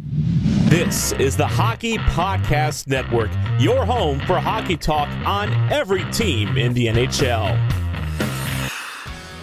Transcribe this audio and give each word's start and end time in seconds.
This 0.00 1.12
is 1.12 1.36
the 1.36 1.46
Hockey 1.46 1.98
Podcast 1.98 2.86
Network, 2.86 3.30
your 3.58 3.84
home 3.84 4.18
for 4.20 4.38
hockey 4.38 4.76
talk 4.76 5.08
on 5.26 5.52
every 5.70 6.10
team 6.12 6.56
in 6.56 6.72
the 6.72 6.86
NHL. 6.86 7.58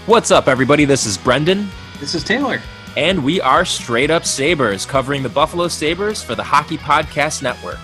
What's 0.08 0.32
up, 0.32 0.48
everybody? 0.48 0.86
This 0.86 1.06
is 1.06 1.18
Brendan. 1.18 1.70
This 2.00 2.16
is 2.16 2.24
Taylor. 2.24 2.62
And 2.96 3.24
we 3.24 3.40
are 3.42 3.66
Straight 3.66 4.10
Up 4.10 4.26
Sabres, 4.26 4.86
covering 4.86 5.22
the 5.22 5.30
Buffalo 5.30 5.68
Sabres 5.68 6.24
for 6.24 6.34
the 6.34 6.44
Hockey 6.44 6.78
Podcast 6.78 7.44
Network. 7.44 7.80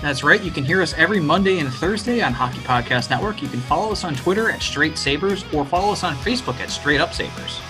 That's 0.00 0.24
right. 0.24 0.42
You 0.42 0.50
can 0.50 0.64
hear 0.64 0.80
us 0.80 0.94
every 0.94 1.20
Monday 1.20 1.58
and 1.58 1.68
Thursday 1.68 2.22
on 2.22 2.32
Hockey 2.32 2.60
Podcast 2.60 3.10
Network. 3.10 3.42
You 3.42 3.48
can 3.48 3.60
follow 3.60 3.92
us 3.92 4.04
on 4.04 4.14
Twitter 4.14 4.50
at 4.50 4.62
Straight 4.62 4.96
Sabres 4.96 5.44
or 5.52 5.64
follow 5.64 5.92
us 5.92 6.04
on 6.04 6.14
Facebook 6.16 6.58
at 6.60 6.70
Straight 6.70 7.00
Up 7.00 7.12
Sabres. 7.12 7.60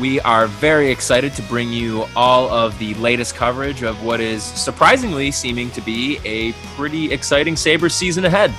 We 0.00 0.18
are 0.20 0.46
very 0.46 0.90
excited 0.90 1.34
to 1.34 1.42
bring 1.42 1.70
you 1.70 2.06
all 2.16 2.48
of 2.48 2.78
the 2.78 2.94
latest 2.94 3.34
coverage 3.34 3.82
of 3.82 4.02
what 4.02 4.18
is 4.18 4.42
surprisingly 4.42 5.30
seeming 5.30 5.70
to 5.72 5.82
be 5.82 6.18
a 6.24 6.52
pretty 6.74 7.12
exciting 7.12 7.54
Sabres 7.54 7.94
season 7.94 8.24
ahead. 8.24 8.50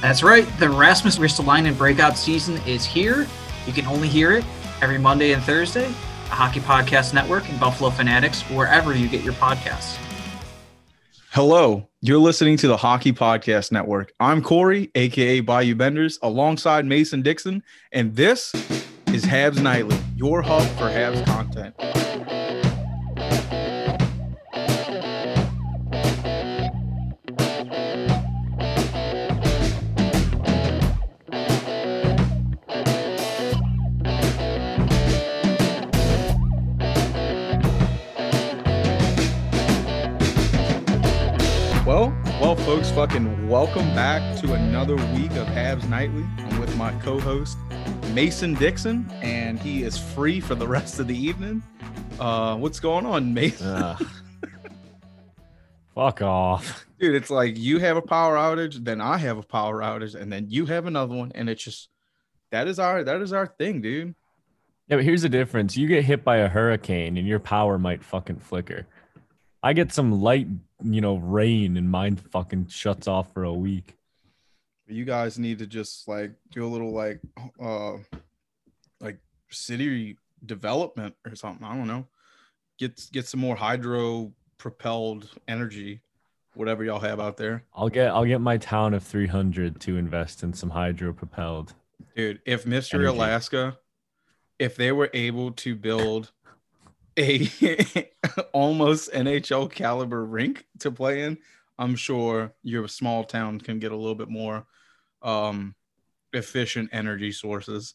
That's 0.00 0.22
right. 0.22 0.46
The 0.60 0.70
Rasmus 0.70 1.18
Ristolainen 1.18 1.76
breakout 1.76 2.16
season 2.16 2.58
is 2.64 2.84
here. 2.84 3.26
You 3.66 3.72
can 3.72 3.86
only 3.86 4.06
hear 4.06 4.30
it 4.30 4.44
every 4.80 4.98
Monday 4.98 5.32
and 5.32 5.42
Thursday. 5.42 5.88
The 5.88 6.36
Hockey 6.36 6.60
Podcast 6.60 7.12
Network 7.12 7.48
and 7.48 7.58
Buffalo 7.58 7.90
Fanatics, 7.90 8.42
wherever 8.42 8.94
you 8.94 9.08
get 9.08 9.24
your 9.24 9.34
podcasts. 9.34 9.96
Hello, 11.30 11.88
you're 12.02 12.18
listening 12.18 12.56
to 12.58 12.68
the 12.68 12.76
Hockey 12.76 13.12
Podcast 13.12 13.72
Network. 13.72 14.12
I'm 14.20 14.40
Corey, 14.40 14.92
aka 14.94 15.40
Bayou 15.40 15.74
Benders, 15.74 16.20
alongside 16.22 16.86
Mason 16.86 17.20
Dixon, 17.20 17.64
and 17.90 18.14
this 18.14 18.54
is 19.08 19.24
Habs 19.24 19.60
Nightly, 19.60 19.98
your 20.22 20.40
hub 20.40 20.62
for 20.78 20.84
Habs 20.84 21.26
content. 21.26 21.74
Well, 41.84 42.14
well, 42.40 42.54
folks, 42.54 42.92
fucking 42.92 43.48
welcome 43.48 43.92
back 43.96 44.38
to 44.42 44.52
another 44.52 44.94
week 44.94 45.32
of 45.32 45.48
Habs 45.48 45.88
Nightly. 45.88 46.24
I'm 46.38 46.60
with 46.60 46.76
my 46.76 46.92
co-host 47.00 47.58
Mason 48.14 48.52
Dixon, 48.54 49.10
and 49.22 49.58
he 49.58 49.84
is 49.84 49.96
free 49.96 50.38
for 50.38 50.54
the 50.54 50.66
rest 50.66 51.00
of 51.00 51.06
the 51.06 51.16
evening. 51.16 51.62
Uh, 52.20 52.56
what's 52.56 52.78
going 52.78 53.06
on, 53.06 53.32
Mason? 53.32 53.66
Ugh. 53.68 54.06
Fuck 55.94 56.20
off. 56.20 56.86
Dude, 57.00 57.14
it's 57.14 57.30
like 57.30 57.56
you 57.56 57.78
have 57.78 57.96
a 57.96 58.02
power 58.02 58.36
outage, 58.36 58.84
then 58.84 59.00
I 59.00 59.16
have 59.16 59.38
a 59.38 59.42
power 59.42 59.80
outage, 59.80 60.14
and 60.14 60.30
then 60.30 60.46
you 60.50 60.66
have 60.66 60.86
another 60.86 61.14
one, 61.14 61.32
and 61.34 61.48
it's 61.48 61.64
just 61.64 61.88
that 62.50 62.68
is 62.68 62.78
our 62.78 63.02
that 63.02 63.22
is 63.22 63.32
our 63.32 63.46
thing, 63.46 63.80
dude. 63.80 64.14
Yeah, 64.88 64.96
but 64.96 65.04
here's 65.04 65.22
the 65.22 65.30
difference. 65.30 65.76
You 65.76 65.88
get 65.88 66.04
hit 66.04 66.22
by 66.22 66.38
a 66.38 66.48
hurricane 66.48 67.16
and 67.16 67.26
your 67.26 67.38
power 67.38 67.78
might 67.78 68.04
fucking 68.04 68.40
flicker. 68.40 68.86
I 69.62 69.72
get 69.72 69.92
some 69.92 70.20
light, 70.20 70.48
you 70.82 71.00
know, 71.00 71.16
rain 71.16 71.78
and 71.78 71.90
mine 71.90 72.16
fucking 72.16 72.66
shuts 72.66 73.08
off 73.08 73.32
for 73.32 73.44
a 73.44 73.52
week. 73.52 73.96
You 74.88 75.04
guys 75.04 75.38
need 75.38 75.58
to 75.60 75.66
just 75.66 76.08
like 76.08 76.32
do 76.50 76.66
a 76.66 76.68
little 76.68 76.92
like 76.92 77.20
uh 77.60 77.98
like 79.00 79.18
city 79.50 80.16
development 80.44 81.14
or 81.26 81.34
something. 81.34 81.66
I 81.66 81.76
don't 81.76 81.86
know. 81.86 82.06
Get 82.78 83.08
get 83.12 83.26
some 83.26 83.40
more 83.40 83.56
hydro 83.56 84.32
propelled 84.58 85.28
energy, 85.48 86.00
whatever 86.54 86.84
y'all 86.84 87.00
have 87.00 87.20
out 87.20 87.36
there. 87.36 87.64
I'll 87.74 87.88
get 87.88 88.08
I'll 88.08 88.24
get 88.24 88.40
my 88.40 88.56
town 88.56 88.94
of 88.94 89.02
300 89.02 89.80
to 89.82 89.96
invest 89.96 90.42
in 90.42 90.52
some 90.52 90.70
hydro 90.70 91.12
propelled. 91.12 91.74
Dude, 92.16 92.40
if 92.44 92.66
Mystery 92.66 93.06
Energy. 93.06 93.16
Alaska, 93.16 93.78
if 94.58 94.76
they 94.76 94.92
were 94.92 95.10
able 95.14 95.52
to 95.52 95.74
build 95.74 96.32
a 97.18 97.48
almost 98.52 99.12
NHL 99.12 99.70
caliber 99.70 100.24
rink 100.24 100.66
to 100.80 100.90
play 100.90 101.22
in, 101.22 101.38
I'm 101.82 101.96
sure 101.96 102.54
your 102.62 102.86
small 102.86 103.24
town 103.24 103.60
can 103.60 103.80
get 103.80 103.90
a 103.90 103.96
little 103.96 104.14
bit 104.14 104.28
more 104.28 104.66
um 105.20 105.74
efficient 106.32 106.90
energy 106.92 107.32
sources. 107.32 107.94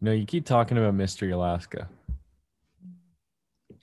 No, 0.00 0.12
you 0.12 0.26
keep 0.26 0.44
talking 0.44 0.76
about 0.76 0.94
Mystery 0.94 1.30
Alaska. 1.30 1.88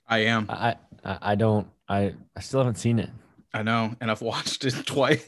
I 0.06 0.18
am. 0.18 0.46
I 0.50 0.76
I, 1.04 1.18
I 1.22 1.34
don't 1.34 1.66
I 1.88 2.14
I 2.36 2.40
still 2.40 2.60
haven't 2.60 2.76
seen 2.76 2.98
it. 2.98 3.08
I 3.54 3.62
know, 3.62 3.96
and 4.02 4.10
I've 4.10 4.20
watched 4.20 4.66
it 4.66 4.74
twice 4.86 5.24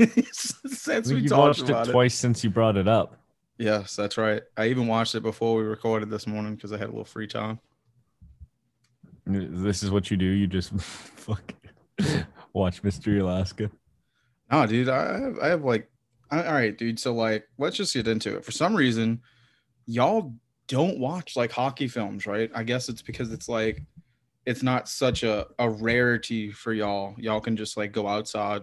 since 0.71 1.09
we 1.09 1.21
You've 1.21 1.31
talked 1.31 1.61
watched 1.61 1.71
about 1.71 1.87
it 1.87 1.91
it. 1.91 1.93
twice 1.93 2.15
since 2.15 2.45
you 2.45 2.51
brought 2.51 2.77
it 2.77 2.87
up. 2.87 3.19
Yes, 3.57 3.97
that's 3.97 4.19
right. 4.19 4.43
I 4.59 4.67
even 4.67 4.87
watched 4.87 5.15
it 5.15 5.23
before 5.23 5.57
we 5.57 5.63
recorded 5.63 6.11
this 6.11 6.27
morning 6.27 6.55
because 6.55 6.71
I 6.71 6.77
had 6.77 6.89
a 6.89 6.93
little 6.93 7.05
free 7.07 7.27
time. 7.27 7.61
This 9.27 9.83
is 9.83 9.91
what 9.91 10.11
you 10.11 10.17
do. 10.17 10.27
You 10.27 10.47
just 10.47 10.73
fuck 10.81 11.55
watch 12.53 12.83
Mystery 12.83 13.21
Alaska. 13.21 13.71
No, 14.51 14.67
dude, 14.67 14.89
I 14.89 15.19
have, 15.21 15.39
I 15.41 15.47
have 15.49 15.65
like, 15.65 15.91
I- 16.31 16.45
all 16.45 16.53
right, 16.55 16.77
dude. 16.77 16.99
So 16.99 17.15
like, 17.15 17.47
let's 17.59 17.77
just 17.77 17.95
get 17.95 18.09
into 18.09 18.37
it. 18.37 18.45
For 18.45 18.53
some 18.53 18.75
reason, 18.75 19.21
y'all 19.87 20.35
don't 20.67 20.99
watch 20.99 21.37
like 21.37 21.51
hockey 21.51 21.89
films, 21.89 22.27
right? 22.27 22.51
I 22.55 22.63
guess 22.63 22.89
it's 22.89 23.03
because 23.03 23.33
it's 23.33 23.49
like, 23.49 23.83
it's 24.47 24.63
not 24.63 24.89
such 24.89 25.23
a, 25.23 25.47
a 25.59 25.69
rarity 25.69 26.51
for 26.51 26.73
y'all. 26.73 27.15
Y'all 27.19 27.41
can 27.41 27.57
just 27.57 27.77
like 27.77 27.93
go 27.93 28.07
outside 28.07 28.63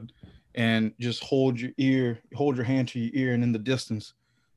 and 0.56 0.94
just 1.00 1.24
hold 1.24 1.60
your 1.60 1.72
ear, 1.78 2.20
hold 2.34 2.56
your 2.56 2.66
hand 2.66 2.88
to 2.90 3.00
your 3.00 3.12
ear, 3.14 3.34
and 3.34 3.44
in 3.44 3.52
the 3.52 3.60
distance, 3.60 4.14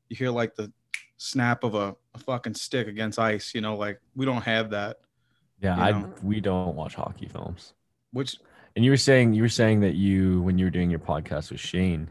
you 0.09 0.15
hear 0.15 0.31
like 0.31 0.55
the 0.55 0.71
snap 1.17 1.63
of 1.63 1.75
a, 1.75 1.95
a 2.15 2.19
fucking 2.19 2.55
stick 2.55 2.87
against 2.87 3.19
ice. 3.19 3.53
You 3.53 3.61
know, 3.61 3.75
like 3.75 3.99
we 4.15 4.25
don't 4.25 4.41
have 4.41 4.71
that. 4.71 4.97
Yeah, 5.61 5.75
I 5.75 5.91
know. 5.91 6.11
we 6.23 6.39
don't 6.39 6.75
watch 6.75 6.95
hockey 6.95 7.27
films. 7.27 7.73
Which 8.11 8.37
And 8.79 8.85
you 8.85 8.91
were 8.91 8.97
saying 8.97 9.33
you 9.33 9.41
were 9.41 9.49
saying 9.49 9.81
that 9.81 9.95
you 9.95 10.41
when 10.41 10.57
you 10.57 10.67
were 10.67 10.71
doing 10.71 10.89
your 10.89 11.01
podcast 11.01 11.51
with 11.51 11.59
Shane, 11.59 12.09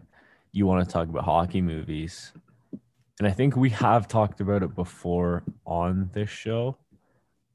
you 0.53 0.67
want 0.67 0.87
to 0.87 0.93
talk 0.93 1.09
about 1.09 1.25
hockey 1.25 1.63
movies. 1.63 2.33
And 3.19 3.27
I 3.27 3.31
think 3.31 3.57
we 3.57 3.71
have 3.71 4.07
talked 4.07 4.43
about 4.43 4.63
it 4.63 4.75
before 4.75 5.45
on 5.65 6.11
this 6.13 6.29
show. 6.29 6.77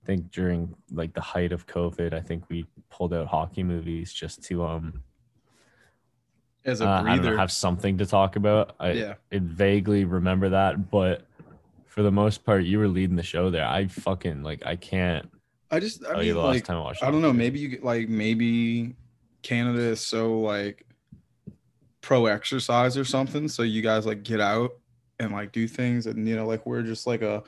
I 0.01 0.07
think 0.07 0.31
during 0.31 0.73
like 0.91 1.13
the 1.13 1.21
height 1.21 1.51
of 1.51 1.67
COVID, 1.67 2.11
I 2.11 2.21
think 2.21 2.49
we 2.49 2.65
pulled 2.89 3.13
out 3.13 3.27
hockey 3.27 3.61
movies 3.61 4.11
just 4.11 4.43
to 4.45 4.65
um 4.65 5.03
as 6.65 6.81
a 6.81 6.87
uh, 6.87 6.89
I 6.89 6.95
don't 6.95 7.05
breather, 7.05 7.31
know, 7.33 7.37
have 7.37 7.51
something 7.51 7.99
to 7.99 8.07
talk 8.07 8.35
about. 8.35 8.75
I, 8.79 8.91
yeah. 8.93 9.13
I 9.31 9.41
vaguely 9.43 10.05
remember 10.05 10.49
that, 10.49 10.89
but 10.89 11.27
for 11.85 12.01
the 12.01 12.11
most 12.11 12.43
part, 12.43 12.63
you 12.63 12.79
were 12.79 12.87
leading 12.87 13.15
the 13.15 13.21
show 13.21 13.51
there. 13.51 13.67
I 13.67 13.85
fucking 13.85 14.41
like 14.41 14.65
I 14.65 14.75
can't 14.75 15.29
I 15.69 15.79
just, 15.79 16.05
I 16.05 16.19
mean, 16.19 16.33
the 16.33 16.39
last 16.39 16.53
like, 16.53 16.65
time 16.65 16.77
I 16.77 16.81
watched. 16.81 17.03
I 17.03 17.09
don't 17.09 17.21
know. 17.21 17.33
Maybe 17.33 17.59
you 17.59 17.79
like 17.81 18.07
maybe 18.07 18.95
Canada 19.43 19.81
is 19.81 20.01
so 20.01 20.39
like 20.39 20.85
pro 22.01 22.25
exercise 22.25 22.97
or 22.97 23.05
something. 23.05 23.47
So 23.47 23.63
you 23.63 23.81
guys 23.81 24.05
like 24.05 24.23
get 24.23 24.39
out 24.39 24.71
and 25.19 25.31
like 25.31 25.51
do 25.51 25.67
things, 25.67 26.07
and 26.07 26.27
you 26.27 26.35
know, 26.35 26.47
like 26.47 26.65
we're 26.65 26.81
just 26.81 27.05
like 27.05 27.21
a, 27.21 27.43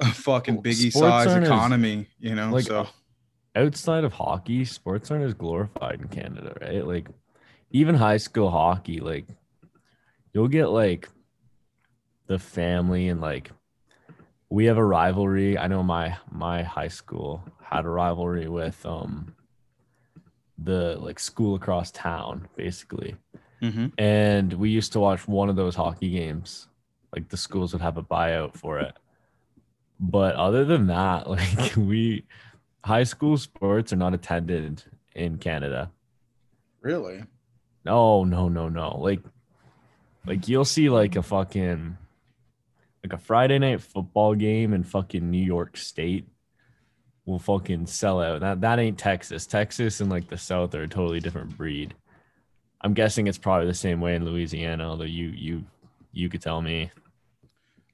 a 0.00 0.06
fucking 0.06 0.62
biggie 0.62 0.90
sports 0.90 0.98
size 0.98 1.26
aren't 1.26 1.44
as- 1.44 1.50
economy, 1.50 2.06
you 2.18 2.34
know. 2.34 2.50
like, 2.50 2.64
so 2.64 2.88
outside 3.54 4.04
of 4.04 4.12
hockey, 4.12 4.64
sports 4.64 5.10
aren't 5.10 5.24
as 5.24 5.34
glorified 5.34 6.00
in 6.00 6.08
Canada, 6.08 6.56
right? 6.60 6.86
Like 6.86 7.08
even 7.70 7.94
high 7.94 8.16
school 8.16 8.50
hockey, 8.50 9.00
like 9.00 9.26
you'll 10.32 10.48
get 10.48 10.66
like 10.68 11.08
the 12.26 12.38
family 12.38 13.08
and 13.08 13.20
like 13.20 13.50
we 14.50 14.66
have 14.66 14.78
a 14.78 14.84
rivalry. 14.84 15.58
I 15.58 15.66
know 15.66 15.82
my 15.82 16.16
my 16.30 16.62
high 16.62 16.88
school 16.88 17.42
had 17.62 17.84
a 17.84 17.88
rivalry 17.88 18.48
with 18.48 18.84
um 18.86 19.34
the 20.58 20.96
like 21.00 21.18
school 21.18 21.54
across 21.54 21.90
town, 21.90 22.48
basically. 22.56 23.16
Mhm. 23.62 23.92
And 23.98 24.52
we 24.54 24.70
used 24.70 24.92
to 24.92 25.00
watch 25.00 25.26
one 25.26 25.48
of 25.48 25.56
those 25.56 25.74
hockey 25.74 26.10
games. 26.10 26.68
Like 27.14 27.28
the 27.28 27.36
schools 27.36 27.72
would 27.72 27.82
have 27.82 27.96
a 27.96 28.02
buyout 28.02 28.54
for 28.54 28.78
it. 28.78 28.94
But 30.00 30.34
other 30.36 30.64
than 30.64 30.88
that, 30.88 31.28
like 31.30 31.76
we 31.76 32.24
high 32.84 33.04
school 33.04 33.36
sports 33.38 33.92
are 33.92 33.96
not 33.96 34.14
attended 34.14 34.82
in 35.14 35.38
Canada. 35.38 35.90
Really? 36.80 37.24
No, 37.84 38.24
no, 38.24 38.48
no, 38.48 38.68
no. 38.68 38.98
Like, 38.98 39.20
like 40.26 40.48
you'll 40.48 40.64
see 40.64 40.90
like 40.90 41.16
a 41.16 41.22
fucking 41.22 41.96
like 43.02 43.12
a 43.12 43.18
Friday 43.18 43.58
night 43.58 43.82
football 43.82 44.34
game 44.34 44.72
in 44.72 44.82
fucking 44.82 45.30
New 45.30 45.42
York 45.44 45.76
State 45.76 46.26
will 47.26 47.38
fucking 47.38 47.86
sell 47.86 48.20
out. 48.20 48.40
That 48.40 48.60
that 48.60 48.78
ain't 48.78 48.98
Texas. 48.98 49.46
Texas 49.46 50.00
and 50.00 50.10
like 50.10 50.28
the 50.28 50.38
South 50.38 50.74
are 50.74 50.82
a 50.82 50.88
totally 50.88 51.20
different 51.20 51.56
breed. 51.56 51.94
I'm 52.80 52.94
guessing 52.94 53.26
it's 53.26 53.38
probably 53.38 53.66
the 53.66 53.74
same 53.74 54.00
way 54.00 54.14
in 54.14 54.24
Louisiana, 54.24 54.88
although 54.88 55.04
you 55.04 55.28
you 55.28 55.64
you 56.12 56.28
could 56.28 56.42
tell 56.42 56.60
me. 56.60 56.90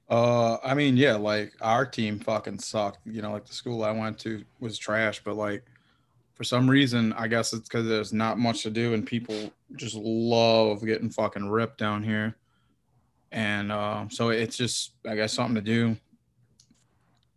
Uh, 0.09 0.57
I 0.61 0.73
mean, 0.73 0.97
yeah, 0.97 1.15
like 1.15 1.53
our 1.61 1.85
team 1.85 2.19
fucking 2.19 2.59
sucked. 2.59 2.99
You 3.05 3.21
know, 3.21 3.31
like 3.31 3.45
the 3.45 3.53
school 3.53 3.83
I 3.83 3.91
went 3.91 4.19
to 4.19 4.43
was 4.59 4.77
trash, 4.77 5.21
but 5.23 5.35
like 5.35 5.63
for 6.33 6.43
some 6.43 6.69
reason, 6.69 7.13
I 7.13 7.27
guess 7.27 7.53
it's 7.53 7.69
because 7.69 7.87
there's 7.87 8.11
not 8.11 8.39
much 8.39 8.63
to 8.63 8.69
do 8.69 8.93
and 8.93 9.05
people 9.05 9.53
just 9.75 9.95
love 9.95 10.83
getting 10.83 11.09
fucking 11.09 11.47
ripped 11.47 11.77
down 11.77 12.03
here. 12.03 12.35
And 13.31 13.71
uh, 13.71 14.05
so 14.09 14.29
it's 14.29 14.57
just, 14.57 14.93
I 15.07 15.15
guess, 15.15 15.33
something 15.33 15.55
to 15.55 15.61
do. 15.61 15.95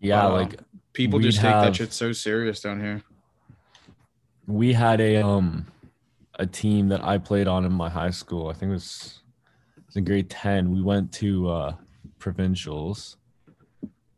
Yeah, 0.00 0.26
Uh, 0.26 0.32
like 0.32 0.58
People 0.94 1.18
just 1.18 1.40
take 1.40 1.50
that 1.50 1.76
shit 1.76 1.92
so 1.92 2.12
serious 2.12 2.60
down 2.60 2.80
here. 2.80 3.02
we 4.46 4.72
had 4.72 5.00
a 5.00 5.16
um 5.16 5.66
a 6.38 6.46
team 6.46 6.88
that 6.88 7.02
I 7.04 7.18
played 7.18 7.46
on 7.48 7.64
in 7.64 7.72
my 7.72 7.88
high 7.88 8.10
school. 8.10 8.48
I 8.48 8.52
think 8.52 8.70
it 8.70 8.74
was, 8.74 9.20
it 9.76 9.82
was 9.86 9.96
in 9.96 10.04
grade 10.04 10.30
10. 10.30 10.70
We 10.70 10.82
went 10.82 11.12
to 11.14 11.50
uh 11.50 11.74
provincials 12.18 13.16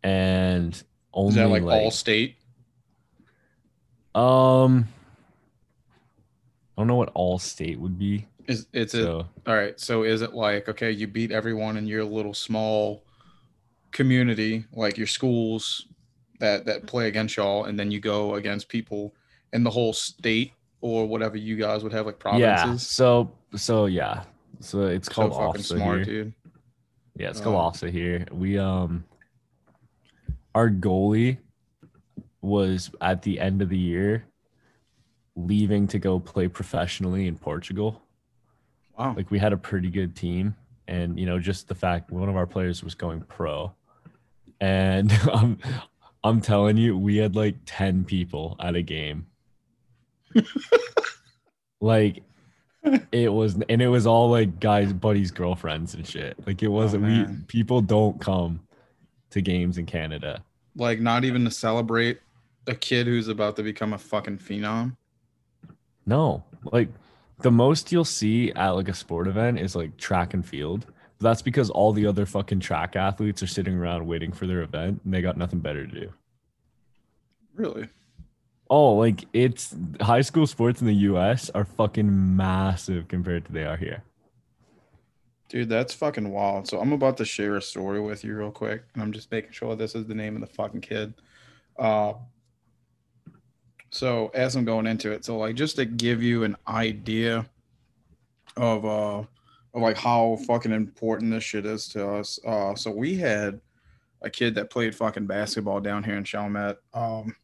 and 0.02 0.82
only 1.12 1.30
Is 1.30 1.34
that 1.36 1.48
like, 1.48 1.62
like, 1.62 1.80
all 1.80 1.90
state? 1.90 2.36
um 4.14 4.86
I 6.76 6.82
don't 6.82 6.88
know 6.88 6.96
what 6.96 7.10
all 7.14 7.38
state 7.38 7.80
would 7.80 7.98
be. 7.98 8.26
Is 8.46 8.66
it's 8.74 8.92
a 8.94 9.12
all 9.20 9.28
right? 9.46 9.80
So 9.80 10.02
is 10.02 10.20
it 10.20 10.34
like 10.34 10.68
okay, 10.68 10.90
you 10.90 11.06
beat 11.06 11.32
everyone 11.32 11.78
in 11.78 11.86
your 11.86 12.04
little 12.04 12.34
small 12.34 13.02
community, 13.92 14.66
like 14.74 14.98
your 14.98 15.06
schools 15.06 15.86
that 16.40 16.64
that 16.66 16.86
play 16.86 17.08
against 17.08 17.36
y'all, 17.36 17.64
and 17.64 17.78
then 17.78 17.90
you 17.90 18.00
go 18.00 18.34
against 18.34 18.68
people 18.68 19.14
in 19.52 19.62
the 19.64 19.70
whole 19.70 19.92
state 19.92 20.52
or 20.80 21.06
whatever 21.06 21.36
you 21.36 21.56
guys 21.56 21.82
would 21.82 21.92
have 21.92 22.06
like 22.06 22.18
provinces. 22.18 22.42
yeah. 22.42 22.76
So 22.76 23.32
so 23.54 23.86
yeah. 23.86 24.24
So 24.60 24.82
it's 24.86 25.08
so 25.08 25.14
called 25.28 25.32
fucking 25.34 25.60
OFSAA 25.62 25.76
smart, 25.76 25.96
here. 26.06 26.24
dude. 26.24 26.34
Yeah, 27.16 27.30
it's 27.30 27.40
called 27.40 27.56
Um, 27.56 27.72
OFSAA 27.72 27.90
here. 27.90 28.26
We 28.30 28.58
um 28.58 29.04
our 30.54 30.70
goalie 30.70 31.38
was 32.40 32.90
at 33.00 33.22
the 33.22 33.40
end 33.40 33.60
of 33.62 33.68
the 33.68 33.78
year 33.78 34.24
leaving 35.34 35.86
to 35.88 35.98
go 35.98 36.18
play 36.18 36.48
professionally 36.48 37.26
in 37.26 37.36
Portugal. 37.36 38.00
Wow. 38.98 39.14
Like 39.16 39.30
we 39.30 39.38
had 39.38 39.52
a 39.52 39.56
pretty 39.56 39.90
good 39.90 40.16
team 40.16 40.54
and 40.88 41.18
you 41.18 41.26
know 41.26 41.38
just 41.38 41.68
the 41.68 41.74
fact 41.74 42.10
one 42.10 42.28
of 42.28 42.36
our 42.36 42.46
players 42.46 42.82
was 42.84 42.94
going 42.94 43.20
pro. 43.22 43.72
And 44.60 45.12
I'm 45.32 45.58
I'm 46.26 46.40
telling 46.40 46.76
you 46.76 46.98
we 46.98 47.18
had 47.18 47.36
like 47.36 47.54
10 47.66 48.04
people 48.04 48.56
at 48.58 48.74
a 48.74 48.82
game. 48.82 49.26
like 51.80 52.22
it 53.12 53.32
was 53.32 53.54
and 53.68 53.80
it 53.80 53.88
was 53.88 54.06
all 54.06 54.30
like 54.30 54.58
guys 54.58 54.92
buddies 54.92 55.30
girlfriends 55.30 55.94
and 55.94 56.06
shit. 56.06 56.36
Like 56.44 56.62
it 56.64 56.68
wasn't 56.68 57.04
we 57.04 57.20
oh, 57.20 57.36
people 57.46 57.80
don't 57.80 58.20
come 58.20 58.60
to 59.30 59.40
games 59.40 59.78
in 59.78 59.86
canada. 59.86 60.42
Like 60.74 60.98
not 61.00 61.24
even 61.24 61.44
to 61.44 61.50
celebrate 61.50 62.18
a 62.66 62.74
kid 62.74 63.06
who's 63.06 63.28
about 63.28 63.54
to 63.56 63.62
become 63.62 63.92
a 63.92 63.98
fucking 63.98 64.38
phenom. 64.38 64.96
no. 66.06 66.42
Like 66.72 66.88
the 67.42 67.52
most 67.52 67.92
you'll 67.92 68.04
see 68.04 68.50
at 68.52 68.70
like 68.70 68.88
a 68.88 68.94
sport 68.94 69.28
event 69.28 69.60
is 69.60 69.76
like 69.76 69.96
track 69.96 70.34
and 70.34 70.44
field 70.44 70.86
that's 71.20 71.42
because 71.42 71.70
all 71.70 71.92
the 71.92 72.06
other 72.06 72.26
fucking 72.26 72.60
track 72.60 72.96
athletes 72.96 73.42
are 73.42 73.46
sitting 73.46 73.74
around 73.74 74.06
waiting 74.06 74.32
for 74.32 74.46
their 74.46 74.62
event 74.62 75.00
and 75.04 75.12
they 75.12 75.22
got 75.22 75.36
nothing 75.36 75.60
better 75.60 75.86
to 75.86 76.00
do 76.00 76.12
Really? 77.54 77.88
oh 78.70 78.94
like 78.94 79.24
it's 79.32 79.74
high 80.00 80.20
school 80.20 80.46
sports 80.46 80.80
in 80.80 80.86
the 80.86 80.94
us 80.94 81.50
are 81.50 81.64
fucking 81.64 82.36
massive 82.36 83.08
compared 83.08 83.44
to 83.46 83.52
they 83.52 83.64
are 83.64 83.76
here 83.76 84.02
Dude, 85.48 85.68
that's 85.68 85.94
fucking 85.94 86.32
wild. 86.32 86.66
So 86.66 86.80
I'm 86.80 86.92
about 86.92 87.16
to 87.18 87.24
share 87.24 87.56
a 87.56 87.62
story 87.62 88.00
with 88.00 88.24
you 88.24 88.36
real 88.36 88.50
quick, 88.50 88.82
and 88.92 89.02
I'm 89.02 89.12
just 89.12 89.30
making 89.30 89.52
sure 89.52 89.76
this 89.76 89.94
is 89.94 90.04
the 90.06 90.14
name 90.14 90.34
of 90.34 90.40
the 90.40 90.52
fucking 90.52 90.80
kid. 90.80 91.14
Uh, 91.78 92.14
so 93.90 94.32
as 94.34 94.56
I'm 94.56 94.64
going 94.64 94.88
into 94.88 95.12
it, 95.12 95.24
so 95.24 95.38
like 95.38 95.54
just 95.54 95.76
to 95.76 95.84
give 95.84 96.20
you 96.20 96.42
an 96.42 96.56
idea 96.66 97.46
of 98.56 98.84
uh 98.84 99.18
of 99.18 99.26
like 99.76 99.96
how 99.96 100.38
fucking 100.46 100.72
important 100.72 101.30
this 101.30 101.44
shit 101.44 101.66
is 101.66 101.86
to 101.88 102.08
us. 102.08 102.38
Uh, 102.46 102.74
so 102.74 102.90
we 102.90 103.16
had 103.16 103.60
a 104.22 104.30
kid 104.30 104.54
that 104.54 104.70
played 104.70 104.94
fucking 104.94 105.26
basketball 105.26 105.80
down 105.80 106.02
here 106.02 106.16
in 106.16 106.24
Chalmette. 106.24 106.78
Um, 106.94 107.36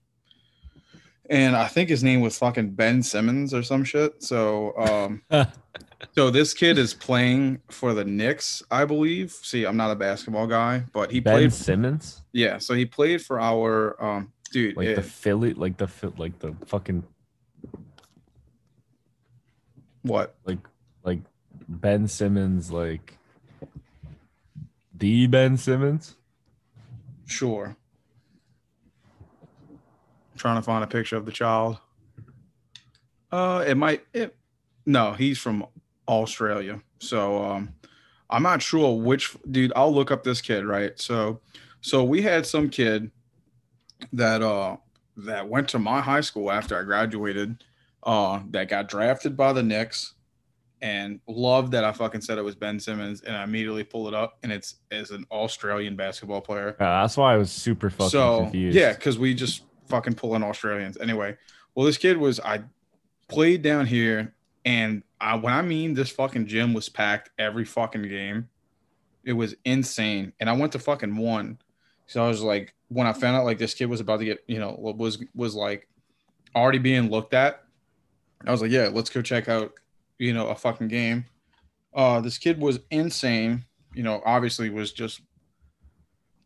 and 1.31 1.55
I 1.55 1.69
think 1.69 1.89
his 1.89 2.03
name 2.03 2.21
was 2.21 2.37
fucking 2.39 2.71
Ben 2.71 3.03
Simmons 3.03 3.55
or 3.55 3.63
some 3.63 3.85
shit. 3.85 4.23
So 4.23 4.75
um 4.77 5.23
so 6.15 6.31
this 6.31 6.53
kid 6.53 6.79
is 6.79 6.95
playing 6.95 7.61
for 7.71 7.95
the 7.95 8.05
Knicks, 8.05 8.63
I 8.71 8.85
believe. 8.85 9.31
See, 9.31 9.65
I'm 9.65 9.77
not 9.77 9.91
a 9.91 9.95
basketball 9.95 10.47
guy, 10.47 10.85
but 10.93 11.11
he 11.13 11.21
played 11.21 11.33
ben 11.33 11.35
played. 11.35 11.53
simmons 11.53 12.23
Yeah, 12.33 12.59
so 12.59 12.75
he 12.75 12.85
played 12.87 13.23
for 13.23 13.41
our 13.41 14.03
um, 14.03 14.33
dude. 14.51 14.77
like 14.77 14.89
it- 14.89 14.97
the 14.97 15.03
philly 15.03 15.55
like 15.55 15.77
the 15.77 15.89
like 16.17 16.39
the 16.41 16.55
fucking 16.67 17.05
what? 20.03 20.35
like 20.45 20.59
like 21.05 21.21
Ben 21.81 22.07
Simmons 22.07 22.71
like 22.71 23.19
the 24.95 25.27
Ben 25.27 25.57
Simmons? 25.57 26.17
Sure. 27.27 27.77
trying 30.37 30.57
to 30.57 30.63
find 30.63 30.83
a 30.85 30.87
picture 30.89 31.17
of 31.17 31.25
the 31.25 31.33
child. 31.33 31.79
Uh, 33.31 33.65
it 33.67 33.77
might. 33.77 34.05
It 34.13 34.37
no, 34.85 35.13
he's 35.13 35.39
from 35.39 35.67
Australia. 36.07 36.81
So 36.99 37.43
um, 37.43 37.75
I'm 38.29 38.43
not 38.43 38.61
sure 38.61 38.99
which 39.01 39.35
dude. 39.51 39.73
I'll 39.75 39.95
look 39.95 40.11
up 40.11 40.25
this 40.25 40.41
kid. 40.41 40.65
Right. 40.67 40.99
So, 41.01 41.41
so 41.81 42.05
we 42.05 42.23
had 42.23 42.45
some 42.45 42.69
kid 42.69 43.11
that 44.13 44.43
uh 44.43 44.77
that 45.17 45.49
went 45.49 45.69
to 45.71 45.79
my 45.79 46.01
high 46.01 46.21
school 46.21 46.51
after 46.51 46.79
I 46.79 46.83
graduated. 46.83 47.65
Uh, 48.05 48.41
that 48.51 48.69
got 48.69 48.89
drafted 48.89 49.37
by 49.37 49.53
the 49.53 49.63
Knicks 49.63 50.15
and 50.83 51.21
love 51.29 51.71
that 51.71 51.85
I 51.85 51.93
fucking 51.93 52.21
said 52.21 52.39
it 52.39 52.43
was 52.43 52.57
Ben 52.57 52.79
Simmons, 52.79 53.23
and 53.23 53.37
I 53.37 53.45
immediately 53.45 53.85
pull 53.85 54.09
it 54.09 54.15
up, 54.15 54.39
and 54.43 54.51
it's 54.53 54.77
as 54.91 55.13
an 55.13 55.25
Australian 55.31 55.95
basketball 55.97 56.41
player. 56.41 56.77
Yeah, 56.79 57.01
that's 57.03 57.17
why 57.17 57.35
I 57.35 57.37
was 57.37 57.51
super 57.51 57.89
fucking 57.89 58.11
so 58.11 58.41
confused. 58.43 58.77
yeah, 58.77 58.93
because 58.93 59.19
we 59.19 59.33
just 59.33 59.63
fucking 59.87 60.15
pull 60.15 60.35
in 60.35 60.43
Australians 60.43 60.99
anyway. 60.99 61.37
Well, 61.75 61.87
this 61.87 61.97
kid 61.97 62.17
was 62.17 62.41
I 62.41 62.65
played 63.29 63.63
down 63.63 63.87
here, 63.87 64.35
and 64.65 65.05
I 65.21 65.37
when 65.37 65.55
I 65.55 65.63
mean 65.63 65.95
this 65.95 66.11
fucking 66.11 66.47
gym 66.47 66.75
was 66.75 66.89
packed 66.89 67.31
every 67.39 67.65
fucking 67.65 68.03
game, 68.03 68.49
it 69.25 69.35
was 69.35 69.55
insane, 69.65 70.33
and 70.41 70.51
I 70.51 70.53
went 70.53 70.73
to 70.73 70.81
fucking 70.81 71.17
one. 71.17 71.59
So 72.09 72.23
I 72.25 72.29
was 72.29 72.43
like, 72.43 72.75
when 72.89 73.07
I 73.07 73.13
found 73.13 73.37
out 73.37 73.45
like 73.45 73.59
this 73.59 73.73
kid 73.73 73.87
was 73.87 74.01
about 74.01 74.19
to 74.19 74.25
get, 74.25 74.45
you 74.49 74.59
know, 74.59 74.75
was 74.79 75.23
was 75.35 75.55
like 75.55 75.89
already 76.57 76.79
being 76.79 77.09
looked 77.09 77.35
at, 77.35 77.63
I 78.45 78.51
was 78.51 78.61
like, 78.61 78.73
yeah, 78.73 78.91
let's 78.93 79.11
go 79.11 79.23
check 79.23 79.49
out, 79.49 79.73
you 80.23 80.33
know, 80.33 80.47
a 80.47 80.55
fucking 80.55 80.89
game. 80.89 81.25
Uh, 81.93 82.21
this 82.21 82.39
kid 82.39 82.61
was 82.61 82.79
insane. 82.91 83.65
You 83.93 84.05
know, 84.05 84.23
obviously 84.25 84.71
was 84.71 84.93
just 84.93 85.21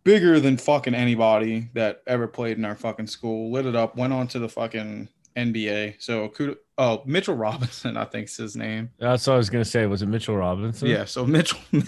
bigger 0.02 0.40
than 0.40 0.56
fucking 0.56 0.94
anybody 0.94 1.68
that 1.74 2.02
ever 2.06 2.26
played 2.26 2.56
in 2.56 2.64
our 2.64 2.74
fucking 2.74 3.06
school. 3.06 3.52
Lit 3.52 3.66
it 3.66 3.76
up. 3.76 3.96
Went 3.96 4.14
on 4.14 4.28
to 4.28 4.38
the 4.38 4.48
fucking 4.48 5.08
NBA. 5.36 5.96
So, 5.98 6.28
kudo- 6.30 6.56
oh, 6.78 7.02
Mitchell 7.04 7.34
Robinson, 7.36 7.98
I 7.98 8.06
think's 8.06 8.36
his 8.36 8.56
name. 8.56 8.90
That's 8.98 9.26
what 9.26 9.34
I 9.34 9.36
was 9.36 9.50
gonna 9.50 9.64
say. 9.64 9.84
Was 9.84 10.00
it 10.00 10.06
Mitchell 10.06 10.36
Robinson? 10.36 10.88
Yeah. 10.88 11.04
So 11.04 11.26
Mitchell. 11.26 11.60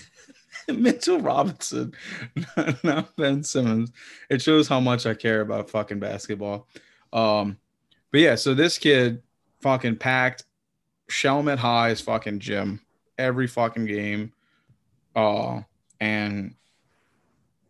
Mitchell 0.68 1.20
Robinson, 1.20 1.94
not 2.84 3.16
Ben 3.16 3.42
Simmons. 3.42 3.90
It 4.28 4.42
shows 4.42 4.68
how 4.68 4.80
much 4.80 5.06
I 5.06 5.14
care 5.14 5.40
about 5.40 5.70
fucking 5.70 5.98
basketball. 5.98 6.68
Um, 7.10 7.56
but 8.10 8.20
yeah, 8.20 8.34
so 8.34 8.52
this 8.52 8.76
kid 8.76 9.22
fucking 9.62 9.96
packed 9.96 10.44
Chalmette 11.08 11.58
High's 11.58 12.00
fucking 12.00 12.40
gym 12.40 12.80
every 13.18 13.46
fucking 13.46 13.86
game. 13.86 14.32
Uh, 15.14 15.62
and 16.00 16.54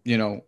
you 0.04 0.18
know, 0.18 0.45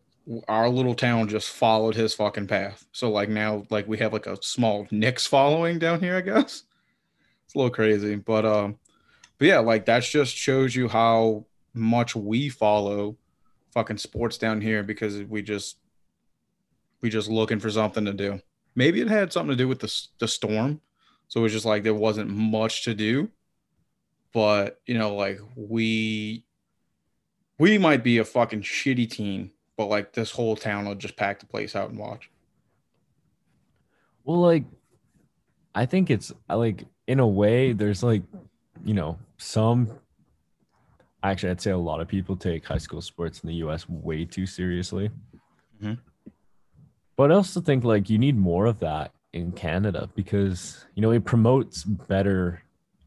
our 0.48 0.68
little 0.68 0.94
town 0.94 1.28
just 1.28 1.50
followed 1.50 1.94
his 1.94 2.14
fucking 2.14 2.46
path. 2.46 2.86
So 2.92 3.10
like 3.10 3.28
now, 3.28 3.64
like 3.70 3.88
we 3.88 3.98
have 3.98 4.12
like 4.12 4.26
a 4.26 4.40
small 4.42 4.86
Knicks 4.90 5.26
following 5.26 5.78
down 5.78 6.00
here, 6.00 6.16
I 6.16 6.20
guess. 6.20 6.64
It's 7.46 7.56
a 7.56 7.58
little 7.58 7.74
crazy, 7.74 8.14
but 8.14 8.46
um, 8.46 8.78
but 9.36 9.48
yeah, 9.48 9.58
like 9.58 9.84
that 9.86 10.04
just 10.04 10.36
shows 10.36 10.72
you 10.76 10.86
how 10.86 11.46
much 11.74 12.14
we 12.14 12.48
follow 12.48 13.16
fucking 13.72 13.98
sports 13.98 14.38
down 14.38 14.60
here 14.60 14.84
because 14.84 15.24
we 15.24 15.42
just 15.42 15.78
we 17.00 17.10
just 17.10 17.28
looking 17.28 17.58
for 17.58 17.68
something 17.68 18.04
to 18.04 18.12
do. 18.12 18.40
Maybe 18.76 19.00
it 19.00 19.08
had 19.08 19.32
something 19.32 19.50
to 19.50 19.56
do 19.56 19.66
with 19.66 19.80
the 19.80 19.92
the 20.20 20.28
storm, 20.28 20.80
so 21.30 21.38
it 21.38 21.42
was 21.44 21.52
just 21.52 21.64
like 21.64 21.84
there 21.84 21.94
wasn't 21.94 22.28
much 22.28 22.82
to 22.84 22.92
do. 22.92 23.30
But 24.34 24.80
you 24.84 24.98
know, 24.98 25.14
like 25.14 25.40
we 25.54 26.44
we 27.56 27.78
might 27.78 28.02
be 28.02 28.18
a 28.18 28.24
fucking 28.24 28.62
shitty 28.62 29.08
team, 29.08 29.52
but 29.76 29.86
like 29.86 30.12
this 30.12 30.32
whole 30.32 30.56
town 30.56 30.86
will 30.86 30.96
just 30.96 31.16
pack 31.16 31.38
the 31.38 31.46
place 31.46 31.76
out 31.76 31.88
and 31.88 31.98
watch. 31.98 32.30
Well, 34.24 34.40
like, 34.40 34.64
I 35.72 35.86
think 35.86 36.10
it's 36.10 36.32
like 36.48 36.84
in 37.06 37.20
a 37.20 37.26
way, 37.26 37.72
there's 37.72 38.02
like, 38.02 38.22
you 38.84 38.94
know, 38.94 39.16
some. 39.38 40.00
Actually, 41.22 41.50
I'd 41.50 41.60
say 41.60 41.70
a 41.70 41.78
lot 41.78 42.00
of 42.00 42.08
people 42.08 42.34
take 42.34 42.64
high 42.64 42.78
school 42.78 43.00
sports 43.00 43.40
in 43.40 43.48
the 43.48 43.56
U.S. 43.56 43.88
way 43.88 44.24
too 44.24 44.46
seriously. 44.46 45.10
Mhm. 45.80 45.98
But 47.16 47.30
I 47.30 47.36
also 47.36 47.60
think 47.60 47.84
like 47.84 48.10
you 48.10 48.18
need 48.18 48.36
more 48.36 48.66
of 48.66 48.80
that 48.80 49.12
in 49.32 49.52
Canada 49.52 50.08
because 50.14 50.84
you 50.94 51.02
know 51.02 51.10
it 51.10 51.24
promotes 51.24 51.84
better 51.84 52.62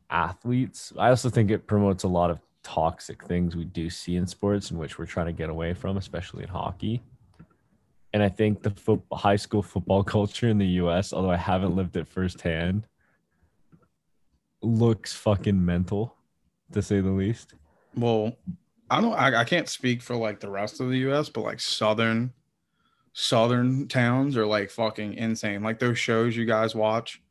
athletes. 0.09 0.93
I 0.97 1.09
also 1.09 1.29
think 1.29 1.51
it 1.51 1.67
promotes 1.67 2.03
a 2.03 2.07
lot 2.07 2.29
of 2.29 2.39
toxic 2.63 3.23
things 3.25 3.55
we 3.55 3.65
do 3.65 3.89
see 3.89 4.15
in 4.15 4.25
sports 4.25 4.71
in 4.71 4.77
which 4.77 4.97
we're 4.97 5.05
trying 5.05 5.25
to 5.25 5.33
get 5.33 5.49
away 5.49 5.73
from, 5.73 5.97
especially 5.97 6.43
in 6.43 6.49
hockey. 6.49 7.01
And 8.13 8.21
I 8.21 8.29
think 8.29 8.61
the 8.61 8.69
fo- 8.69 9.03
high 9.11 9.35
school 9.35 9.61
football 9.61 10.03
culture 10.15 10.47
in 10.47 10.57
the 10.57 10.67
US, 10.67 11.13
although 11.13 11.31
I 11.31 11.37
haven't 11.37 11.75
lived 11.75 11.97
it 11.97 12.07
firsthand, 12.07 12.87
looks 14.61 15.13
fucking 15.13 15.63
mental, 15.63 16.15
to 16.71 16.81
say 16.81 17.01
the 17.01 17.11
least. 17.11 17.55
Well, 17.95 18.37
I 18.89 19.01
don't. 19.01 19.13
I, 19.13 19.41
I 19.41 19.43
can't 19.43 19.67
speak 19.67 20.01
for 20.01 20.15
like 20.15 20.39
the 20.39 20.49
rest 20.49 20.79
of 20.79 20.89
the 20.89 20.97
U.S., 20.99 21.29
but 21.29 21.41
like 21.41 21.59
southern, 21.59 22.31
southern 23.13 23.87
towns 23.87 24.35
are 24.37 24.45
like 24.45 24.69
fucking 24.69 25.13
insane. 25.13 25.63
Like 25.63 25.79
those 25.79 25.97
shows 25.99 26.35
you 26.35 26.45
guys 26.45 26.73
watch, 26.75 27.21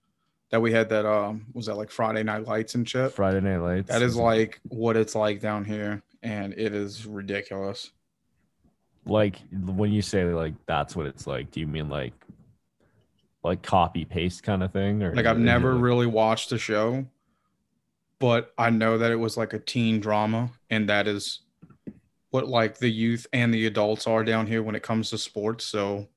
that 0.51 0.61
we 0.63 0.73
had 0.73 0.89
that 0.91 1.05
um 1.07 1.47
was 1.53 1.67
that 1.67 1.77
like 1.77 1.91
Friday 1.91 2.23
Night 2.23 2.47
Lights 2.47 2.75
and 2.75 2.89
shit. 2.89 3.13
Friday 3.13 3.41
Night 3.41 3.59
Lights. 3.59 3.89
That 3.89 4.03
is 4.03 4.17
like 4.17 4.61
what 4.69 4.97
it's 4.97 5.15
like 5.15 5.41
down 5.41 5.65
here, 5.65 6.03
and 6.23 6.53
it 6.55 6.75
is 6.75 7.07
ridiculous. 7.07 7.91
like 9.05 9.41
when 9.51 9.91
you 9.93 10.01
say 10.03 10.25
like 10.25 10.55
that's 10.67 10.95
what 10.95 11.07
it's 11.07 11.27
like. 11.27 11.51
Do 11.51 11.61
you 11.61 11.67
mean 11.67 11.89
like 11.89 12.13
like 13.43 13.63
copy 13.63 14.05
paste 14.05 14.43
kind 14.45 14.63
of 14.63 14.73
thing, 14.73 15.03
or 15.03 15.15
Like 15.15 15.27
I've 15.27 15.37
it- 15.37 15.41
is 15.41 15.43
it, 15.43 15.47
never 15.47 15.73
like- 15.75 15.83
really 15.83 16.07
watched 16.07 16.51
the 16.51 16.59
show, 16.59 17.05
but 18.21 18.53
I 18.57 18.71
know 18.71 18.99
that 18.99 19.11
it 19.11 19.17
was 19.17 19.37
like 19.37 19.53
a 19.53 19.59
teen 19.59 19.99
drama, 20.01 20.51
and 20.71 20.89
that 20.89 21.09
is 21.09 21.41
what 22.33 22.49
like 22.49 22.79
the 22.79 22.91
youth 22.91 23.27
and 23.35 23.53
the 23.53 23.67
adults 23.67 24.07
are 24.07 24.25
down 24.25 24.47
here 24.47 24.63
when 24.63 24.75
it 24.75 24.83
comes 24.83 25.11
to 25.11 25.19
sports. 25.19 25.65
So 25.67 26.09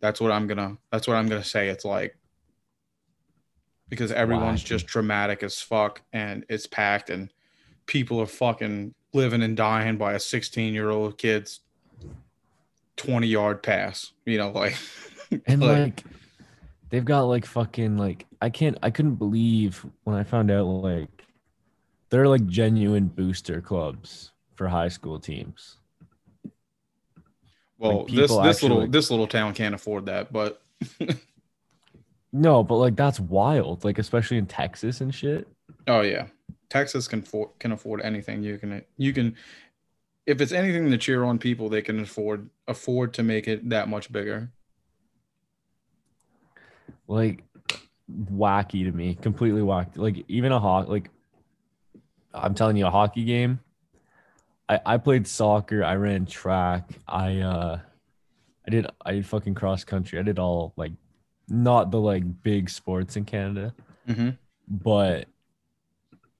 that's 0.00 0.18
what 0.18 0.32
I'm 0.32 0.46
gonna 0.46 0.78
that's 0.90 1.06
what 1.06 1.18
I'm 1.18 1.28
gonna 1.28 1.44
say 1.44 1.68
it's 1.68 1.84
like. 1.84 2.16
Because 3.90 4.10
everyone's 4.10 4.64
just 4.64 4.86
dramatic 4.86 5.42
as 5.42 5.60
fuck 5.60 6.00
and 6.14 6.46
it's 6.48 6.66
packed 6.66 7.10
and 7.10 7.30
people 7.84 8.18
are 8.20 8.26
fucking 8.26 8.94
living 9.12 9.42
and 9.42 9.54
dying 9.54 9.98
by 9.98 10.14
a 10.14 10.18
16 10.18 10.72
year 10.72 10.88
old 10.88 11.18
kid's 11.18 11.60
20 12.96 13.26
yard 13.26 13.62
pass. 13.62 14.12
You 14.24 14.38
know, 14.38 14.50
like 14.50 14.76
and 15.46 15.60
like- 15.60 15.78
like 15.78 16.04
they've 16.88 17.04
got 17.04 17.24
like 17.24 17.44
fucking 17.44 17.98
like 17.98 18.24
I 18.40 18.48
can't 18.48 18.78
I 18.82 18.90
couldn't 18.90 19.16
believe 19.16 19.84
when 20.04 20.16
I 20.16 20.24
found 20.24 20.50
out 20.50 20.64
like 20.64 21.10
they're 22.08 22.28
like 22.28 22.46
genuine 22.46 23.08
booster 23.08 23.60
clubs 23.60 24.30
for 24.54 24.68
high 24.68 24.88
school 24.88 25.18
teams. 25.18 25.76
Well, 27.78 28.04
this 28.04 28.30
people 28.30 28.42
this 28.42 28.56
actually, 28.56 28.68
little 28.68 28.86
this 28.88 29.10
little 29.10 29.26
town 29.26 29.54
can't 29.54 29.74
afford 29.74 30.06
that, 30.06 30.32
but 30.32 30.62
No, 32.36 32.64
but 32.64 32.78
like 32.78 32.96
that's 32.96 33.20
wild, 33.20 33.84
like 33.84 34.00
especially 34.00 34.38
in 34.38 34.46
Texas 34.46 35.00
and 35.00 35.14
shit. 35.14 35.46
oh 35.86 36.00
yeah, 36.00 36.26
Texas 36.68 37.06
can 37.06 37.22
for, 37.22 37.50
can 37.60 37.70
afford 37.70 38.00
anything. 38.02 38.42
You 38.42 38.58
can 38.58 38.82
you 38.96 39.12
can 39.12 39.36
if 40.26 40.40
it's 40.40 40.50
anything 40.50 40.90
to 40.90 40.98
cheer 40.98 41.22
on 41.22 41.38
people, 41.38 41.68
they 41.68 41.80
can 41.80 42.00
afford 42.00 42.50
afford 42.66 43.14
to 43.14 43.22
make 43.22 43.46
it 43.46 43.70
that 43.70 43.88
much 43.88 44.10
bigger. 44.10 44.50
Like 47.06 47.44
wacky 48.10 48.84
to 48.84 48.90
me, 48.90 49.14
completely 49.14 49.62
wacky. 49.62 49.96
Like 49.96 50.24
even 50.26 50.50
a 50.50 50.58
hockey 50.58 50.90
like 50.90 51.10
I'm 52.34 52.56
telling 52.56 52.76
you 52.76 52.86
a 52.86 52.90
hockey 52.90 53.22
game. 53.22 53.60
I, 54.68 54.80
I 54.86 54.96
played 54.98 55.26
soccer, 55.26 55.84
I 55.84 55.94
ran 55.96 56.26
track, 56.26 56.88
I 57.06 57.38
uh 57.40 57.78
I 58.66 58.70
did 58.70 58.86
I 59.04 59.12
did 59.12 59.26
fucking 59.26 59.54
cross 59.54 59.84
country. 59.84 60.18
I 60.18 60.22
did 60.22 60.38
all 60.38 60.72
like 60.76 60.92
not 61.48 61.90
the 61.90 62.00
like 62.00 62.42
big 62.42 62.70
sports 62.70 63.16
in 63.16 63.24
Canada, 63.24 63.74
Mm-hmm. 64.08 64.30
but 64.68 65.28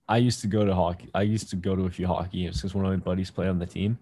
I 0.07 0.17
used 0.17 0.41
to 0.41 0.47
go 0.47 0.65
to 0.65 0.73
hockey. 0.73 1.09
I 1.13 1.21
used 1.23 1.49
to 1.51 1.55
go 1.55 1.75
to 1.75 1.83
a 1.85 1.89
few 1.89 2.07
hockey 2.07 2.43
games 2.43 2.57
because 2.57 2.73
one 2.75 2.85
of 2.85 2.91
my 2.91 2.97
buddies 2.97 3.31
played 3.31 3.49
on 3.49 3.59
the 3.59 3.65
team. 3.65 3.97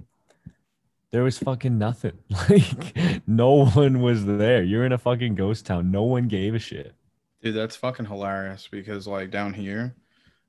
There 1.12 1.24
was 1.24 1.38
fucking 1.38 1.78
nothing. 1.78 2.18
Like 2.50 3.28
no 3.28 3.66
one 3.68 4.02
was 4.02 4.26
there. 4.26 4.64
You're 4.64 4.86
in 4.86 4.92
a 4.94 4.98
fucking 4.98 5.36
ghost 5.36 5.66
town. 5.66 5.92
No 5.92 6.04
one 6.04 6.28
gave 6.28 6.56
a 6.56 6.60
shit. 6.60 6.94
Dude, 7.42 7.56
that's 7.56 7.76
fucking 7.76 8.06
hilarious 8.06 8.68
because 8.72 9.06
like 9.08 9.30
down 9.32 9.54
here, 9.54 9.96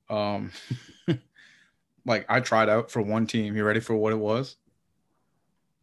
um, 0.09 0.51
like 2.05 2.25
I 2.29 2.39
tried 2.39 2.69
out 2.69 2.91
for 2.91 3.01
one 3.01 3.27
team. 3.27 3.55
You 3.55 3.63
ready 3.65 3.79
for 3.79 3.95
what 3.95 4.13
it 4.13 4.19
was? 4.19 4.55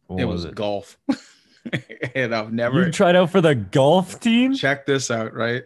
What 0.07 0.21
it 0.21 0.25
was 0.25 0.43
was 0.43 0.45
it? 0.45 0.55
golf, 0.55 0.97
and 2.15 2.35
I've 2.35 2.51
never 2.51 2.85
You 2.85 2.91
tried 2.91 3.15
out 3.15 3.31
for 3.31 3.41
the 3.41 3.55
golf 3.55 4.19
team? 4.19 4.53
check 4.53 4.85
this 4.85 5.09
out. 5.11 5.33
Right, 5.33 5.63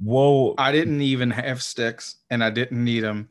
Whoa. 0.00 0.54
I 0.58 0.72
didn't 0.72 1.00
even 1.00 1.30
have 1.30 1.62
sticks 1.62 2.16
and 2.30 2.42
I 2.44 2.50
didn't 2.50 2.82
need 2.82 3.00
them 3.00 3.28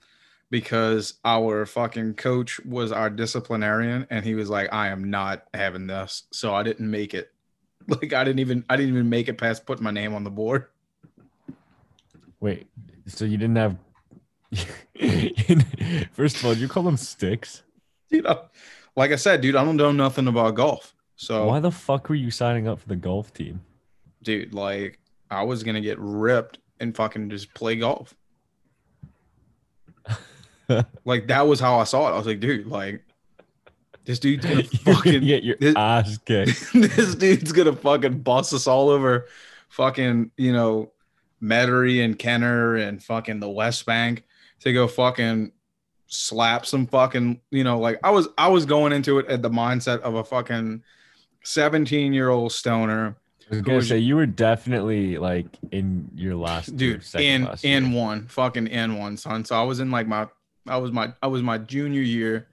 because 0.50 1.16
our 1.26 1.66
fucking 1.66 2.14
coach 2.16 2.60
was 2.62 2.92
our 2.92 3.10
disciplinarian 3.10 4.08
and 4.10 4.24
he 4.24 4.36
was 4.36 4.50
like, 4.50 4.72
I 4.74 4.88
am 4.88 5.10
not 5.10 5.44
having 5.54 5.88
this. 5.88 6.24
So 6.32 6.54
I 6.56 6.64
didn't 6.64 6.90
make 6.90 7.14
it. 7.14 7.32
Like 7.88 8.14
I 8.14 8.24
didn't 8.24 8.40
even 8.40 8.66
I 8.68 8.78
didn't 8.78 8.94
even 8.94 9.10
make 9.10 9.28
it 9.28 9.38
past 9.38 9.66
putting 9.68 9.84
my 9.84 9.92
name 9.92 10.16
on 10.16 10.24
the 10.24 10.32
board. 10.32 10.66
Wait. 12.40 12.68
So 13.06 13.26
you 13.26 13.38
didn't 13.38 13.58
have 13.58 13.76
First 16.14 16.38
of 16.38 16.46
all, 16.46 16.54
you 16.54 16.68
call 16.68 16.84
them 16.84 16.98
sticks? 16.98 17.64
Dude, 18.10 18.26
I- 18.26 18.40
like 18.96 19.12
I 19.12 19.18
said, 19.18 19.42
dude, 19.42 19.56
I 19.58 19.66
don't 19.66 19.76
know 19.76 19.92
nothing 19.92 20.28
about 20.28 20.56
golf. 20.56 20.94
So 21.18 21.48
Why 21.48 21.60
the 21.60 21.72
fuck 21.72 22.08
were 22.10 22.16
you 22.16 22.32
signing 22.32 22.68
up 22.68 22.80
for 22.80 22.88
the 22.88 22.96
golf 22.96 23.34
team? 23.34 23.62
dude, 24.24 24.54
like 24.54 25.00
I 25.30 25.44
was 25.44 25.62
gonna 25.64 25.82
get 25.82 26.00
ripped 26.00 26.58
and 26.80 26.96
fucking 26.96 27.30
just 27.30 27.54
play 27.54 27.76
golf. 27.76 28.16
like 31.06 31.28
that 31.28 31.48
was 31.48 31.60
how 31.60 31.78
I 31.80 31.84
saw 31.84 32.08
it. 32.10 32.14
I 32.14 32.18
was 32.18 32.26
like, 32.26 32.40
dude, 32.40 32.68
like 32.68 33.04
this 34.06 34.20
dude's 34.20 34.46
gonna 34.46 34.56
You're 34.72 34.84
gonna 34.86 34.96
fucking 34.98 35.24
get 35.26 35.44
your 35.44 35.56
this- 35.60 35.76
ass 35.76 36.18
kicked. 36.26 36.74
this 36.74 37.16
dude's 37.16 37.52
gonna 37.52 37.76
fucking 37.76 38.20
bust 38.20 38.54
us 38.54 38.68
all 38.68 38.90
over 38.90 39.28
fucking, 39.70 40.32
you 40.38 40.54
know, 40.54 40.92
Metairie 41.42 42.04
and 42.04 42.18
Kenner 42.18 42.76
and 42.78 43.04
fucking 43.04 43.40
the 43.40 43.50
West 43.50 43.86
Bank 43.86 44.24
to 44.62 44.74
go 44.74 44.88
fucking 44.88 45.52
slap 46.08 46.66
some 46.66 46.88
fucking, 46.88 47.42
you 47.52 47.64
know, 47.64 47.80
like 47.80 48.00
I 48.04 48.10
was 48.12 48.28
I 48.38 48.48
was 48.50 48.66
going 48.66 48.94
into 48.94 49.20
it 49.20 49.28
at 49.28 49.42
the 49.42 49.50
mindset 49.50 50.00
of 50.02 50.16
a 50.16 50.24
fucking 50.24 50.84
17 51.44 52.14
year 52.14 52.30
old 52.30 52.52
stoner, 52.52 53.16
I 53.52 53.56
was 53.56 53.62
gonna 53.62 53.78
was- 53.78 53.88
say 53.90 54.00
you 54.00 54.16
were 54.16 54.26
definitely 54.26 55.18
like 55.18 55.46
in 55.72 56.10
your 56.16 56.36
last 56.36 56.76
dude, 56.76 57.04
second 57.04 57.26
in 57.26 57.48
in 57.86 57.92
year. 57.92 58.02
one, 58.02 58.28
fucking 58.28 58.68
in 58.68 58.98
one, 58.98 59.18
son. 59.18 59.46
So 59.46 59.56
I 59.60 59.64
was 59.64 59.80
in 59.80 59.92
like 59.92 60.08
my 60.08 60.28
I 60.68 60.78
was 60.78 60.92
my 60.92 61.14
I 61.22 61.28
was 61.28 61.44
my 61.44 61.58
junior 61.60 62.02
year, 62.02 62.48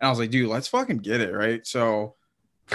and 0.00 0.06
I 0.06 0.10
was 0.10 0.18
like, 0.18 0.30
dude, 0.30 0.48
let's 0.48 0.66
fucking 0.68 0.98
get 0.98 1.20
it, 1.20 1.32
right? 1.32 1.64
So 1.66 2.16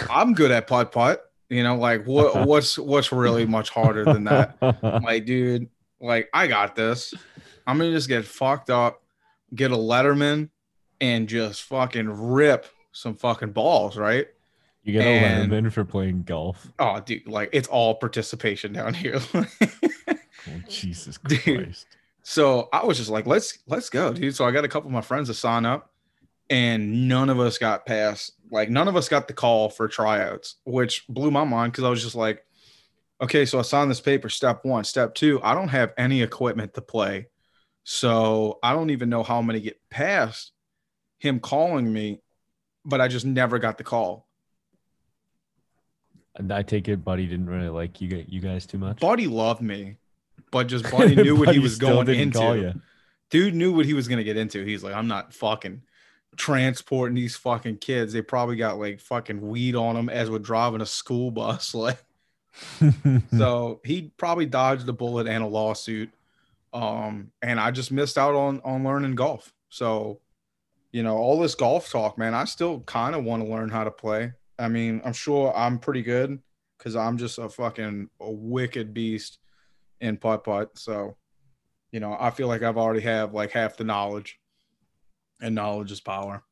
I'm 0.10 0.34
good 0.34 0.52
at 0.52 0.68
putt 0.68 0.92
putt. 0.94 1.24
You 1.50 1.64
know, 1.64 1.76
like 1.76 2.06
what 2.06 2.48
what's 2.48 2.78
what's 2.80 3.12
really 3.12 3.46
much 3.46 3.70
harder 3.70 4.06
than 4.06 4.24
that? 4.26 4.56
like, 5.04 5.26
dude, 5.26 5.68
like 6.00 6.30
I 6.34 6.48
got 6.48 6.76
this. 6.76 7.14
I'm 7.68 7.78
gonna 7.78 7.92
just 7.92 8.08
get 8.08 8.26
fucked 8.26 8.70
up, 8.72 9.04
get 9.54 9.72
a 9.72 9.76
Letterman, 9.76 10.50
and 11.00 11.28
just 11.30 11.62
fucking 11.64 12.10
rip 12.10 12.66
some 12.92 13.14
fucking 13.16 13.52
balls, 13.52 13.98
right? 13.98 14.28
you 14.84 14.94
get 14.94 15.06
a 15.06 15.46
Letterman 15.46 15.72
for 15.72 15.84
playing 15.84 16.24
golf. 16.24 16.72
Oh, 16.80 17.00
dude, 17.02 17.28
like 17.28 17.50
it's 17.52 17.68
all 17.68 17.96
participation 17.96 18.74
down 18.74 18.94
here. 18.96 19.20
Oh, 20.50 20.62
Jesus 20.70 21.18
Dude. 21.28 21.44
Christ. 21.44 21.88
so 22.24 22.70
I 22.72 22.86
was 22.86 22.98
just 22.98 23.10
like, 23.10 23.26
let's 23.28 23.60
let's 23.68 23.90
go, 23.90 24.14
dude. 24.14 24.34
So 24.34 24.46
I 24.46 24.52
got 24.52 24.64
a 24.64 24.70
couple 24.70 24.88
of 24.88 24.94
my 24.94 25.02
friends 25.02 25.28
to 25.28 25.34
sign 25.34 25.66
up, 25.66 25.92
and 26.50 27.10
none 27.10 27.30
of 27.30 27.38
us 27.40 27.58
got 27.58 27.86
past. 27.86 28.34
Like 28.50 28.70
none 28.70 28.88
of 28.88 28.96
us 28.96 29.10
got 29.10 29.28
the 29.28 29.34
call 29.34 29.70
for 29.70 29.90
tryouts, 29.90 30.56
which 30.64 31.06
blew 31.10 31.32
my 31.32 31.44
mind 31.44 31.74
because 31.74 31.84
I 31.84 31.90
was 31.90 32.02
just 32.02 32.16
like, 32.16 32.46
okay, 33.20 33.46
so 33.46 33.60
I 33.60 33.64
signed 33.64 33.92
this 33.92 34.00
paper. 34.00 34.30
Step 34.30 34.64
one, 34.64 34.86
step 34.86 35.16
two. 35.16 35.42
I 35.44 35.54
don't 35.54 35.68
have 35.68 35.94
any 35.98 36.22
equipment 36.22 36.74
to 36.76 36.82
play, 36.82 37.28
so 37.90 38.60
I 38.62 38.74
don't 38.74 38.90
even 38.90 39.08
know 39.08 39.24
how 39.24 39.40
I'm 39.40 39.46
gonna 39.46 39.62
get 39.62 39.80
past 39.90 40.52
him 41.20 41.40
calling 41.40 41.92
me. 41.92 42.20
But 42.84 43.00
I 43.00 43.08
just 43.08 43.26
never 43.26 43.60
got 43.60 43.78
the 43.78 43.86
call. 43.86 44.28
I 46.52 46.64
take 46.64 46.90
it 46.90 47.06
Buddy 47.06 47.28
didn't 47.28 47.50
really 47.50 47.70
like 47.70 48.02
you, 48.02 48.26
you 48.28 48.42
guys 48.42 48.66
too 48.66 48.78
much. 48.78 49.00
Buddy 49.00 49.28
loved 49.28 49.62
me, 49.62 49.96
but 50.52 50.68
just 50.68 50.92
Buddy 50.92 51.16
knew 51.24 51.38
what 51.38 51.54
he 51.54 51.60
was 51.60 51.78
going 51.78 52.10
into. 52.10 52.76
Dude 53.30 53.56
knew 53.56 53.72
what 53.72 53.86
he 53.86 53.94
was 53.94 54.10
gonna 54.10 54.26
get 54.26 54.36
into. 54.36 54.66
He's 54.66 54.84
like, 54.84 54.94
I'm 54.94 55.08
not 55.08 55.34
fucking 55.34 55.82
transporting 56.36 57.16
these 57.16 57.38
fucking 57.38 57.78
kids. 57.78 58.12
They 58.12 58.22
probably 58.22 58.58
got 58.58 58.80
like 58.80 59.00
fucking 59.00 59.40
weed 59.40 59.76
on 59.76 59.96
them 59.96 60.10
as 60.10 60.30
we're 60.30 60.40
driving 60.40 60.82
a 60.82 60.86
school 60.86 61.32
bus. 61.32 61.74
Like, 61.74 62.04
so 63.38 63.80
he 63.86 64.12
probably 64.18 64.46
dodged 64.46 64.90
a 64.90 64.94
bullet 64.94 65.28
and 65.28 65.42
a 65.42 65.48
lawsuit. 65.48 66.10
Um, 66.74 67.32
and 67.42 67.60
I 67.60 67.72
just 67.72 67.92
missed 67.92 68.18
out 68.18 68.36
on 68.36 68.62
on 68.64 68.84
learning 68.84 69.16
golf. 69.16 69.54
So, 69.70 70.20
you 70.92 71.04
know, 71.04 71.18
all 71.18 71.40
this 71.40 71.56
golf 71.56 71.90
talk, 71.90 72.18
man, 72.18 72.34
I 72.34 72.46
still 72.46 72.82
kind 72.82 73.16
of 73.16 73.24
want 73.24 73.44
to 73.44 73.50
learn 73.50 73.70
how 73.70 73.84
to 73.84 73.92
play. 73.92 74.34
I 74.60 74.68
mean, 74.68 75.02
I'm 75.06 75.14
sure 75.14 75.56
I'm 75.56 75.80
pretty 75.80 76.02
good 76.02 76.40
because 76.78 76.96
I'm 76.96 77.18
just 77.18 77.38
a 77.38 77.50
fucking 77.50 78.10
a 78.20 78.32
wicked 78.32 78.94
beast 78.94 79.40
in 80.02 80.18
putt 80.18 80.44
putt. 80.44 80.78
So, 80.78 81.18
you 81.92 82.00
know, 82.00 82.16
I 82.20 82.32
feel 82.32 82.48
like 82.48 82.64
I've 82.64 82.78
already 82.78 83.02
have 83.02 83.34
like 83.34 83.52
half 83.52 83.78
the 83.78 83.84
knowledge, 83.84 84.40
and 85.42 85.56
knowledge 85.56 85.92
is 85.92 86.02
power. 86.02 86.44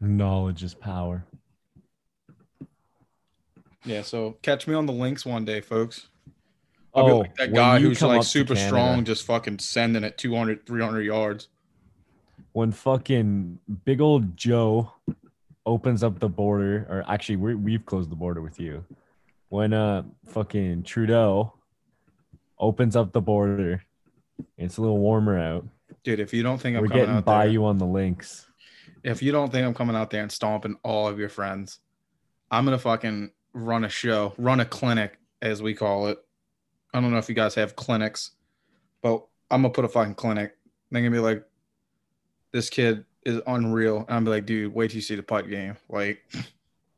Knowledge 0.00 0.62
is 0.62 0.74
power. 0.74 1.24
Yeah. 3.84 4.02
So 4.02 4.38
catch 4.42 4.66
me 4.66 4.74
on 4.74 4.86
the 4.86 4.92
links 4.92 5.26
one 5.26 5.44
day, 5.44 5.60
folks. 5.60 6.08
I'll 6.94 7.06
be 7.06 7.12
Oh, 7.12 7.18
like 7.20 7.34
that 7.36 7.54
guy 7.54 7.78
who's 7.80 8.02
like 8.02 8.22
super 8.22 8.54
Canada- 8.54 8.68
strong, 8.68 9.04
just 9.04 9.24
fucking 9.24 9.58
sending 9.60 10.04
it 10.04 10.18
200, 10.18 10.66
300 10.66 11.02
yards. 11.02 11.48
when 12.52 12.70
fucking 12.70 13.58
big 13.84 14.00
old 14.00 14.36
Joe 14.36 14.92
opens 15.64 16.02
up 16.02 16.18
the 16.18 16.28
border, 16.28 16.86
or 16.90 17.04
actually 17.08 17.36
we 17.36 17.54
we've 17.54 17.86
closed 17.86 18.10
the 18.10 18.16
border 18.16 18.42
with 18.42 18.60
you. 18.60 18.84
When 19.48 19.72
uh 19.72 20.02
fucking 20.26 20.82
Trudeau 20.82 21.54
opens 22.58 22.94
up 22.96 23.12
the 23.12 23.20
border, 23.22 23.82
it's 24.58 24.76
a 24.76 24.80
little 24.82 24.98
warmer 24.98 25.38
out. 25.38 25.66
Dude, 26.04 26.20
if 26.20 26.34
you 26.34 26.42
don't 26.42 26.60
think 26.60 26.76
I'm 26.76 26.82
We're 26.82 26.88
coming 26.88 27.02
getting 27.04 27.16
out 27.16 27.24
by 27.24 27.44
there, 27.44 27.52
you 27.52 27.64
on 27.64 27.78
the 27.78 27.86
links. 27.86 28.46
if 29.02 29.22
you 29.22 29.32
don't 29.32 29.50
think 29.50 29.66
I'm 29.66 29.72
coming 29.74 29.96
out 29.96 30.10
there 30.10 30.22
and 30.22 30.30
stomping 30.32 30.76
all 30.82 31.06
of 31.08 31.18
your 31.18 31.28
friends, 31.30 31.78
I'm 32.50 32.64
gonna 32.64 32.78
fucking 32.78 33.30
run 33.54 33.84
a 33.84 33.88
show, 33.88 34.34
run 34.36 34.60
a 34.60 34.64
clinic, 34.66 35.18
as 35.40 35.62
we 35.62 35.74
call 35.74 36.08
it. 36.08 36.18
I 36.92 37.00
don't 37.00 37.10
know 37.10 37.18
if 37.18 37.28
you 37.28 37.34
guys 37.34 37.54
have 37.54 37.74
clinics, 37.76 38.32
but 39.02 39.24
I'm 39.50 39.62
gonna 39.62 39.72
put 39.72 39.84
a 39.84 39.88
fucking 39.88 40.14
clinic. 40.14 40.56
They're 40.90 41.02
gonna 41.02 41.10
be 41.10 41.18
like, 41.18 41.44
this 42.52 42.68
kid 42.68 43.04
is 43.24 43.40
unreal. 43.46 43.98
And 44.08 44.10
I'm 44.10 44.24
be 44.24 44.30
like, 44.30 44.46
dude, 44.46 44.74
wait 44.74 44.90
till 44.90 44.96
you 44.96 45.02
see 45.02 45.14
the 45.14 45.22
putt 45.22 45.48
game. 45.48 45.76
Like, 45.88 46.22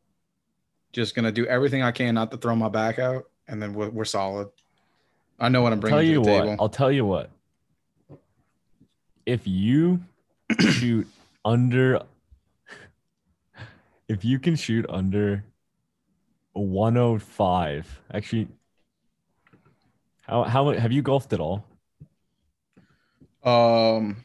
just 0.93 1.15
gonna 1.15 1.33
do 1.33 1.47
everything 1.47 1.83
I 1.83 1.93
can 1.93 2.15
not 2.15 2.31
to 2.33 2.37
throw 2.37 2.57
my 2.57 2.69
back 2.69 2.99
out, 2.99 3.29
and 3.49 3.63
then 3.63 3.75
we're, 3.75 3.91
we're 3.91 4.05
solid. 4.05 4.49
I 5.39 5.49
know 5.49 5.63
what 5.63 5.73
I'm 5.73 5.81
bringing 5.81 5.97
tell 5.97 6.03
to 6.03 6.09
you 6.09 6.15
the 6.23 6.31
what, 6.31 6.41
table. 6.41 6.57
I'll 6.61 6.69
tell 6.69 6.93
you 6.93 7.05
what. 7.05 7.31
If 9.27 9.47
you 9.47 10.01
shoot 10.61 11.07
under, 11.45 12.03
if 14.09 14.25
you 14.25 14.39
can 14.39 14.55
shoot 14.55 14.87
under 14.89 15.45
105, 16.53 18.01
actually, 18.13 18.49
how 20.27 20.45
how 20.45 20.71
have 20.73 20.93
you 20.93 21.03
golfed 21.03 21.33
at 21.33 21.41
all? 21.41 21.65
Um, 23.43 24.25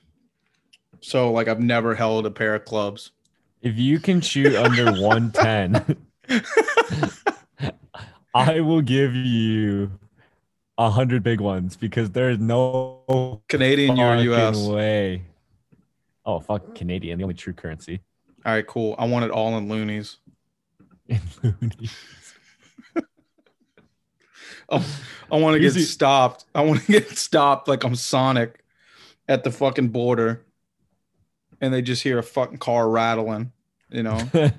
so 1.02 1.32
like 1.32 1.48
I've 1.48 1.60
never 1.60 1.96
held 1.96 2.26
a 2.26 2.32
pair 2.32 2.56
of 2.56 2.66
clubs. 2.66 3.12
If 3.62 3.78
you 3.78 4.00
can 4.00 4.22
shoot 4.22 4.56
under 4.56 4.86
110, 5.02 5.98
I 8.34 8.62
will 8.62 8.82
give 8.82 9.14
you 9.14 9.92
a 10.78 10.90
hundred 10.90 11.24
big 11.24 11.42
ones 11.42 11.76
because 11.76 12.12
there's 12.12 12.40
no 12.40 13.42
Canadian, 13.50 13.98
fucking 13.98 14.32
US. 14.32 14.58
way. 14.66 15.24
Oh 16.26 16.40
fuck, 16.40 16.76
Canadian, 16.76 17.18
the 17.18 17.24
only 17.24 17.36
true 17.36 17.54
currency. 17.54 18.00
All 18.46 18.54
right, 18.54 18.66
cool. 18.66 18.96
I 18.98 19.06
want 19.06 19.26
it 19.26 19.32
all 19.32 19.58
in 19.58 19.68
loonies. 19.68 20.18
in 21.10 21.20
loonies. 21.44 21.94
I 24.72 25.38
want 25.38 25.54
to 25.56 25.60
get 25.60 25.68
Easy. 25.68 25.82
stopped. 25.82 26.46
I 26.54 26.62
want 26.62 26.82
to 26.86 26.92
get 26.92 27.10
stopped 27.18 27.68
like 27.68 27.84
I'm 27.84 27.96
Sonic 27.96 28.64
at 29.28 29.44
the 29.44 29.52
fucking 29.52 29.90
border, 29.90 30.46
and 31.62 31.74
they 31.74 31.82
just 31.82 32.04
hear 32.04 32.18
a 32.20 32.24
fucking 32.24 32.58
car 32.58 32.90
rattling. 32.90 33.52
You 33.90 34.04
know, 34.04 34.30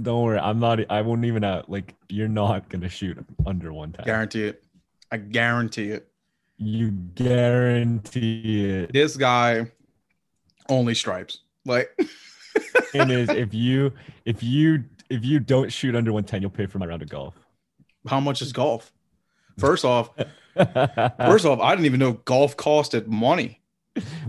Don't 0.00 0.22
worry, 0.22 0.38
I'm 0.38 0.60
not. 0.60 0.78
I 0.90 1.00
won't 1.02 1.24
even 1.24 1.42
out. 1.42 1.70
Like 1.70 1.94
you're 2.08 2.28
not 2.28 2.68
gonna 2.68 2.88
shoot 2.88 3.18
under 3.46 3.72
one 3.72 3.92
time. 3.92 4.04
guarantee 4.04 4.44
it. 4.44 4.62
I 5.10 5.16
guarantee 5.16 5.90
it. 5.90 6.08
You 6.58 6.90
guarantee 6.90 8.66
it. 8.70 8.92
This 8.92 9.16
guy 9.16 9.70
only 10.68 10.94
stripes. 10.94 11.40
Like, 11.64 11.90
And 12.94 13.10
is 13.10 13.28
if 13.30 13.54
you 13.54 13.92
if 14.24 14.42
you 14.42 14.84
if 15.08 15.24
you 15.24 15.38
don't 15.40 15.72
shoot 15.72 15.94
under 15.94 16.12
110, 16.12 16.42
you'll 16.42 16.50
pay 16.50 16.66
for 16.66 16.78
my 16.78 16.86
round 16.86 17.02
of 17.02 17.08
golf. 17.08 17.34
How 18.06 18.20
much 18.20 18.42
is 18.42 18.52
golf? 18.52 18.92
First 19.58 19.84
off, 19.84 20.10
first 20.56 21.44
off, 21.46 21.60
I 21.60 21.70
didn't 21.74 21.86
even 21.86 22.00
know 22.00 22.12
golf 22.24 22.56
costed 22.56 23.06
money. 23.06 23.60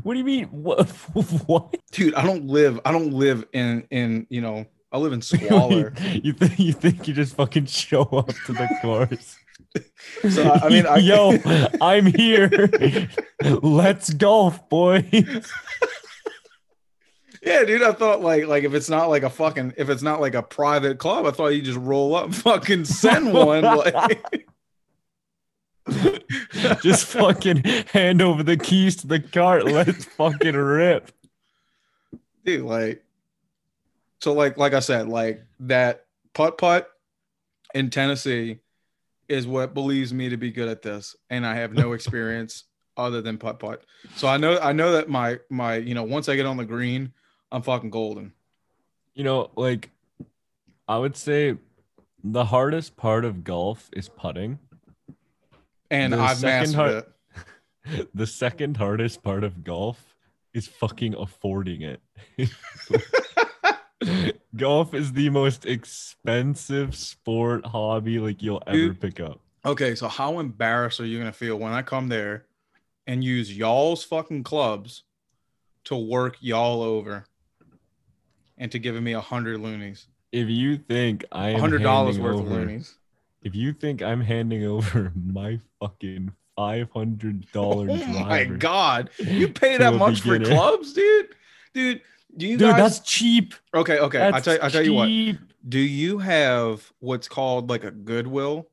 what 0.04 0.14
do 0.14 0.20
you 0.20 0.26
mean? 0.26 0.46
What? 0.46 0.88
What? 1.48 1.76
dude 1.92 2.14
i 2.16 2.24
don't 2.24 2.46
live 2.48 2.80
i 2.86 2.92
don't 2.92 3.12
live 3.14 3.44
in 3.54 3.86
in 3.92 4.28
you 4.30 4.40
know 4.42 4.66
i 4.92 4.98
live 4.98 5.12
in 5.14 5.22
squalor 5.32 5.94
you 6.24 6.32
think 6.34 6.60
you 6.60 6.72
think 6.74 7.08
you 7.08 7.14
just 7.14 7.36
fucking 7.36 7.66
show 7.66 8.04
up 8.04 8.28
to 8.46 8.54
the 8.54 8.68
course? 8.82 9.38
So, 10.30 10.50
I- 10.50 10.70
mean, 10.70 10.86
I- 10.88 10.98
yo, 10.98 11.38
I'm 11.82 12.06
here. 12.08 12.50
Let's 13.62 14.12
golf, 14.14 14.68
boys. 14.70 15.52
Yeah 17.48 17.64
dude 17.64 17.84
i 17.84 17.94
thought 17.94 18.22
like 18.22 18.46
like 18.46 18.64
if 18.64 18.74
it's 18.74 18.90
not 18.90 19.10
like 19.10 19.24
a 19.24 19.30
fucking 19.30 19.74
if 19.78 19.90
it's 19.90 20.02
not 20.02 20.20
like 20.20 20.36
a 20.36 20.44
private 20.44 20.98
club 20.98 21.26
i 21.26 21.32
thought 21.32 21.48
you 21.48 21.62
just 21.62 21.78
roll 21.80 22.16
up 22.16 22.34
fucking 22.34 22.84
send 22.84 23.34
one 23.34 23.64
like 23.64 24.46
just 26.82 27.06
fucking 27.06 27.64
hand 27.94 28.22
over 28.22 28.44
the 28.44 28.58
keys 28.58 28.98
to 28.98 29.08
the 29.08 29.22
cart. 29.22 29.64
Let's 29.64 30.04
fucking 30.04 30.54
rip. 30.56 31.12
dude 32.44 32.66
like 32.66 33.06
so 34.20 34.34
like 34.34 34.58
like 34.58 34.74
i 34.74 34.80
said 34.80 35.08
like 35.08 35.46
that 35.62 36.06
putt 36.34 36.58
putt 36.58 36.90
in 37.74 37.90
tennessee 37.90 38.60
is 39.30 39.48
what 39.48 39.74
believes 39.74 40.14
me 40.14 40.28
to 40.30 40.36
be 40.38 40.52
good 40.52 40.68
at 40.68 40.82
this 40.82 41.16
and 41.30 41.46
i 41.46 41.56
have 41.56 41.74
no 41.74 41.94
experience 41.94 42.66
other 42.98 43.22
than 43.22 43.38
putt 43.38 43.60
putt 43.60 43.84
so 44.16 44.28
i 44.28 44.36
know 44.36 44.60
i 44.60 44.74
know 44.74 44.92
that 44.92 45.08
my 45.08 45.40
my 45.50 45.76
you 45.76 45.94
know 45.94 46.04
once 46.04 46.28
i 46.28 46.36
get 46.36 46.46
on 46.46 46.58
the 46.58 46.66
green 46.66 47.14
i'm 47.52 47.62
fucking 47.62 47.90
golden 47.90 48.34
You 49.16 49.24
know, 49.24 49.50
like 49.56 49.90
I 50.88 50.98
would 50.98 51.16
say 51.16 51.58
the 52.24 52.46
hardest 52.46 52.96
part 52.98 53.26
of 53.26 53.44
golf 53.44 53.90
is 53.94 54.10
putting. 54.10 54.60
and 55.90 56.14
The 56.14 56.20
i've 56.20 56.42
mastered 56.42 57.04
it 57.04 58.08
The 58.14 58.28
second 58.28 58.78
hardest 58.78 59.24
part 59.24 59.44
of 59.44 59.64
golf 59.64 60.16
is 60.54 60.68
fucking 60.68 61.14
affording 61.16 61.82
it. 61.84 62.02
golf 64.56 64.94
is 64.94 65.14
the 65.14 65.30
most 65.30 65.66
expensive 65.66 66.96
sport 66.96 67.66
hobby 67.66 68.20
like 68.20 68.42
you'll 68.42 68.64
ever 68.68 68.78
Dude. 68.78 69.00
pick 69.02 69.20
up. 69.20 69.40
Okay, 69.66 69.96
so 69.96 70.08
how 70.08 70.40
embarrassed 70.40 71.00
are 71.00 71.06
you 71.06 71.18
gonna 71.18 71.32
feel 71.32 71.58
when 71.58 71.72
I 71.74 71.82
come 71.82 72.10
there 72.10 72.46
and 73.06 73.24
use 73.24 73.56
y'all's 73.56 74.04
fucking 74.04 74.44
clubs 74.44 75.04
to 75.86 75.96
work 75.96 76.38
y'all 76.42 76.82
over 76.82 77.26
and 78.58 78.72
to 78.72 78.80
giving 78.80 79.04
me 79.04 79.14
a 79.14 79.22
hundred 79.22 79.60
loonies, 79.60 80.08
If 80.32 80.50
you 80.50 80.78
think 80.78 81.26
I 81.32 81.50
a 81.50 81.54
am 81.54 81.60
hundred 81.60 81.84
dollars 81.84 82.20
worth 82.20 82.40
of 82.40 82.48
loonies? 82.48 82.96
if 83.44 83.56
you 83.56 83.72
think 83.74 84.02
I'm 84.02 84.22
handing 84.22 84.66
over 84.66 85.12
my 85.16 85.60
fucking 85.80 86.32
five 86.56 86.90
hundred 86.92 87.50
dollar 87.52 87.88
Oh 87.92 88.06
my 88.08 88.46
god, 88.46 89.10
you 89.20 89.48
pay 89.64 89.78
that 89.78 89.94
much 89.96 90.22
for 90.22 90.40
clubs, 90.40 90.94
dude? 90.94 91.36
Dude, 91.74 92.02
do 92.36 92.48
you 92.48 92.58
dude, 92.58 92.70
guys? 92.72 92.96
that's 92.98 93.00
cheap. 93.10 93.54
okay, 93.74 94.00
okay. 94.00 94.20
I 94.22 94.32
That's 94.32 94.46
tell 94.46 94.58
I 94.62 94.70
tell 94.70 94.84
you 94.84 94.94
what. 94.94 95.10
Do 95.68 95.80
you 95.80 96.20
have 96.20 96.92
what's 97.00 97.28
called 97.28 97.70
like 97.70 97.84
a 97.84 97.92
Goodwill? 97.92 98.68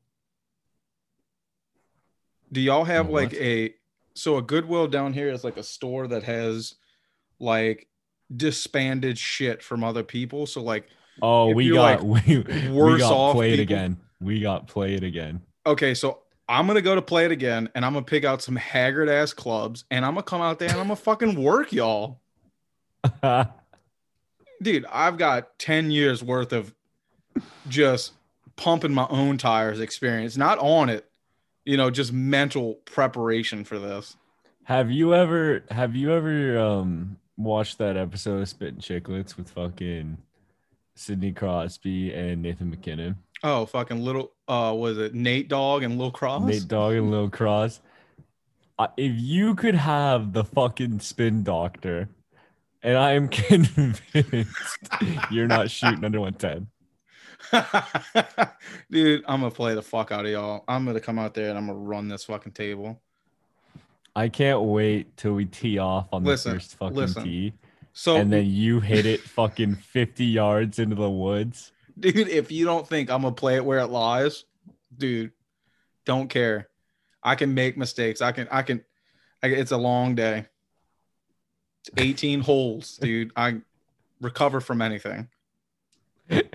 Do 2.51 2.61
y'all 2.61 2.85
have 2.85 3.09
like 3.09 3.31
what? 3.33 3.41
a 3.41 3.73
so 4.13 4.37
a 4.37 4.41
Goodwill 4.41 4.87
down 4.87 5.13
here 5.13 5.29
is 5.29 5.43
like 5.43 5.57
a 5.57 5.63
store 5.63 6.07
that 6.07 6.23
has 6.23 6.75
like 7.39 7.87
disbanded 8.35 9.17
shit 9.17 9.61
from 9.61 9.83
other 9.83 10.03
people. 10.03 10.45
So 10.45 10.61
like 10.61 10.87
Oh, 11.21 11.53
we 11.53 11.71
got 11.71 12.03
like, 12.03 12.25
we, 12.27 12.37
we 12.39 12.69
worse 12.69 13.01
got 13.01 13.13
off 13.13 13.35
play 13.35 13.53
it 13.53 13.59
again. 13.59 13.97
We 14.19 14.39
got 14.41 14.67
play 14.67 14.95
it 14.95 15.03
again. 15.03 15.41
okay, 15.65 15.93
so 15.93 16.19
I'm 16.47 16.67
gonna 16.67 16.81
go 16.81 16.95
to 16.95 17.01
play 17.01 17.25
it 17.25 17.31
again 17.31 17.69
and 17.73 17.85
I'm 17.85 17.93
gonna 17.93 18.05
pick 18.05 18.23
out 18.25 18.41
some 18.41 18.55
haggard 18.55 19.09
ass 19.09 19.33
clubs 19.33 19.85
and 19.89 20.05
I'm 20.05 20.13
gonna 20.13 20.23
come 20.23 20.41
out 20.41 20.59
there 20.59 20.69
and 20.69 20.79
I'm 20.79 20.87
gonna 20.87 20.95
fucking 20.97 21.41
work 21.41 21.71
y'all. 21.71 22.19
Dude, 24.61 24.85
I've 24.91 25.17
got 25.17 25.57
10 25.59 25.91
years 25.91 26.23
worth 26.23 26.53
of 26.53 26.73
just 27.67 28.13
pumping 28.55 28.93
my 28.93 29.05
own 29.09 29.37
tires 29.37 29.79
experience, 29.79 30.37
not 30.37 30.57
on 30.59 30.89
it, 30.89 31.09
you 31.65 31.77
know, 31.77 31.89
just 31.89 32.13
mental 32.13 32.75
preparation 32.85 33.63
for 33.63 33.79
this. 33.79 34.15
Have 34.63 34.89
you 34.91 35.13
ever 35.13 35.63
have 35.69 35.95
you 35.95 36.11
ever 36.13 36.57
um 36.57 37.17
watched 37.37 37.77
that 37.79 37.97
episode 37.97 38.41
of 38.41 38.49
Spitting 38.49 38.79
Chicklets 38.79 39.37
with 39.37 39.49
fucking 39.49 40.17
Sidney 40.95 41.31
Crosby 41.31 42.13
and 42.13 42.41
Nathan 42.41 42.69
MacKinnon? 42.69 43.15
Oh, 43.43 43.65
fucking 43.65 44.01
little, 44.01 44.31
uh, 44.47 44.73
was 44.75 44.97
it 44.97 45.13
Nate 45.13 45.49
Dogg 45.49 45.83
and 45.83 45.97
Lil 45.97 46.11
Cross? 46.11 46.43
Nate 46.43 46.67
Dogg 46.67 46.93
and 46.93 47.11
Lil 47.11 47.29
Cross. 47.29 47.81
Uh, 48.77 48.87
if 48.97 49.13
you 49.15 49.55
could 49.55 49.75
have 49.75 50.33
the 50.33 50.43
fucking 50.43 50.99
spin 50.99 51.43
doctor, 51.43 52.09
and 52.83 52.97
I 52.97 53.13
am 53.13 53.27
convinced 53.29 54.01
you're 55.31 55.47
not 55.47 55.71
shooting 55.71 56.03
under 56.03 56.19
110. 56.21 56.67
Dude, 58.91 59.23
I'm 59.27 59.41
gonna 59.41 59.51
play 59.51 59.75
the 59.75 59.81
fuck 59.81 60.11
out 60.11 60.25
of 60.25 60.31
y'all. 60.31 60.63
I'm 60.67 60.85
gonna 60.85 60.99
come 60.99 61.19
out 61.19 61.33
there 61.33 61.49
and 61.49 61.57
I'm 61.57 61.67
gonna 61.67 61.79
run 61.79 62.07
this 62.07 62.25
fucking 62.25 62.53
table. 62.53 63.01
I 64.15 64.29
can't 64.29 64.61
wait 64.61 65.17
till 65.17 65.33
we 65.33 65.45
tee 65.45 65.77
off 65.77 66.07
on 66.13 66.23
Listen, 66.23 66.53
the 66.53 66.59
first 66.59 66.75
fucking 66.77 66.95
listen. 66.95 67.23
tee, 67.23 67.53
So, 67.93 68.15
and 68.15 68.31
then 68.31 68.45
you 68.45 68.79
hit 68.79 69.05
it 69.05 69.19
fucking 69.21 69.75
50 69.75 70.23
yards 70.25 70.79
into 70.79 70.95
the 70.95 71.09
woods. 71.09 71.71
dude, 71.99 72.29
if 72.29 72.51
you 72.51 72.65
don't 72.65 72.87
think 72.87 73.09
I'm 73.09 73.23
gonna 73.23 73.35
play 73.35 73.55
it 73.55 73.65
where 73.65 73.79
it 73.79 73.87
lies, 73.87 74.45
dude, 74.97 75.31
don't 76.05 76.29
care. 76.29 76.69
I 77.23 77.35
can 77.35 77.53
make 77.53 77.77
mistakes. 77.77 78.21
I 78.21 78.31
can, 78.31 78.47
I 78.51 78.61
can, 78.61 78.83
I, 79.43 79.47
it's 79.47 79.71
a 79.71 79.77
long 79.77 80.15
day. 80.15 80.45
It's 81.81 81.89
18 81.97 82.39
holes, 82.41 82.97
dude. 82.97 83.31
I 83.35 83.57
recover 84.21 84.61
from 84.61 84.81
anything. 84.81 85.27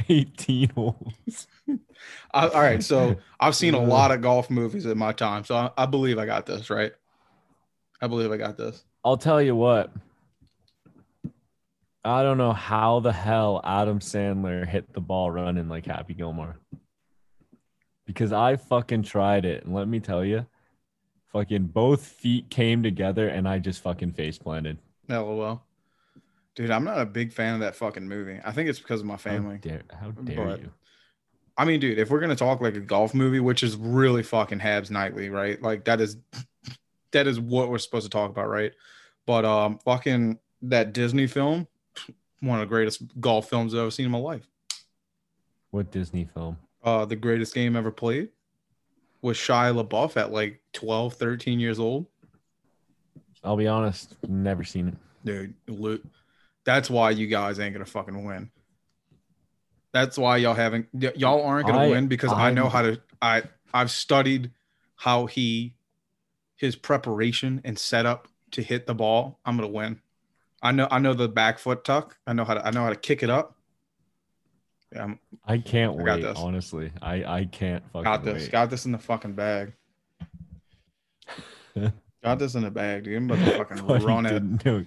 18 0.09 0.71
holes. 0.71 1.47
I, 2.33 2.49
all 2.49 2.61
right, 2.61 2.83
so 2.83 3.17
I've 3.41 3.55
seen 3.55 3.75
a 3.75 3.83
lot 3.83 4.11
of 4.13 4.21
golf 4.23 4.49
movies 4.51 4.87
in 4.87 4.97
my 4.97 5.13
time, 5.13 5.45
so 5.45 5.55
I, 5.55 5.71
I 5.77 5.87
believe 5.87 6.19
I 6.19 6.27
got 6.27 6.47
this, 6.47 6.71
right? 6.71 6.93
I 8.01 8.07
believe 8.07 8.31
I 8.33 8.37
got 8.37 8.57
this. 8.57 8.85
I'll 9.05 9.17
tell 9.17 9.41
you 9.43 9.55
what. 9.55 9.93
I 12.05 12.23
don't 12.23 12.39
know 12.39 12.53
how 12.53 13.01
the 13.01 13.13
hell 13.13 13.61
Adam 13.63 13.99
Sandler 13.99 14.67
hit 14.67 14.93
the 14.95 15.01
ball 15.01 15.31
running 15.31 15.69
like 15.69 15.85
Happy 15.87 16.15
Gilmore. 16.15 16.57
Because 18.07 18.33
I 18.33 18.57
fucking 18.57 19.03
tried 19.03 19.45
it. 19.45 19.65
And 19.65 19.75
let 19.75 19.87
me 19.87 20.01
tell 20.01 20.25
you, 20.25 20.47
fucking 21.33 21.65
both 21.67 22.03
feet 22.03 22.49
came 22.51 22.83
together 22.83 23.29
and 23.29 23.47
I 23.47 23.59
just 23.59 23.83
fucking 23.83 24.13
face 24.13 24.39
planted. 24.39 24.79
LOL. 25.09 25.63
Dude, 26.57 26.71
I'm 26.71 26.85
not 26.85 27.01
a 27.01 27.07
big 27.07 27.33
fan 27.33 27.55
of 27.55 27.61
that 27.61 27.77
fucking 27.77 28.09
movie. 28.09 28.41
I 28.45 28.51
think 28.53 28.69
it's 28.69 28.79
because 28.81 29.01
of 29.01 29.07
my 29.07 29.15
How 29.15 29.19
family. 29.19 29.59
dare, 29.59 29.83
how 30.01 30.11
dare 30.11 30.45
But- 30.47 30.61
you? 30.63 30.71
I 31.57 31.67
mean, 31.67 31.79
dude, 31.79 31.99
if 31.99 32.09
we're 32.09 32.21
gonna 32.21 32.35
talk 32.37 32.63
like 32.63 32.75
a 32.77 32.81
golf 32.81 33.13
movie, 33.13 33.41
which 33.41 33.63
is 33.63 33.77
really 33.77 34.23
fucking 34.23 34.61
Habs 34.61 34.91
Nightly, 34.91 35.29
right? 35.29 35.61
Like 35.61 35.85
that 35.85 36.01
is 36.01 36.17
that 37.13 37.27
is 37.27 37.41
what 37.41 37.69
we're 37.71 37.79
supposed 37.79 38.05
to 38.05 38.11
talk 38.11 38.31
about, 38.31 38.49
right? 38.49 38.73
But 39.27 39.45
um, 39.45 39.79
fucking 39.85 40.39
that 40.63 40.93
Disney 40.93 41.27
film, 41.27 41.67
one 42.41 42.59
of 42.61 42.69
the 42.69 42.71
greatest 42.71 43.03
golf 43.21 43.49
films 43.49 43.75
I've 43.75 43.81
ever 43.81 43.91
seen 43.91 44.07
in 44.07 44.13
my 44.13 44.19
life. 44.19 44.47
What 45.71 45.91
Disney 45.91 46.29
film? 46.35 46.57
Uh, 46.83 47.05
the 47.05 47.17
greatest 47.17 47.55
game 47.55 47.77
ever 47.77 47.91
played 47.91 48.31
with 49.23 49.37
Shia 49.37 49.85
LaBeouf 49.85 50.17
at 50.17 50.33
like 50.33 50.61
12, 50.73 51.15
13 51.15 51.61
years 51.61 51.79
old. 51.79 52.07
I'll 53.45 53.57
be 53.57 53.69
honest, 53.69 54.17
never 54.29 54.65
seen 54.65 54.89
it. 54.89 54.95
Dude, 55.25 55.55
Luke, 55.69 56.03
that's 56.65 56.91
why 56.91 57.11
you 57.11 57.27
guys 57.27 57.59
ain't 57.61 57.73
gonna 57.75 57.85
fucking 57.85 58.25
win. 58.25 58.51
That's 59.93 60.17
why 60.19 60.39
y'all 60.39 60.55
haven't 60.55 60.89
y'all 60.93 61.43
aren't 61.45 61.67
gonna 61.67 61.79
I- 61.81 61.89
win 61.91 62.07
because 62.09 62.33
I 62.33 62.51
know 62.51 62.65
I'm- 62.65 62.71
how 62.73 62.83
to 62.83 63.01
I 63.23 63.43
I've 63.73 63.91
studied 63.91 64.51
how 64.97 65.27
he 65.27 65.75
his 66.61 66.77
preparation 66.77 67.63
and 67.65 67.79
setup 67.79 68.29
to 68.51 68.63
hit 68.63 68.87
the 68.87 68.95
ball. 68.95 69.39
I'm 69.47 69.57
gonna 69.57 69.69
win. 69.69 70.01
I 70.63 70.73
know 70.73 70.87
I 70.91 70.99
know 70.99 71.15
the 71.15 71.27
back 71.29 71.59
foot 71.59 71.85
tuck. 71.85 72.19
I 72.27 72.35
know 72.35 72.45
how 72.45 72.53
to 72.55 72.67
I 72.67 72.71
know 72.71 72.83
how 72.83 72.91
to 72.91 72.97
kick 72.97 73.23
it 73.23 73.31
up. 73.31 73.57
Yeah, 74.93 75.05
I'm, 75.05 75.19
I 75.47 75.57
can't 75.59 75.99
I 75.99 76.03
got 76.05 76.17
wait, 76.19 76.23
this. 76.23 76.39
honestly. 76.39 76.93
I, 77.01 77.25
I 77.25 77.45
can't 77.47 77.83
fucking 77.93 78.05
got 78.05 78.25
this. 78.25 78.43
wait. 78.43 78.53
Got 78.53 78.69
this 78.71 78.85
in 78.85 78.93
the 78.93 78.99
fucking 78.99 79.33
bag. 79.35 79.73
got 82.23 82.39
this 82.39 82.55
in 82.57 82.63
the 82.63 82.71
bag, 82.71 83.05
dude. 83.05 83.17
I'm 83.17 83.31
about 83.31 83.45
to 83.45 83.57
fucking 83.57 83.77
Thought 83.79 84.03
run 84.05 84.25
you 84.25 84.31
it. 84.31 84.33
didn't 84.35 84.65
know, 84.67 84.85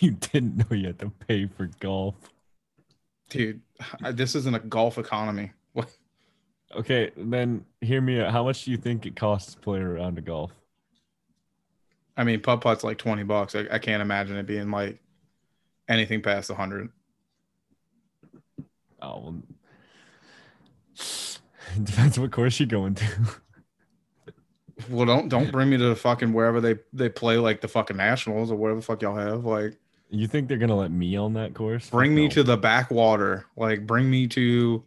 you 0.00 0.10
didn't 0.12 0.56
know 0.58 0.76
you 0.76 0.86
had 0.88 0.98
to 1.00 1.10
pay 1.26 1.46
for 1.46 1.70
golf. 1.80 2.14
Dude, 3.30 3.60
I- 4.02 4.12
this 4.12 4.34
isn't 4.36 4.54
a 4.54 4.60
golf 4.60 4.96
economy. 4.98 5.52
Okay, 6.74 7.12
then 7.16 7.64
hear 7.80 8.00
me 8.00 8.20
out. 8.20 8.32
How 8.32 8.42
much 8.42 8.64
do 8.64 8.72
you 8.72 8.76
think 8.76 9.06
it 9.06 9.14
costs 9.14 9.54
to 9.54 9.60
play 9.60 9.78
a 9.78 9.84
round 9.86 10.18
of 10.18 10.24
golf? 10.24 10.50
I 12.16 12.24
mean, 12.24 12.40
putt 12.40 12.60
putt's 12.60 12.84
like 12.84 12.98
twenty 12.98 13.22
bucks. 13.24 13.54
I, 13.54 13.66
I 13.70 13.78
can't 13.78 14.02
imagine 14.02 14.36
it 14.36 14.46
being 14.46 14.70
like 14.70 14.98
anything 15.88 16.22
past 16.22 16.50
a 16.50 16.54
hundred. 16.54 16.90
Oh, 19.02 19.20
well, 19.20 19.42
it 20.94 21.84
depends 21.84 22.18
what 22.18 22.32
course 22.32 22.58
you're 22.58 22.66
going 22.66 22.94
to. 22.94 23.06
Well, 24.90 25.06
don't 25.06 25.28
don't 25.28 25.50
bring 25.50 25.70
me 25.70 25.76
to 25.78 25.88
the 25.88 25.96
fucking 25.96 26.32
wherever 26.32 26.60
they 26.60 26.76
they 26.92 27.08
play 27.08 27.38
like 27.38 27.60
the 27.60 27.68
fucking 27.68 27.96
nationals 27.96 28.50
or 28.50 28.56
whatever 28.56 28.80
the 28.80 28.86
fuck 28.86 29.02
y'all 29.02 29.16
have. 29.16 29.44
Like, 29.44 29.78
You 30.10 30.26
think 30.26 30.48
they're 30.48 30.58
gonna 30.58 30.76
let 30.76 30.90
me 30.90 31.16
on 31.16 31.32
that 31.34 31.54
course? 31.54 31.88
bring 31.90 32.14
me 32.14 32.24
no. 32.24 32.28
to 32.30 32.42
the 32.42 32.56
backwater. 32.56 33.46
Like, 33.56 33.86
bring 33.86 34.10
me 34.10 34.26
to 34.28 34.84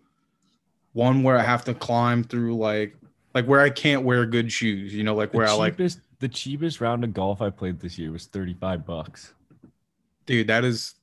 one 0.94 1.24
where 1.24 1.38
I 1.38 1.44
have 1.44 1.64
to 1.66 1.74
climb 1.74 2.24
through 2.24 2.56
like 2.58 2.96
like 3.34 3.46
where 3.46 3.62
I 3.62 3.70
can't 3.70 4.04
wear 4.04 4.26
good 4.26 4.52
shoes. 4.52 4.94
You 4.94 5.04
know, 5.04 5.16
like 5.16 5.32
the 5.32 5.38
where 5.40 5.48
I 5.48 5.54
like, 5.54 5.74
cheapest. 5.74 6.02
The 6.20 6.28
cheapest 6.28 6.82
round 6.82 7.04
of 7.04 7.14
golf 7.14 7.42
I 7.42 7.50
played 7.50 7.80
this 7.80 7.98
year 7.98 8.12
was 8.12 8.26
thirty 8.26 8.54
five 8.54 8.86
bucks. 8.86 9.34
dude, 10.26 10.48
that 10.48 10.64
is. 10.64 10.96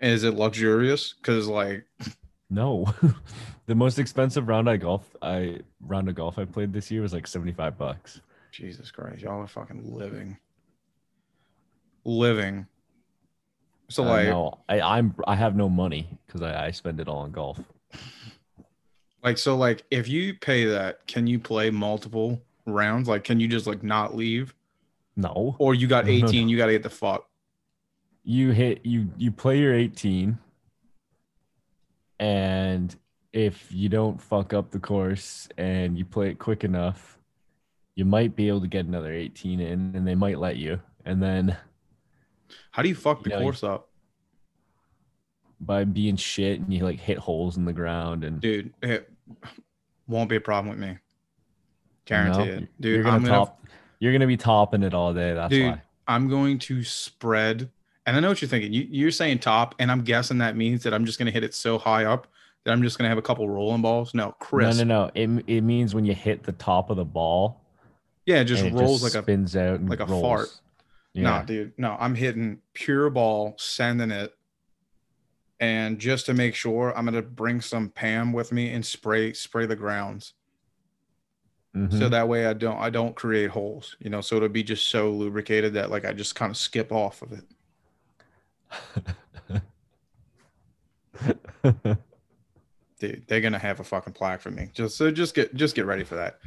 Is 0.00 0.24
it 0.24 0.34
luxurious? 0.34 1.14
Because 1.14 1.46
like, 1.46 1.84
No, 2.48 2.92
the 3.66 3.74
most 3.74 3.98
expensive 3.98 4.48
round 4.48 4.68
I 4.68 4.76
golf 4.76 5.14
I 5.22 5.60
round 5.80 6.08
of 6.08 6.14
golf 6.14 6.38
I 6.38 6.44
played 6.44 6.72
this 6.72 6.90
year 6.90 7.02
was 7.02 7.12
like 7.12 7.26
seventy 7.26 7.52
five 7.52 7.78
bucks. 7.78 8.20
Jesus 8.52 8.90
Christ, 8.90 9.22
y'all 9.22 9.40
are 9.40 9.46
fucking 9.46 9.94
living, 9.94 10.36
living. 12.04 12.66
So 13.88 14.02
like, 14.02 14.26
no, 14.26 14.58
I, 14.68 14.80
I'm 14.80 15.14
I 15.26 15.34
have 15.34 15.56
no 15.56 15.68
money 15.68 16.06
because 16.26 16.42
I, 16.42 16.66
I 16.66 16.70
spend 16.70 17.00
it 17.00 17.08
all 17.08 17.18
on 17.18 17.32
golf. 17.32 17.58
Like 19.22 19.36
so, 19.38 19.56
like 19.56 19.84
if 19.90 20.08
you 20.08 20.34
pay 20.34 20.64
that, 20.64 21.06
can 21.06 21.26
you 21.26 21.38
play 21.38 21.70
multiple 21.70 22.40
rounds? 22.72 23.08
Like, 23.08 23.24
can 23.24 23.40
you 23.40 23.48
just 23.48 23.66
like 23.66 23.82
not 23.82 24.14
leave, 24.16 24.54
No, 25.16 25.56
or 25.58 25.74
you 25.74 25.86
got 25.86 26.06
No, 26.06 26.12
no, 26.12 26.18
no. 26.18 26.26
eighteen, 26.28 26.48
you 26.48 26.56
got 26.56 26.66
to 26.66 26.72
get 26.72 26.82
the 26.82 26.90
fuck. 26.90 27.28
you 28.24 28.50
hit 28.50 28.84
you 28.84 29.10
you 29.16 29.30
play 29.32 29.58
your 29.58 29.74
18 29.74 30.38
and 32.18 32.94
if 33.32 33.70
you 33.72 33.88
don't 33.88 34.20
fuck 34.20 34.52
up 34.52 34.70
the 34.70 34.78
course 34.78 35.48
and 35.56 35.96
you 35.96 36.04
play 36.04 36.30
it 36.30 36.38
quick 36.38 36.64
enough 36.64 37.18
you 37.94 38.04
might 38.04 38.36
be 38.36 38.48
able 38.48 38.60
to 38.60 38.66
get 38.68 38.86
another 38.86 39.12
18 39.12 39.60
in 39.60 39.92
and 39.94 40.06
they 40.06 40.14
might 40.14 40.38
let 40.38 40.56
you 40.56 40.80
and 41.04 41.22
then 41.22 41.56
How 42.72 42.82
do 42.82 42.88
you 42.88 42.94
fuck 42.94 43.22
the 43.22 43.30
You 43.30 43.36
know, 43.36 43.42
course 43.42 43.62
up, 43.64 43.88
by 45.60 45.84
being 45.84 46.16
shit 46.16 46.60
and 46.60 46.72
you 46.72 46.84
like 46.84 47.00
hit 47.00 47.18
holes 47.18 47.56
in 47.56 47.64
the 47.64 47.72
ground 47.72 48.24
and 48.24 48.40
dude? 48.40 48.72
It 48.82 49.10
won't 50.06 50.28
be 50.28 50.36
a 50.36 50.40
problem 50.40 50.70
with 50.70 50.78
me. 50.78 50.98
You 52.10 52.16
know, 52.16 52.40
it, 52.44 52.68
dude. 52.80 52.94
you're 52.94 53.02
gonna 53.04 53.16
I'm 53.16 53.24
gonna, 53.24 53.52
you're 53.98 54.12
gonna 54.12 54.26
be 54.26 54.36
topping 54.36 54.82
it 54.82 54.94
all 54.94 55.14
day 55.14 55.34
that's 55.34 55.50
dude. 55.50 55.72
why 55.72 55.82
I'm 56.06 56.28
going 56.28 56.58
to 56.60 56.82
spread, 56.82 57.70
and 58.06 58.16
I 58.16 58.20
know 58.20 58.28
what 58.28 58.42
you're 58.42 58.48
thinking. 58.48 58.72
You, 58.72 58.86
you're 58.90 59.10
saying 59.12 59.38
top, 59.38 59.74
and 59.78 59.90
I'm 59.90 60.02
guessing 60.02 60.38
that 60.38 60.56
means 60.56 60.82
that 60.82 60.92
I'm 60.92 61.04
just 61.04 61.18
gonna 61.18 61.30
hit 61.30 61.44
it 61.44 61.54
so 61.54 61.78
high 61.78 62.04
up 62.04 62.26
that 62.64 62.72
I'm 62.72 62.82
just 62.82 62.98
gonna 62.98 63.08
have 63.08 63.18
a 63.18 63.22
couple 63.22 63.48
rolling 63.48 63.82
balls. 63.82 64.12
No, 64.14 64.32
Chris. 64.40 64.78
no 64.78 64.84
no 64.84 65.04
no 65.04 65.10
it, 65.14 65.44
it 65.46 65.60
means 65.62 65.94
when 65.94 66.04
you 66.04 66.14
hit 66.14 66.42
the 66.42 66.52
top 66.52 66.90
of 66.90 66.96
the 66.96 67.04
ball 67.04 67.60
Yeah, 68.26 68.40
it 68.40 68.44
just 68.44 68.62
and 68.64 68.76
it 68.76 68.80
rolls 68.80 69.02
just 69.02 69.14
like 69.14 69.20
a 69.20 69.24
spins 69.24 69.56
out 69.56 69.84
like 69.86 70.00
a 70.00 70.06
rolls. 70.06 70.22
fart. 70.22 70.48
yeah 71.14 71.22
Nah, 71.22 71.42
dude. 71.42 71.72
No, 71.78 71.96
I'm 71.98 72.14
hitting 72.14 72.58
pure 72.74 73.08
ball, 73.10 73.54
sending 73.58 74.10
it. 74.10 74.34
And 75.58 75.98
just 75.98 76.26
to 76.26 76.34
make 76.34 76.54
sure, 76.54 76.96
I'm 76.96 77.04
gonna 77.04 77.22
bring 77.22 77.60
some 77.60 77.90
Pam 77.90 78.32
with 78.32 78.50
me 78.50 78.70
and 78.72 78.84
spray 78.84 79.32
spray 79.34 79.66
the 79.66 79.76
grounds. 79.76 80.34
So 81.72 81.78
Mhm. 81.78 82.10
that 82.10 82.28
way 82.28 82.46
I 82.46 82.52
don't 82.52 82.78
I 82.78 82.90
don't 82.90 83.14
create 83.14 83.50
holes, 83.50 83.96
you 84.00 84.10
know. 84.10 84.20
So 84.20 84.36
it'll 84.36 84.48
be 84.48 84.64
just 84.64 84.86
so 84.86 85.10
lubricated 85.10 85.74
that 85.74 85.88
like 85.90 86.04
I 86.04 86.12
just 86.12 86.34
kind 86.34 86.50
of 86.50 86.56
skip 86.56 86.90
off 86.90 87.22
of 87.22 87.32
it. 87.32 87.44
Dude, 92.98 93.24
they're 93.28 93.40
gonna 93.40 93.58
have 93.58 93.80
a 93.80 93.84
fucking 93.84 94.12
plaque 94.12 94.40
for 94.40 94.50
me. 94.50 94.68
Just 94.74 94.96
so 94.96 95.10
just 95.10 95.34
get 95.34 95.54
just 95.54 95.74
get 95.74 95.86
ready 95.86 96.04
for 96.04 96.16
that. 96.16 96.38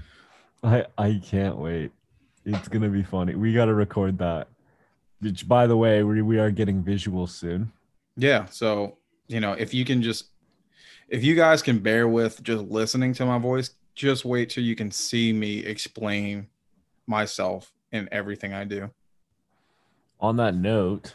I 0.63 0.85
I 0.97 1.21
can't 1.23 1.57
wait. 1.57 1.91
It's 2.45 2.67
gonna 2.67 2.89
be 2.89 3.01
funny. 3.03 3.35
We 3.35 3.53
gotta 3.53 3.73
record 3.73 4.17
that. 4.19 4.47
Which, 5.19 5.47
by 5.47 5.67
the 5.67 5.77
way, 5.77 6.03
we 6.03 6.21
we 6.21 6.37
are 6.39 6.51
getting 6.51 6.83
visuals 6.83 7.29
soon. 7.29 7.71
Yeah. 8.17 8.45
So, 8.45 8.97
you 9.27 9.39
know, 9.39 9.53
if 9.53 9.73
you 9.73 9.83
can 9.85 10.01
just 10.03 10.25
if 11.07 11.23
you 11.23 11.33
guys 11.35 11.61
can 11.61 11.79
bear 11.79 12.07
with 12.07 12.43
just 12.43 12.63
listening 12.65 13.13
to 13.13 13.25
my 13.25 13.37
voice, 13.39 13.71
just 13.95 14.25
wait 14.25 14.49
till 14.49 14.63
you 14.63 14.75
can 14.75 14.91
see 14.91 15.31
me 15.33 15.59
explain 15.59 16.47
myself 17.07 17.71
in 17.91 18.09
everything 18.11 18.53
I 18.53 18.63
do. 18.63 18.89
On 20.19 20.35
that 20.37 20.55
note, 20.55 21.13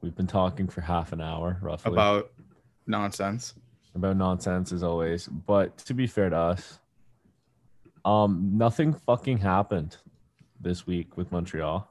we've 0.00 0.14
been 0.14 0.26
talking 0.26 0.68
for 0.68 0.80
half 0.80 1.12
an 1.12 1.20
hour 1.20 1.58
roughly 1.62 1.92
About 1.92 2.30
nonsense. 2.86 3.54
about 3.94 4.16
nonsense 4.16 4.72
as 4.72 4.82
always. 4.82 5.26
But 5.26 5.78
to 5.78 5.94
be 5.94 6.06
fair 6.06 6.30
to 6.30 6.36
us, 6.36 6.78
um, 8.04 8.50
nothing 8.54 8.92
fucking 8.92 9.38
happened 9.38 9.96
this 10.60 10.86
week 10.86 11.16
with 11.16 11.32
Montreal. 11.32 11.88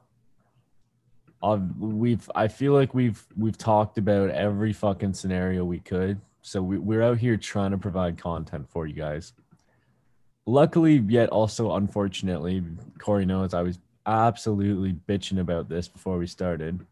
Uh, 1.42 1.58
we've 1.78 2.30
I 2.34 2.48
feel 2.48 2.72
like 2.72 2.94
we've 2.94 3.24
we've 3.36 3.58
talked 3.58 3.98
about 3.98 4.30
every 4.30 4.72
fucking 4.72 5.12
scenario 5.14 5.64
we 5.64 5.78
could. 5.80 6.20
So 6.40 6.62
we, 6.62 6.78
we're 6.78 7.02
out 7.02 7.18
here 7.18 7.36
trying 7.36 7.72
to 7.72 7.78
provide 7.78 8.16
content 8.16 8.68
for 8.70 8.86
you 8.86 8.94
guys. 8.94 9.32
Luckily, 10.46 10.98
yet 11.08 11.28
also 11.30 11.72
unfortunately, 11.72 12.62
Corey 12.98 13.26
knows 13.26 13.52
I 13.52 13.62
was 13.62 13.80
absolutely 14.06 14.92
bitching 14.92 15.40
about 15.40 15.68
this 15.68 15.88
before 15.88 16.18
we 16.18 16.28
started. 16.28 16.86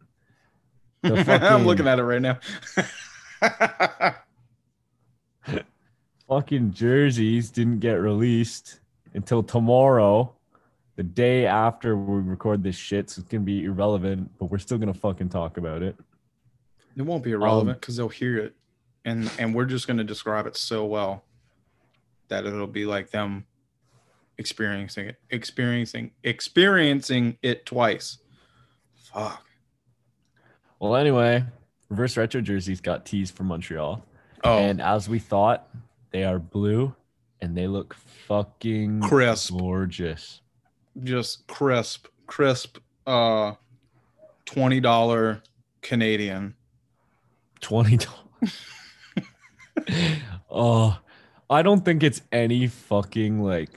The 1.02 1.16
I'm 1.50 1.64
looking 1.64 1.86
at 1.86 2.00
it 2.00 2.02
right 2.02 2.20
now. 2.20 2.38
fucking 6.28 6.72
jerseys 6.72 7.50
didn't 7.50 7.78
get 7.78 7.94
released 7.94 8.80
until 9.12 9.42
tomorrow, 9.42 10.34
the 10.96 11.02
day 11.02 11.46
after 11.46 11.96
we 11.96 12.22
record 12.22 12.62
this 12.62 12.76
shit. 12.76 13.10
So 13.10 13.20
it's 13.20 13.28
gonna 13.28 13.44
be 13.44 13.64
irrelevant, 13.64 14.30
but 14.38 14.46
we're 14.46 14.58
still 14.58 14.78
gonna 14.78 14.94
fucking 14.94 15.28
talk 15.28 15.58
about 15.58 15.82
it. 15.82 15.96
it 16.96 17.02
won't 17.02 17.22
be 17.22 17.34
um, 17.34 17.42
irrelevant 17.42 17.80
because 17.80 17.96
they'll 17.96 18.08
hear 18.08 18.38
it. 18.38 18.54
And 19.04 19.30
and 19.38 19.54
we're 19.54 19.66
just 19.66 19.86
gonna 19.86 20.04
describe 20.04 20.46
it 20.46 20.56
so 20.56 20.84
well 20.86 21.24
that 22.34 22.46
it'll 22.46 22.66
be 22.66 22.84
like 22.84 23.10
them 23.10 23.44
experiencing 24.38 25.06
it, 25.08 25.16
experiencing 25.30 26.10
experiencing 26.24 27.38
it 27.42 27.64
twice. 27.64 28.18
Fuck. 28.96 29.44
Well, 30.80 30.96
anyway, 30.96 31.44
reverse 31.88 32.16
retro 32.16 32.40
jerseys 32.40 32.80
got 32.80 33.06
teased 33.06 33.36
from 33.36 33.46
Montreal, 33.46 34.04
Oh, 34.42 34.58
and 34.58 34.80
as 34.82 35.08
we 35.08 35.18
thought, 35.20 35.68
they 36.10 36.24
are 36.24 36.38
blue 36.38 36.94
and 37.40 37.56
they 37.56 37.66
look 37.68 37.94
fucking 37.94 39.00
Crisp. 39.02 39.56
gorgeous. 39.56 40.40
just 41.04 41.46
crisp, 41.46 42.08
crisp, 42.26 42.78
uh, 43.06 43.52
twenty 44.44 44.80
dollar 44.80 45.42
Canadian. 45.80 46.54
Twenty 47.60 47.96
dollars. 47.98 48.60
oh, 50.50 50.98
I 51.50 51.62
don't 51.62 51.84
think 51.84 52.02
it's 52.02 52.22
any 52.32 52.66
fucking 52.68 53.42
like 53.42 53.70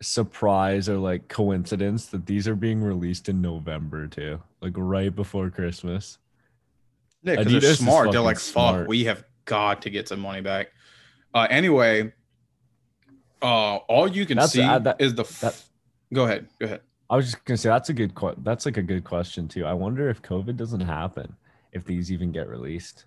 surprise 0.00 0.88
or 0.88 0.96
like 0.98 1.28
coincidence 1.28 2.06
that 2.06 2.26
these 2.26 2.46
are 2.46 2.54
being 2.54 2.82
released 2.82 3.28
in 3.28 3.40
November 3.40 4.06
too, 4.06 4.40
like 4.60 4.74
right 4.76 5.14
before 5.14 5.50
Christmas. 5.50 6.18
Yeah, 7.22 7.36
because 7.36 7.62
they're 7.62 7.74
smart. 7.74 8.12
They're 8.12 8.20
like, 8.20 8.38
fuck, 8.38 8.86
we 8.86 9.04
have 9.04 9.24
got 9.44 9.82
to 9.82 9.90
get 9.90 10.08
some 10.08 10.20
money 10.20 10.40
back. 10.40 10.68
Uh, 11.34 11.46
anyway, 11.50 12.12
uh, 13.42 13.76
all 13.76 14.08
you 14.08 14.24
can 14.26 14.36
That's- 14.36 14.52
see 14.52 14.62
uh, 14.62 14.78
that- 14.80 15.00
is 15.00 15.14
the. 15.14 15.22
F- 15.22 15.40
that- 15.40 15.62
go 16.12 16.24
ahead. 16.24 16.48
Go 16.58 16.66
ahead. 16.66 16.80
I 17.10 17.16
was 17.16 17.26
just 17.26 17.44
gonna 17.44 17.56
say 17.56 17.68
that's 17.70 17.88
a 17.88 17.94
good 17.94 18.14
que- 18.14 18.34
that's 18.38 18.66
like 18.66 18.76
a 18.76 18.82
good 18.82 19.02
question 19.04 19.48
too. 19.48 19.64
I 19.64 19.72
wonder 19.72 20.08
if 20.10 20.20
COVID 20.22 20.56
doesn't 20.56 20.80
happen, 20.80 21.34
if 21.72 21.84
these 21.84 22.12
even 22.12 22.32
get 22.32 22.48
released. 22.48 23.06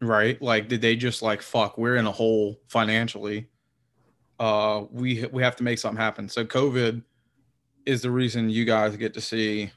Right? 0.00 0.40
Like, 0.40 0.68
did 0.68 0.80
they 0.80 0.96
just 0.96 1.22
like, 1.22 1.42
fuck, 1.42 1.78
we're 1.78 1.96
in 1.96 2.06
a 2.06 2.12
hole 2.12 2.60
financially. 2.68 3.48
Uh, 4.38 4.84
we 4.90 5.26
we 5.32 5.42
have 5.42 5.56
to 5.56 5.62
make 5.62 5.78
something 5.78 6.00
happen. 6.00 6.28
So 6.28 6.44
COVID 6.44 7.02
is 7.86 8.02
the 8.02 8.10
reason 8.10 8.50
you 8.50 8.64
guys 8.64 8.96
get 8.96 9.14
to 9.14 9.20
see 9.20 9.70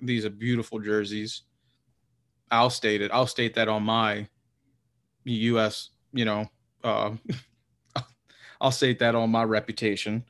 these 0.00 0.24
are 0.24 0.30
beautiful 0.30 0.78
jerseys. 0.78 1.42
I'll 2.50 2.70
state 2.70 3.02
it. 3.02 3.10
I'll 3.12 3.26
state 3.26 3.54
that 3.54 3.68
on 3.68 3.82
my 3.82 4.28
U.S. 5.24 5.90
You 6.12 6.24
know, 6.24 6.46
uh, 6.84 7.12
I'll 8.60 8.70
state 8.70 8.98
that 9.00 9.14
on 9.14 9.30
my 9.30 9.44
reputation. 9.44 10.24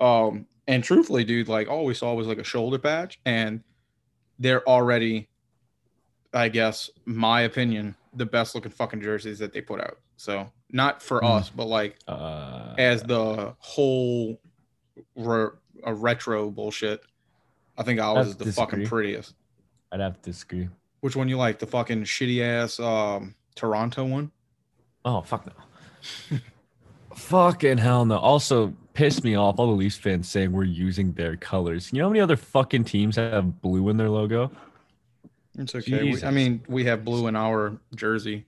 Um, 0.00 0.46
and 0.66 0.82
truthfully, 0.82 1.24
dude, 1.24 1.48
like 1.48 1.68
all 1.68 1.84
we 1.84 1.94
saw 1.94 2.14
was 2.14 2.26
like 2.26 2.38
a 2.38 2.44
shoulder 2.44 2.78
patch, 2.78 3.20
and 3.24 3.62
they're 4.38 4.66
already, 4.68 5.28
I 6.32 6.48
guess, 6.48 6.90
my 7.04 7.42
opinion, 7.42 7.94
the 8.14 8.26
best 8.26 8.54
looking 8.54 8.70
fucking 8.72 9.00
jerseys 9.00 9.38
that 9.38 9.52
they 9.52 9.60
put 9.60 9.80
out. 9.80 9.98
So 10.16 10.50
not 10.70 11.02
for 11.02 11.18
Hmm. 11.20 11.26
us, 11.26 11.50
but 11.50 11.66
like 11.66 11.98
Uh, 12.06 12.74
as 12.78 13.02
the 13.02 13.54
whole 13.58 14.40
re- 15.16 15.50
a 15.84 15.94
retro 15.94 16.50
bullshit. 16.50 17.00
I 17.78 17.82
think 17.82 17.98
ours 18.00 18.28
is 18.28 18.36
the 18.36 18.52
fucking 18.52 18.86
prettiest. 18.86 19.34
I'd 19.90 20.00
have 20.00 20.20
to 20.20 20.30
disagree. 20.30 20.68
Which 21.00 21.16
one 21.16 21.28
you 21.28 21.36
like? 21.38 21.58
The 21.58 21.66
fucking 21.66 22.04
shitty 22.04 22.42
ass 22.42 22.78
um 22.78 23.34
Toronto 23.54 24.04
one? 24.04 24.30
Oh 25.04 25.22
fuck 25.22 25.46
no. 25.46 26.38
Fucking 27.14 27.78
hell 27.78 28.04
no. 28.06 28.16
Also 28.16 28.72
pissed 28.94 29.22
me 29.24 29.34
off 29.34 29.58
all 29.58 29.66
the 29.66 29.72
Leafs 29.72 29.96
fans 29.96 30.28
saying 30.28 30.50
we're 30.52 30.64
using 30.64 31.12
their 31.12 31.36
colors. 31.36 31.90
You 31.92 31.98
know 31.98 32.04
how 32.06 32.10
many 32.10 32.20
other 32.20 32.36
fucking 32.36 32.84
teams 32.84 33.16
have 33.16 33.60
blue 33.60 33.88
in 33.90 33.96
their 33.98 34.08
logo? 34.08 34.50
It's 35.58 35.74
okay. 35.74 36.02
We, 36.12 36.22
I 36.24 36.30
mean, 36.30 36.62
we 36.68 36.84
have 36.84 37.04
blue 37.04 37.26
in 37.26 37.36
our 37.36 37.78
jersey. 37.94 38.46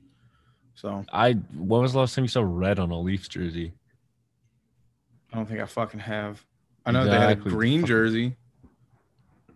So 0.74 1.04
I 1.12 1.32
when 1.56 1.82
was 1.82 1.92
the 1.92 1.98
last 2.00 2.14
time 2.14 2.24
you 2.24 2.28
saw 2.28 2.42
red 2.44 2.78
on 2.78 2.90
a 2.90 2.98
Leafs 2.98 3.28
jersey? 3.28 3.72
I 5.32 5.36
don't 5.36 5.46
think 5.46 5.60
I 5.60 5.66
fucking 5.66 6.00
have. 6.00 6.44
I 6.86 6.92
know 6.92 7.04
they 7.04 7.10
had 7.18 7.30
a 7.30 7.36
green 7.36 7.80
Fucking- 7.80 7.86
jersey 7.86 8.36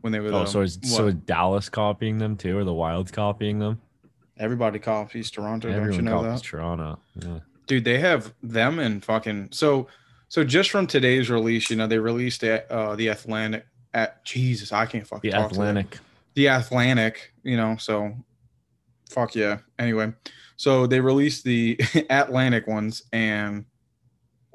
when 0.01 0.13
they 0.13 0.21
were 0.21 0.29
Oh, 0.29 0.41
the, 0.41 0.47
so 0.47 0.61
is 0.63 0.79
so 0.83 1.05
what? 1.05 1.09
is 1.09 1.15
Dallas 1.15 1.69
copying 1.69 2.19
them 2.19 2.37
too, 2.37 2.57
or 2.57 2.65
the 2.65 2.73
Wilds 2.75 3.11
copying 3.11 3.59
them? 3.59 3.81
everybody 4.41 4.79
copies 4.79 5.33
Toronto, 5.33 5.69
don't 5.69 5.93
you 5.95 6.01
know 6.01 6.23
copies 6.23 6.41
that? 6.43 6.47
Toronto. 6.47 7.01
Yeah. 7.17 7.41
dude 7.67 7.83
they 7.83 7.99
have 7.99 8.33
them 8.41 8.79
and 8.79 9.05
fucking 9.05 9.49
so 9.51 9.89
so 10.29 10.45
just 10.45 10.71
from 10.71 10.87
today's 10.87 11.29
release 11.29 11.69
you 11.71 11.75
know 11.77 11.89
they 11.89 11.99
released 11.99 12.45
at 12.45 12.71
uh 12.71 12.95
the 12.95 13.09
atlantic 13.09 13.67
at 13.95 14.25
jesus 14.25 14.71
i 14.71 14.87
can't 14.87 15.05
fucking 15.05 15.29
The 15.33 15.37
talk 15.37 15.49
today. 15.49 15.61
Atlantic. 15.61 15.99
The 16.39 16.47
atlantic 16.47 17.33
you 17.43 17.57
know 17.57 17.77
so 17.79 18.15
fuck 19.11 19.35
yeah 19.35 19.59
anyway 19.77 20.13
so 20.55 20.87
they 20.87 21.01
released 21.01 21.43
the 21.43 21.77
atlantic 22.11 22.65
ones 22.69 23.03
and 23.13 23.65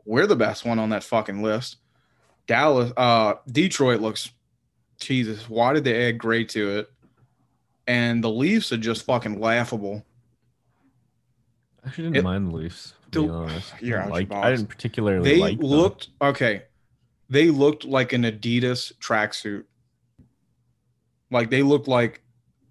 we're 0.05 0.25
the 0.25 0.35
best 0.35 0.63
one 0.63 0.79
on 0.79 0.89
that 0.91 1.03
fucking 1.03 1.43
list 1.43 1.75
dallas 2.47 2.93
uh 2.95 3.33
detroit 3.51 3.99
looks 3.99 4.31
jesus 5.01 5.49
why 5.49 5.73
did 5.73 5.83
they 5.83 6.07
add 6.07 6.17
gray 6.17 6.45
to 6.45 6.77
it 6.77 6.89
and 7.85 8.23
the 8.23 8.29
leafs 8.29 8.71
are 8.71 8.77
just 8.77 9.03
fucking 9.03 9.41
laughable 9.41 10.05
I 11.83 11.87
actually 11.89 12.05
didn't 12.05 12.15
It- 12.15 12.23
mind 12.23 12.47
the 12.49 12.55
Leafs. 12.55 12.93
To 13.11 13.23
be 13.23 13.29
honest. 13.29 13.73
you're 13.81 14.01
I 14.01 14.07
like. 14.07 14.31
I 14.31 14.51
didn't 14.51 14.69
particularly 14.69 15.29
they 15.33 15.37
like. 15.37 15.57
them. 15.59 15.67
looked 15.67 16.07
okay. 16.21 16.61
They 17.29 17.49
looked 17.49 17.83
like 17.83 18.13
an 18.13 18.23
Adidas 18.23 18.93
tracksuit. 18.99 19.65
Like 21.33 21.49
they 21.49 21.63
looked 21.63 21.87
like 21.87 22.21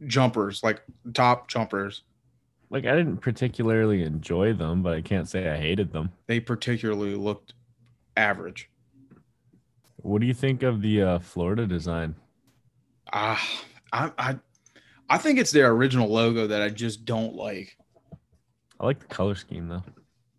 jumpers, 0.07 0.62
like 0.62 0.83
top 1.12 1.48
jumpers. 1.48 2.03
like 2.70 2.87
I 2.87 2.94
didn't 2.94 3.18
particularly 3.18 4.03
enjoy 4.03 4.53
them, 4.53 4.83
but 4.83 4.94
I 4.94 5.03
can't 5.03 5.29
say 5.29 5.48
I 5.48 5.57
hated 5.57 5.92
them. 5.92 6.11
They 6.29 6.40
particularly 6.40 7.16
looked 7.16 7.55
average. 8.16 8.70
What 9.96 10.20
do 10.20 10.27
you 10.27 10.35
think 10.35 10.62
of 10.62 10.81
the 10.81 11.03
uh, 11.03 11.18
Florida 11.18 11.66
design? 11.66 12.14
Ah, 13.12 13.62
I, 13.92 14.11
I, 14.18 14.37
I 15.09 15.18
think 15.18 15.38
it's 15.38 15.51
their 15.51 15.70
original 15.70 16.09
logo 16.09 16.46
that 16.46 16.62
I 16.62 16.70
just 16.70 17.05
don't 17.05 17.35
like. 17.35 17.77
I 18.81 18.87
like 18.87 19.01
the 19.01 19.07
color 19.07 19.35
scheme 19.35 19.68
though. 19.68 19.85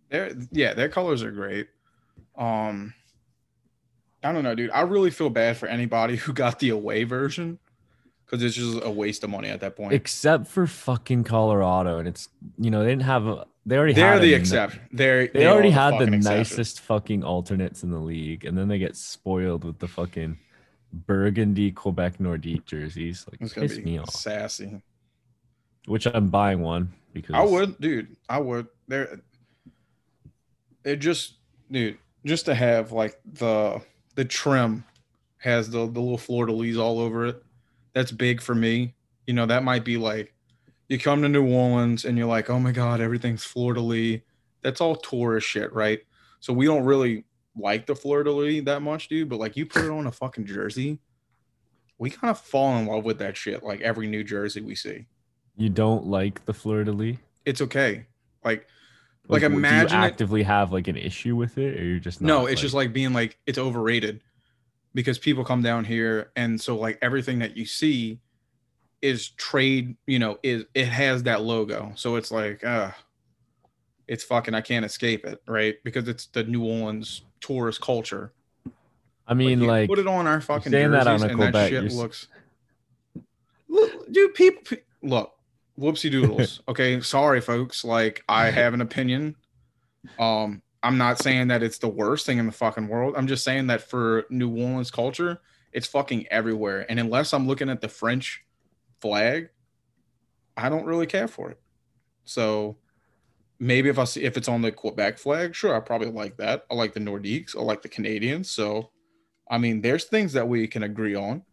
Their 0.09 0.33
yeah, 0.51 0.73
their 0.73 0.89
colors 0.89 1.23
are 1.23 1.31
great. 1.31 1.67
Um, 2.37 2.93
I 4.23 4.31
don't 4.31 4.43
know, 4.43 4.55
dude. 4.55 4.71
I 4.71 4.81
really 4.81 5.11
feel 5.11 5.29
bad 5.29 5.57
for 5.57 5.67
anybody 5.67 6.15
who 6.17 6.33
got 6.33 6.59
the 6.59 6.69
away 6.69 7.03
version 7.03 7.59
because 8.33 8.43
it's 8.43 8.55
just 8.55 8.83
a 8.83 8.89
waste 8.89 9.23
of 9.23 9.29
money 9.29 9.47
at 9.49 9.59
that 9.59 9.75
point. 9.75 9.93
Except 9.93 10.47
for 10.47 10.65
fucking 10.65 11.23
Colorado, 11.23 11.99
and 11.99 12.07
it's 12.07 12.29
you 12.57 12.71
know 12.71 12.83
they 12.83 12.89
didn't 12.89 13.03
have 13.03 13.27
a, 13.27 13.45
they 13.63 13.77
already 13.77 13.93
They're 13.93 14.13
had 14.13 14.23
the 14.23 14.33
exception. 14.33 14.81
They're 14.91 15.27
They, 15.27 15.45
already 15.45 15.69
had 15.69 15.91
the 15.99 16.05
exception. 16.05 16.19
nicest 16.21 16.79
fucking 16.79 17.23
alternates 17.23 17.83
in 17.83 17.91
the 17.91 17.99
league, 17.99 18.43
and 18.43 18.57
then 18.57 18.69
they 18.69 18.79
get 18.79 18.95
spoiled 18.95 19.63
with 19.63 19.77
the 19.77 19.87
fucking 19.87 20.39
burgundy 20.91 21.71
Quebec 21.71 22.17
Nordique 22.17 22.65
jerseys. 22.65 23.23
Like 23.31 23.39
It's 23.39 23.53
gonna 23.53 23.67
piss 23.67 23.77
be 23.77 23.83
me 23.83 23.97
off. 23.99 24.09
sassy. 24.09 24.81
Which 25.85 26.07
I'm 26.07 26.29
buying 26.29 26.61
one 26.61 26.91
because 27.13 27.35
I 27.35 27.43
would, 27.43 27.79
dude. 27.79 28.15
I 28.27 28.39
would. 28.39 28.67
They're 28.87 29.19
it 30.83 30.95
just, 30.95 31.35
dude, 31.69 31.99
just 32.25 32.45
to 32.45 32.55
have 32.55 32.91
like 32.91 33.19
the 33.31 33.79
the 34.15 34.25
trim 34.25 34.85
has 35.37 35.69
the 35.69 35.79
the 35.79 35.99
little 35.99 36.17
fleur-de-lis 36.17 36.77
all 36.77 36.99
over 36.99 37.27
it. 37.27 37.42
That's 37.93 38.11
big 38.11 38.41
for 38.41 38.55
me. 38.55 38.95
You 39.27 39.33
know, 39.33 39.45
that 39.45 39.63
might 39.63 39.85
be 39.85 39.97
like 39.97 40.33
you 40.89 40.99
come 40.99 41.21
to 41.21 41.29
New 41.29 41.47
Orleans 41.47 42.05
and 42.05 42.17
you're 42.17 42.27
like, 42.27 42.49
oh 42.49 42.59
my 42.59 42.71
god, 42.71 43.01
everything's 43.01 43.51
de 43.53 43.59
lis. 43.79 44.19
that's 44.61 44.81
all 44.81 44.95
tourist 44.95 45.47
shit, 45.47 45.71
right? 45.73 46.01
So 46.39 46.53
we 46.53 46.65
don't 46.65 46.83
really 46.83 47.23
like 47.57 47.85
the 47.85 47.93
de 47.93 48.31
Lis 48.31 48.65
that 48.65 48.81
much, 48.81 49.07
dude. 49.07 49.29
But 49.29 49.39
like 49.39 49.55
you 49.55 49.65
put 49.65 49.85
it 49.85 49.91
on 49.91 50.07
a 50.07 50.11
fucking 50.11 50.45
jersey, 50.45 50.99
we 51.97 52.09
kind 52.09 52.31
of 52.31 52.39
fall 52.39 52.75
in 52.77 52.85
love 52.87 53.05
with 53.05 53.19
that 53.19 53.37
shit. 53.37 53.63
Like 53.63 53.81
every 53.81 54.07
new 54.07 54.23
jersey 54.23 54.61
we 54.61 54.75
see, 54.75 55.05
You 55.55 55.69
don't 55.69 56.07
like 56.07 56.45
the 56.45 56.53
de 56.53 56.91
lis? 56.91 57.17
it's 57.45 57.61
okay. 57.61 58.05
Like, 58.43 58.67
like, 59.29 59.41
do 59.41 59.47
you 59.49 59.55
imagine 59.57 59.99
it- 59.99 60.03
actively 60.03 60.43
have 60.43 60.73
like 60.73 60.87
an 60.89 60.97
issue 60.97 61.35
with 61.35 61.57
it, 61.57 61.79
or 61.79 61.83
you're 61.85 61.99
just 61.99 62.19
not, 62.21 62.27
no, 62.27 62.45
it's 62.45 62.59
just 62.59 62.73
like 62.73 62.91
being 62.91 63.13
like 63.13 63.37
it's 63.47 63.57
overrated 63.57 64.21
because 64.93 65.17
people 65.17 65.43
come 65.43 65.61
down 65.61 65.85
here 65.85 66.31
and 66.35 66.59
so 66.59 66.77
like 66.77 66.97
everything 67.01 67.39
that 67.39 67.57
you 67.57 67.65
see 67.65 68.19
is 69.01 69.29
trade, 69.31 69.95
you 70.07 70.19
know, 70.19 70.37
is 70.43 70.65
it 70.73 70.87
has 70.87 71.23
that 71.23 71.41
logo. 71.41 71.91
So 71.95 72.15
it's 72.15 72.31
like, 72.31 72.63
uh 72.63 72.91
it's 74.07 74.23
fucking 74.23 74.53
I 74.53 74.61
can't 74.61 74.85
escape 74.85 75.25
it, 75.25 75.41
right? 75.47 75.75
Because 75.83 76.07
it's 76.07 76.27
the 76.27 76.43
New 76.43 76.63
Orleans 76.63 77.21
tourist 77.41 77.81
culture. 77.81 78.33
I 79.27 79.33
mean, 79.33 79.61
you 79.61 79.67
like, 79.67 79.89
put 79.89 79.99
it 79.99 80.07
on 80.07 80.27
our 80.27 80.41
fucking 80.41 80.71
saying 80.71 80.91
that 80.91 81.07
on 81.07 81.23
a 81.23 81.27
and 81.27 81.53
that 81.53 81.69
shit 81.69 81.91
looks. 81.93 82.27
Look, 83.69 84.11
dude, 84.11 84.33
people, 84.33 84.77
look, 85.01 85.33
whoopsie 85.79 86.11
doodles. 86.11 86.61
okay, 86.67 86.99
sorry, 87.01 87.41
folks. 87.41 87.83
Like, 87.85 88.23
I 88.27 88.51
have 88.51 88.73
an 88.73 88.81
opinion. 88.81 89.35
Um, 90.19 90.61
I'm 90.83 90.97
not 90.97 91.17
saying 91.17 91.47
that 91.47 91.63
it's 91.63 91.77
the 91.77 91.87
worst 91.87 92.25
thing 92.25 92.37
in 92.37 92.45
the 92.45 92.51
fucking 92.51 92.89
world. 92.89 93.15
I'm 93.17 93.27
just 93.27 93.43
saying 93.43 93.67
that 93.67 93.81
for 93.81 94.25
New 94.29 94.49
Orleans 94.49 94.91
culture, 94.91 95.41
it's 95.71 95.87
fucking 95.87 96.27
everywhere. 96.29 96.85
And 96.89 96.99
unless 96.99 97.33
I'm 97.33 97.47
looking 97.47 97.69
at 97.69 97.79
the 97.79 97.87
French 97.87 98.43
flag, 99.01 99.49
I 100.57 100.69
don't 100.69 100.85
really 100.85 101.07
care 101.07 101.29
for 101.29 101.49
it. 101.49 101.59
So 102.25 102.77
maybe 103.59 103.89
if 103.89 103.97
I 103.97 104.03
see 104.03 104.23
if 104.23 104.35
it's 104.35 104.49
on 104.49 104.61
the 104.61 104.71
Quebec 104.71 105.17
flag, 105.17 105.55
sure, 105.55 105.75
I 105.75 105.79
probably 105.79 106.11
like 106.11 106.37
that. 106.37 106.65
I 106.69 106.75
like 106.75 106.93
the 106.93 106.99
Nordiques. 106.99 107.57
I 107.57 107.61
like 107.61 107.81
the 107.81 107.89
Canadiens. 107.89 108.47
So, 108.47 108.91
I 109.49 109.57
mean, 109.57 109.81
there's 109.81 110.03
things 110.03 110.33
that 110.33 110.47
we 110.47 110.67
can 110.67 110.83
agree 110.83 111.15
on. 111.15 111.43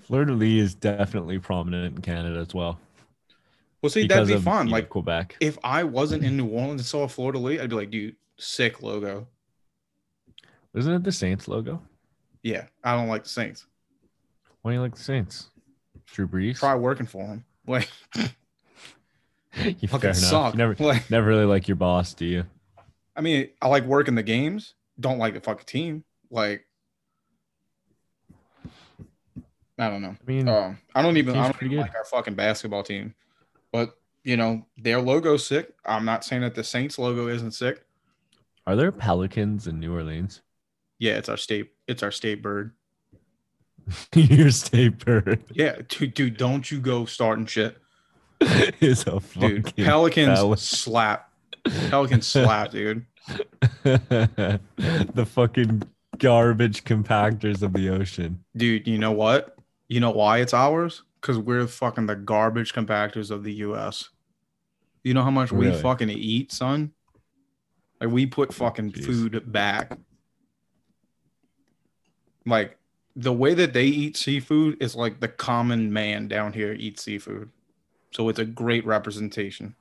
fleur 0.00 0.24
de 0.24 0.32
lis 0.32 0.62
is 0.62 0.74
definitely 0.74 1.38
prominent 1.38 1.96
in 1.96 2.02
Canada 2.02 2.40
as 2.40 2.54
well. 2.54 2.80
Well, 3.82 3.90
see, 3.90 4.06
that'd 4.06 4.26
be 4.26 4.38
fun. 4.38 4.68
Like, 4.68 4.88
Quebec. 4.88 5.36
if 5.38 5.56
I 5.62 5.84
wasn't 5.84 6.24
in 6.24 6.36
New 6.36 6.48
Orleans 6.48 6.80
and 6.80 6.86
saw 6.86 7.04
a 7.04 7.08
Fleur 7.08 7.32
de 7.32 7.38
Lis, 7.38 7.60
I'd 7.60 7.70
be 7.70 7.76
like, 7.76 7.90
dude, 7.90 8.16
sick 8.38 8.82
logo. 8.82 9.26
Isn't 10.74 10.92
it 10.92 11.02
the 11.02 11.12
Saints 11.12 11.48
logo? 11.48 11.82
Yeah, 12.42 12.66
I 12.84 12.94
don't 12.94 13.08
like 13.08 13.24
the 13.24 13.28
Saints. 13.28 13.66
Why 14.62 14.70
do 14.70 14.76
you 14.76 14.80
like 14.80 14.94
the 14.94 15.02
Saints? 15.02 15.50
Drew 16.06 16.26
Brees. 16.28 16.58
Try 16.58 16.74
working 16.74 17.06
for 17.06 17.26
them. 17.26 17.44
Like, 17.68 17.90
you 19.80 19.88
fucking 19.88 20.14
suck. 20.14 20.54
You 20.54 20.58
never, 20.58 20.74
Like, 20.78 21.10
never 21.10 21.26
really 21.26 21.44
like 21.44 21.68
your 21.68 21.76
boss, 21.76 22.14
do 22.14 22.24
you? 22.24 22.44
I 23.14 23.20
mean, 23.20 23.50
I 23.60 23.68
like 23.68 23.84
working 23.84 24.14
the 24.14 24.22
games. 24.22 24.72
Don't 24.98 25.18
like 25.18 25.34
the 25.34 25.40
fucking 25.40 25.66
team. 25.66 26.02
Like, 26.30 26.64
I 29.78 29.90
don't 29.90 30.00
know. 30.00 30.16
I 30.18 30.24
mean, 30.26 30.48
Um, 30.48 30.78
I 30.94 31.02
don't 31.02 31.18
even. 31.18 31.36
I 31.36 31.50
don't 31.50 31.62
even 31.62 31.78
like 31.78 31.94
our 31.94 32.04
fucking 32.06 32.36
basketball 32.36 32.82
team, 32.82 33.14
but 33.70 33.98
you 34.24 34.38
know 34.38 34.64
their 34.78 35.00
logo's 35.00 35.46
sick. 35.46 35.74
I'm 35.84 36.06
not 36.06 36.24
saying 36.24 36.42
that 36.42 36.54
the 36.54 36.64
Saints 36.64 36.98
logo 36.98 37.28
isn't 37.28 37.52
sick. 37.52 37.84
Are 38.68 38.76
there 38.76 38.92
Pelicans 38.92 39.66
in 39.66 39.80
New 39.80 39.94
Orleans? 39.94 40.42
Yeah, 40.98 41.14
it's 41.14 41.30
our 41.30 41.38
state. 41.38 41.72
It's 41.86 42.02
our 42.02 42.10
state 42.10 42.42
bird. 42.42 42.72
your 44.14 44.50
state 44.50 45.02
bird 45.02 45.42
Yeah, 45.54 45.76
dude, 45.88 46.12
dude 46.12 46.36
don't 46.36 46.70
you 46.70 46.78
go 46.78 47.06
starting 47.06 47.46
shit, 47.46 47.78
is 48.80 49.06
a 49.06 49.20
fucking 49.20 49.62
dude. 49.62 49.74
Pelicans 49.76 50.38
pelican. 50.38 50.56
slap. 50.58 51.32
Pelicans 51.88 52.26
slap, 52.26 52.70
dude. 52.70 53.06
the 53.84 54.60
fucking 55.26 55.84
garbage 56.18 56.84
compactors 56.84 57.62
of 57.62 57.72
the 57.72 57.88
ocean. 57.88 58.44
Dude, 58.54 58.86
you 58.86 58.98
know 58.98 59.12
what? 59.12 59.56
You 59.88 60.00
know 60.00 60.10
why 60.10 60.40
it's 60.40 60.52
ours? 60.52 61.04
Because 61.22 61.38
we're 61.38 61.66
fucking 61.66 62.04
the 62.04 62.16
garbage 62.16 62.74
compactors 62.74 63.30
of 63.30 63.44
the 63.44 63.54
U.S. 63.54 64.10
You 65.04 65.14
know 65.14 65.22
how 65.22 65.30
much 65.30 65.52
we 65.52 65.72
fucking 65.72 66.10
eat, 66.10 66.52
son? 66.52 66.92
Like 68.00 68.10
we 68.10 68.26
put 68.26 68.54
fucking 68.54 68.92
Jeez. 68.92 69.04
food 69.04 69.52
back. 69.52 69.98
Like 72.46 72.76
the 73.16 73.32
way 73.32 73.54
that 73.54 73.72
they 73.72 73.86
eat 73.86 74.16
seafood 74.16 74.80
is 74.80 74.94
like 74.94 75.20
the 75.20 75.28
common 75.28 75.92
man 75.92 76.28
down 76.28 76.52
here 76.52 76.72
eats 76.72 77.02
seafood. 77.02 77.50
So 78.12 78.28
it's 78.28 78.38
a 78.38 78.44
great 78.44 78.86
representation. 78.86 79.74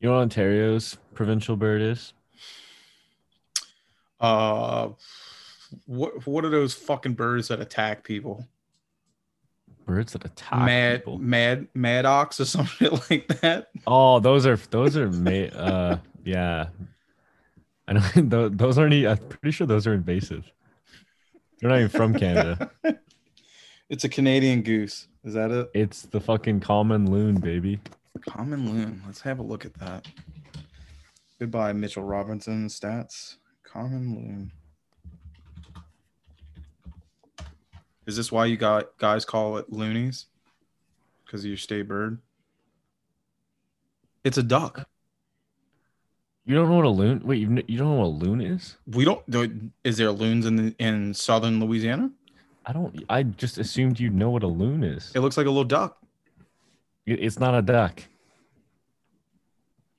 You 0.00 0.08
know 0.08 0.16
what 0.16 0.22
Ontario's 0.22 0.96
provincial 1.14 1.56
bird 1.56 1.82
is? 1.82 2.12
Uh 4.20 4.90
what 5.86 6.26
what 6.26 6.44
are 6.44 6.50
those 6.50 6.74
fucking 6.74 7.14
birds 7.14 7.48
that 7.48 7.60
attack 7.60 8.02
people? 8.04 8.46
Birds 9.88 10.12
that 10.12 10.24
attack 10.26 10.66
mad 10.66 11.00
people. 11.00 11.18
mad 11.18 11.66
maddox 11.74 12.38
or 12.38 12.44
something 12.56 12.90
like 13.10 13.26
that. 13.40 13.68
Oh, 13.86 14.20
those 14.20 14.46
are 14.46 14.56
those 14.70 14.96
are 14.98 15.10
ma- 15.10 15.30
uh 15.30 15.98
yeah. 16.24 16.66
I 17.88 17.94
know 17.94 18.00
tho- 18.16 18.48
those 18.50 18.76
aren't. 18.78 18.92
I'm 18.92 19.16
pretty 19.16 19.50
sure 19.50 19.66
those 19.66 19.86
are 19.86 19.94
invasive. 19.94 20.44
They're 21.60 21.70
not 21.70 21.78
even 21.78 21.88
from 21.88 22.14
Canada. 22.14 22.70
It's 23.90 24.04
a 24.04 24.08
Canadian 24.10 24.60
goose. 24.60 25.08
Is 25.24 25.32
that 25.32 25.50
it? 25.50 25.70
It's 25.72 26.02
the 26.02 26.20
fucking 26.20 26.60
common 26.60 27.10
loon, 27.10 27.36
baby. 27.40 27.80
Common 28.28 28.70
loon. 28.70 29.02
Let's 29.06 29.22
have 29.22 29.38
a 29.38 29.42
look 29.42 29.64
at 29.64 29.72
that. 29.78 30.06
Goodbye, 31.40 31.72
Mitchell 31.72 32.02
Robinson 32.04 32.66
stats. 32.68 33.36
Common 33.64 34.14
loon. 34.14 34.52
Is 38.08 38.16
this 38.16 38.32
why 38.32 38.46
you 38.46 38.56
got 38.56 38.96
guys 38.96 39.26
call 39.26 39.58
it 39.58 39.70
loonies? 39.70 40.26
Because 41.26 41.42
of 41.42 41.48
your 41.48 41.58
state 41.58 41.86
bird? 41.86 42.18
It's 44.24 44.38
a 44.38 44.42
duck. 44.42 44.88
You 46.46 46.54
don't 46.54 46.70
know 46.70 46.76
what 46.76 46.86
a 46.86 46.88
loon? 46.88 47.20
Wait, 47.22 47.36
you 47.36 47.62
you 47.68 47.76
don't 47.76 47.88
know 47.88 47.96
what 47.96 48.06
a 48.06 48.24
loon 48.26 48.40
is? 48.40 48.78
We 48.86 49.04
don't. 49.04 49.72
Is 49.84 49.98
there 49.98 50.10
loons 50.10 50.46
in 50.46 50.56
the, 50.56 50.74
in 50.78 51.12
southern 51.12 51.60
Louisiana? 51.60 52.10
I 52.64 52.72
don't. 52.72 53.04
I 53.10 53.24
just 53.24 53.58
assumed 53.58 54.00
you'd 54.00 54.14
know 54.14 54.30
what 54.30 54.42
a 54.42 54.48
loon 54.48 54.84
is. 54.84 55.12
It 55.14 55.20
looks 55.20 55.36
like 55.36 55.46
a 55.46 55.50
little 55.50 55.64
duck. 55.64 55.98
It's 57.04 57.38
not 57.38 57.54
a 57.54 57.60
duck. 57.60 58.02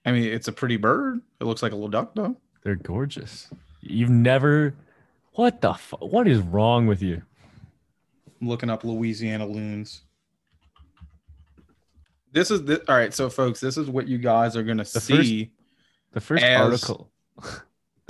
I 0.03 0.11
mean, 0.13 0.23
it's 0.23 0.47
a 0.47 0.51
pretty 0.51 0.77
bird. 0.77 1.21
It 1.39 1.43
looks 1.43 1.61
like 1.61 1.73
a 1.73 1.75
little 1.75 1.89
duck, 1.89 2.15
though. 2.15 2.37
They're 2.63 2.73
gorgeous. 2.73 3.49
You've 3.81 4.09
never. 4.09 4.73
What 5.33 5.61
the? 5.61 5.75
Fu- 5.75 5.97
what 5.97 6.27
is 6.27 6.39
wrong 6.39 6.87
with 6.87 7.03
you? 7.03 7.21
I'm 8.41 8.47
looking 8.47 8.69
up 8.69 8.83
Louisiana 8.83 9.45
loons. 9.45 10.01
This 12.31 12.51
is 12.51 12.63
the 12.63 12.79
all 12.89 12.95
right. 12.95 13.13
So, 13.13 13.29
folks, 13.29 13.59
this 13.59 13.77
is 13.77 13.89
what 13.89 14.07
you 14.07 14.17
guys 14.17 14.55
are 14.55 14.63
gonna 14.63 14.83
The 14.83 14.99
first- 14.99 15.05
see. 15.07 15.51
The 16.11 16.21
first 16.21 16.43
As- 16.43 16.59
article. 16.61 17.11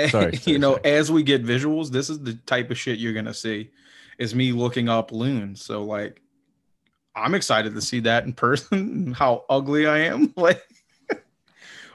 Sorry, 0.10 0.32
you 0.32 0.38
sorry, 0.40 0.58
know, 0.60 0.72
sorry. 0.76 0.86
as 0.86 1.12
we 1.12 1.24
get 1.24 1.44
visuals, 1.46 1.90
this 1.92 2.10
is 2.10 2.20
the 2.22 2.36
type 2.46 2.72
of 2.72 2.78
shit 2.78 3.00
you're 3.00 3.12
gonna 3.14 3.34
see. 3.34 3.70
Is 4.18 4.34
me 4.34 4.54
looking 4.54 4.88
up 4.88 5.12
loons. 5.12 5.62
So, 5.62 5.84
like, 5.84 6.22
I'm 7.16 7.34
excited 7.36 7.76
to 7.76 7.82
see 7.82 8.00
that 8.02 8.24
in 8.24 8.32
person. 8.32 9.12
How 9.18 9.44
ugly 9.50 9.88
I 9.88 9.98
am. 10.00 10.34
Like, 10.38 10.64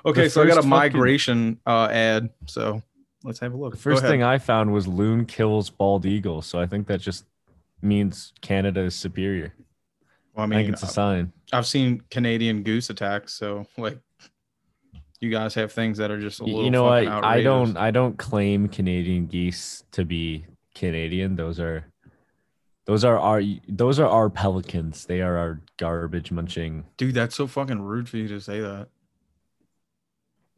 okay, 0.05 0.29
so 0.29 0.43
I 0.43 0.45
got 0.45 0.53
a 0.53 0.57
first 0.57 0.69
fucking- 0.69 0.69
migration 0.69 1.61
uh, 1.67 1.89
ad. 1.91 2.29
So 2.47 2.83
let's 3.23 3.39
have 3.39 3.55
a 3.55 3.57
look. 3.57 3.73
The 3.73 3.79
first 3.81 4.03
thing 4.03 4.23
I 4.23 4.37
found 4.37 4.71
was 4.75 4.87
loon 4.87 5.25
kills 5.25 5.71
bald 5.71 6.05
eagle. 6.05 6.43
So 6.43 6.61
I 6.61 6.67
think 6.67 6.87
that 6.89 7.01
just 7.01 7.25
means 7.85 8.33
Canada 8.41 8.81
is 8.81 8.95
superior. 8.95 9.55
well, 10.35 10.43
I 10.43 10.45
I, 10.45 10.47
mean, 10.47 10.59
think 10.61 10.73
it's 10.73 10.83
a 10.83 10.87
uh, 10.87 10.89
sign. 10.89 11.33
I've 11.53 11.67
seen 11.67 12.03
Canadian 12.11 12.63
goose 12.63 12.91
attacks, 12.91 13.35
so 13.35 13.67
like 13.77 13.99
you 15.21 15.31
guys 15.31 15.55
have 15.55 15.73
things 15.73 15.99
that 15.99 16.11
are 16.11 16.21
just 16.21 16.41
a 16.41 16.45
little. 16.45 16.65
you 16.65 16.71
know 16.71 16.85
what? 16.85 17.05
fucking 17.05 17.25
I 17.25 17.43
don't. 17.43 17.77
I 17.77 17.91
don't 17.91 18.17
claim 18.19 18.69
Canadian 18.69 19.27
geese 19.27 19.85
to 19.93 20.05
be 20.05 20.47
Canadian. 20.75 21.37
Those 21.37 21.61
are, 21.61 21.87
those 22.87 23.05
are 23.05 23.19
our. 23.19 23.43
Those 23.69 23.99
are 24.01 24.09
our 24.09 24.29
pelicans. 24.29 25.07
They 25.07 25.21
are 25.23 25.37
our 25.39 25.61
garbage 25.79 26.31
munching. 26.33 26.85
dude. 26.97 27.15
That's 27.15 27.37
so 27.37 27.47
fucking 27.47 27.81
rude 27.83 28.09
for 28.09 28.17
you 28.17 28.29
to 28.29 28.41
say 28.41 28.61
that. 28.61 28.89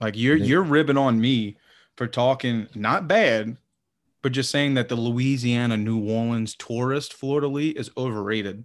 Like 0.00 0.16
you're 0.16 0.38
They- 0.38 0.46
you're 0.46 0.62
ribbing 0.62 0.98
on 0.98 1.20
me 1.20 1.56
for 1.96 2.06
talking 2.06 2.68
not 2.74 3.08
bad, 3.08 3.56
but 4.26 4.32
just 4.32 4.50
saying 4.50 4.74
that 4.74 4.88
the 4.88 4.96
Louisiana 4.96 5.76
New 5.76 6.00
Orleans 6.10 6.56
tourist 6.56 7.14
fleur-de-lis 7.14 7.74
is 7.76 7.90
overrated, 7.96 8.64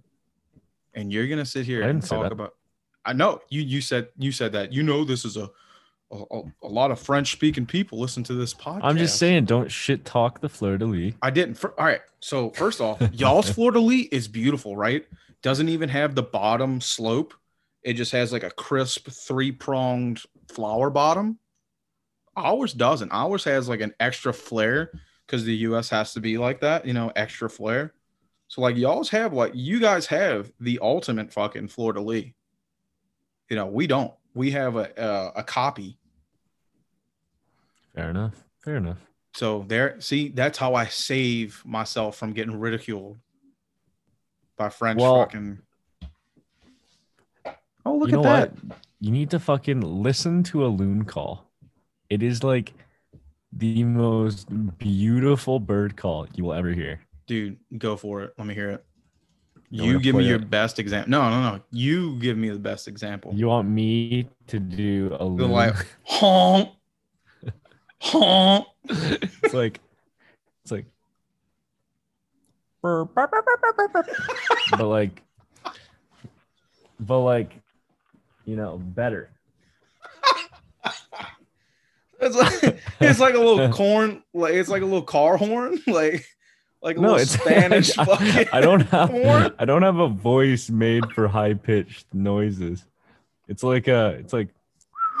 and 0.92 1.12
you're 1.12 1.28
gonna 1.28 1.44
sit 1.46 1.66
here 1.66 1.82
and 1.82 2.02
talk 2.04 2.32
about. 2.32 2.56
I 3.04 3.12
know 3.12 3.40
you 3.48 3.62
you 3.62 3.80
said 3.80 4.08
you 4.18 4.32
said 4.32 4.50
that 4.54 4.72
you 4.72 4.82
know 4.82 5.04
this 5.04 5.24
is 5.24 5.36
a. 5.36 5.48
A, 6.10 6.16
a- 6.64 6.66
lot 6.68 6.90
of 6.90 6.98
French 6.98 7.30
speaking 7.30 7.64
people 7.64 8.00
listen 8.00 8.24
to 8.24 8.34
this 8.34 8.52
podcast. 8.52 8.80
I'm 8.82 8.98
just 8.98 9.18
saying, 9.18 9.44
don't 9.44 9.70
shit 9.70 10.04
talk 10.04 10.40
the 10.40 10.48
fleur 10.48 10.76
de 10.78 10.84
lis. 10.84 11.14
I 11.22 11.30
didn't. 11.30 11.54
fir- 11.54 11.74
all 11.78 11.86
right. 11.86 12.00
So 12.18 12.50
first 12.50 12.80
off, 12.80 13.00
y'all's 13.12 13.48
fleur-de-lis 13.54 14.08
is 14.10 14.26
beautiful, 14.26 14.76
right? 14.76 15.06
Doesn't 15.42 15.68
even 15.68 15.88
have 15.90 16.16
the 16.16 16.24
bottom 16.24 16.80
slope. 16.80 17.34
It 17.84 17.92
just 17.92 18.10
has 18.10 18.32
like 18.32 18.42
a 18.42 18.50
crisp 18.50 19.08
three 19.10 19.52
pronged 19.52 20.22
flower 20.52 20.90
bottom. 20.90 21.38
Ours 22.36 22.72
doesn't. 22.74 23.12
Ours 23.12 23.44
has 23.44 23.68
like 23.68 23.80
an 23.80 23.94
extra 24.00 24.34
flare 24.34 24.90
because 25.32 25.46
the 25.46 25.56
US 25.68 25.88
has 25.88 26.12
to 26.12 26.20
be 26.20 26.36
like 26.36 26.60
that, 26.60 26.84
you 26.84 26.92
know, 26.92 27.10
extra 27.16 27.48
flair. 27.48 27.94
So 28.48 28.60
like 28.60 28.76
y'all's 28.76 29.08
have 29.08 29.32
like 29.32 29.52
you 29.54 29.80
guys 29.80 30.04
have 30.06 30.52
the 30.60 30.78
ultimate 30.82 31.32
fucking 31.32 31.68
fleur-de-lis. 31.68 32.26
You 33.48 33.56
know, 33.56 33.66
we 33.66 33.86
don't. 33.86 34.12
We 34.34 34.50
have 34.50 34.76
a 34.76 34.92
a, 34.96 35.40
a 35.40 35.42
copy. 35.42 35.96
Fair 37.94 38.10
enough. 38.10 38.34
Fair 38.62 38.76
enough. 38.76 38.98
So 39.34 39.64
there, 39.66 39.98
see, 40.00 40.28
that's 40.28 40.58
how 40.58 40.74
I 40.74 40.84
save 40.86 41.62
myself 41.64 42.16
from 42.16 42.34
getting 42.34 42.60
ridiculed 42.60 43.18
by 44.58 44.68
French 44.68 45.00
Well- 45.00 45.24
fucking. 45.24 45.58
Oh, 47.84 47.96
look 47.96 48.10
you 48.10 48.18
at 48.18 48.22
know 48.22 48.30
that! 48.30 48.50
what? 48.64 48.78
You 49.00 49.10
need 49.10 49.30
to 49.30 49.40
fucking 49.40 49.80
listen 49.80 50.42
to 50.44 50.64
a 50.64 50.68
loon 50.68 51.04
call. 51.04 51.50
It 52.10 52.22
is 52.22 52.44
like 52.44 52.74
the 53.52 53.84
most 53.84 54.48
beautiful 54.78 55.60
bird 55.60 55.96
call 55.96 56.26
you 56.34 56.44
will 56.44 56.54
ever 56.54 56.70
hear. 56.70 57.00
dude. 57.26 57.58
Go 57.78 57.96
for 57.96 58.22
it. 58.22 58.32
Let 58.38 58.46
me 58.46 58.54
hear 58.54 58.70
it. 58.70 58.84
You 59.70 59.84
You 59.84 60.00
give 60.00 60.14
me 60.16 60.26
your 60.26 60.36
it? 60.36 60.50
best 60.50 60.78
example. 60.78 61.10
No, 61.10 61.30
no, 61.30 61.56
no. 61.56 61.62
You 61.70 62.18
give 62.18 62.36
me 62.36 62.50
the 62.50 62.58
best 62.58 62.88
example. 62.88 63.32
You 63.34 63.48
want 63.48 63.68
me 63.68 64.28
to 64.48 64.58
do 64.58 65.16
a 65.18 65.24
loon? 65.24 65.50
like 65.50 65.74
honk, 66.04 66.70
honk. 68.00 68.66
it's 68.88 69.54
like 69.54 69.80
it's 70.64 70.72
like 70.72 70.86
but 72.82 74.86
like 74.86 75.22
but 77.00 77.20
like 77.20 77.52
you 78.44 78.56
know 78.56 78.78
better 78.78 79.30
It's 82.22 82.36
like 82.36 82.78
it's 83.00 83.18
like 83.20 83.34
a 83.34 83.38
little 83.38 83.68
corn. 83.70 84.22
Like 84.32 84.54
it's 84.54 84.68
like 84.68 84.82
a 84.82 84.86
little 84.86 85.02
car 85.02 85.36
horn. 85.36 85.78
Like 85.86 86.24
like 86.82 86.96
a 86.96 87.00
no 87.00 87.08
little 87.12 87.22
it's 87.22 87.32
Spanish. 87.40 87.96
I, 87.98 88.04
fucking 88.04 88.48
I 88.52 88.60
don't 88.60 88.80
have 88.88 89.10
horn. 89.10 89.52
i 89.58 89.64
don't 89.64 89.82
have 89.82 89.98
a 89.98 90.08
voice 90.08 90.68
made 90.68 91.04
for 91.12 91.28
high-pitched 91.28 92.06
noises 92.12 92.84
it's 93.46 93.62
like 93.62 93.86
a 93.86 94.16
it's 94.18 94.32
like 94.32 94.48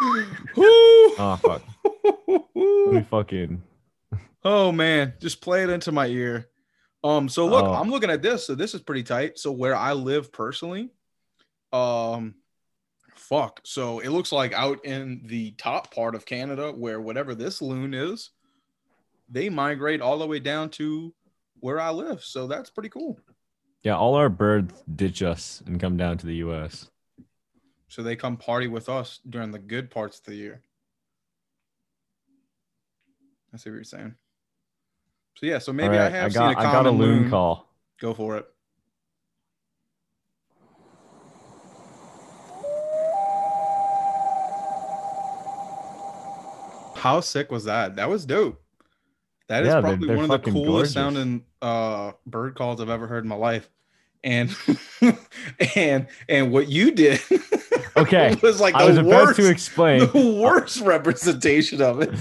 oh 0.02 1.38
fuck 1.40 1.62
let 2.26 2.92
me 2.94 3.00
fucking 3.02 3.62
Oh 4.44 4.72
man, 4.72 5.12
just 5.20 5.40
play 5.40 5.62
it 5.62 5.70
into 5.70 5.92
my 5.92 6.08
ear. 6.08 6.48
Um, 7.04 7.28
so 7.28 7.46
look, 7.46 7.64
Oh. 7.64 7.74
I'm 7.74 7.90
looking 7.92 8.10
at 8.10 8.22
this. 8.22 8.44
So 8.44 8.56
this 8.56 8.74
is 8.74 8.80
pretty 8.80 9.04
tight. 9.04 9.38
So 9.38 9.52
where 9.52 9.76
I 9.76 9.92
live 9.92 10.32
personally, 10.32 10.90
um, 11.72 12.34
fuck. 13.32 13.60
So 13.64 14.00
it 14.00 14.10
looks 14.10 14.30
like 14.30 14.52
out 14.52 14.84
in 14.84 15.22
the 15.24 15.52
top 15.52 15.94
part 15.94 16.14
of 16.14 16.26
Canada, 16.26 16.70
where 16.70 17.00
whatever 17.00 17.34
this 17.34 17.62
loon 17.62 17.94
is, 17.94 18.30
they 19.30 19.48
migrate 19.48 20.02
all 20.02 20.18
the 20.18 20.26
way 20.26 20.38
down 20.38 20.68
to 20.70 21.14
where 21.60 21.80
I 21.80 21.90
live. 21.90 22.22
So 22.22 22.46
that's 22.46 22.68
pretty 22.68 22.90
cool. 22.90 23.18
yeah 23.82 23.96
all 23.96 24.14
our 24.14 24.28
birds 24.28 24.74
ditch 24.94 25.22
us 25.22 25.62
and 25.66 25.80
come 25.80 25.96
down 25.96 26.18
to 26.18 26.26
the 26.26 26.34
us 26.42 26.90
So 27.88 28.02
they 28.02 28.16
come 28.16 28.36
party 28.36 28.68
with 28.68 28.88
us 28.90 29.20
during 29.28 29.50
the 29.50 29.58
good 29.58 29.90
parts 29.90 30.18
of 30.18 30.24
the 30.24 30.34
year. 30.34 30.60
I 33.54 33.56
see 33.56 33.70
what 33.70 33.76
you're 33.76 33.84
saying. 33.84 34.14
So 35.36 35.46
yeah, 35.46 35.58
so 35.58 35.72
maybe 35.72 35.96
All 35.96 36.02
I 36.02 36.04
right, 36.04 36.12
have 36.12 36.34
got, 36.34 36.50
seen 36.50 36.58
a 36.58 36.68
I 36.68 36.72
got 36.72 36.86
a 36.86 36.90
loon, 36.90 37.22
loon. 37.22 37.30
call 37.30 37.68
Go 37.98 38.12
for 38.12 38.36
it. 38.36 38.46
How 47.02 47.20
sick 47.20 47.50
was 47.50 47.64
that? 47.64 47.96
That 47.96 48.08
was 48.08 48.24
dope. 48.24 48.62
That 49.48 49.64
is 49.64 49.68
Yeah, 49.68 49.72
they're- 49.74 49.82
probably 49.82 50.06
they're 50.08 50.16
one 50.16 50.30
of 50.30 50.42
the 50.42 50.50
coolest 50.50 50.66
gorgeous. 50.68 50.92
sounding 50.92 51.44
uh 51.60 52.12
bird 52.26 52.54
calls 52.54 52.80
I've 52.80 52.88
ever 52.90 53.06
heard 53.06 53.24
in 53.24 53.28
my 53.28 53.34
life. 53.36 53.68
And 54.24 54.54
and 55.76 56.06
and 56.28 56.52
what 56.52 56.68
you 56.68 56.92
did 56.92 57.20
Okay, 57.96 58.36
was 58.40 58.60
like 58.60 58.74
I 58.76 58.84
the 58.84 58.88
was 58.88 58.98
about 58.98 59.34
to 59.36 59.50
explain. 59.50 59.98
the 60.12 60.38
worst 60.40 60.80
representation 60.82 61.82
of 61.82 62.00
it. 62.02 62.14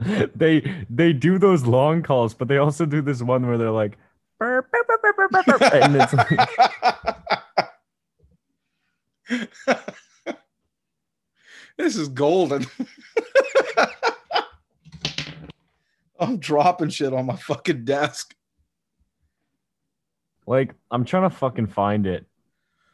they 0.36 0.84
they 0.88 1.12
do 1.12 1.38
those 1.38 1.66
long 1.66 2.02
calls, 2.02 2.32
but 2.34 2.48
they 2.48 2.56
also 2.56 2.86
do 2.86 3.02
this 3.02 3.22
one 3.22 3.46
where 3.46 3.58
they're 3.58 3.70
like, 3.70 3.98
"Burp, 4.38 4.72
burp, 4.72 4.86
burp, 4.88 5.16
burp, 5.16 5.30
burp, 5.30 5.46
burp," 5.46 5.62
and 5.74 5.96
it's 5.96 6.12
like, 6.14 6.40
this 11.78 11.96
is 11.96 12.08
golden. 12.08 12.66
I'm 16.22 16.38
dropping 16.38 16.90
shit 16.90 17.12
on 17.12 17.26
my 17.26 17.36
fucking 17.36 17.84
desk. 17.84 18.34
like 20.46 20.74
I'm 20.90 21.04
trying 21.04 21.28
to 21.28 21.36
fucking 21.36 21.68
find 21.68 22.06
it, 22.06 22.26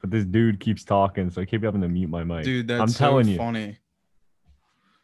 but 0.01 0.11
this 0.11 0.25
dude 0.25 0.61
keeps 0.61 0.85
talking, 0.85 1.31
so 1.31 1.43
I 1.43 1.45
keep 1.45 1.63
having 1.63 1.81
to 1.83 1.89
mute 1.89 2.11
my 2.11 2.25
mic. 2.25 2.45
Dude, 2.45 2.69
that's 2.69 2.81
I'm 2.81 2.89
so 2.89 2.99
telling 2.99 3.29
you. 3.29 3.37
funny. 3.37 3.79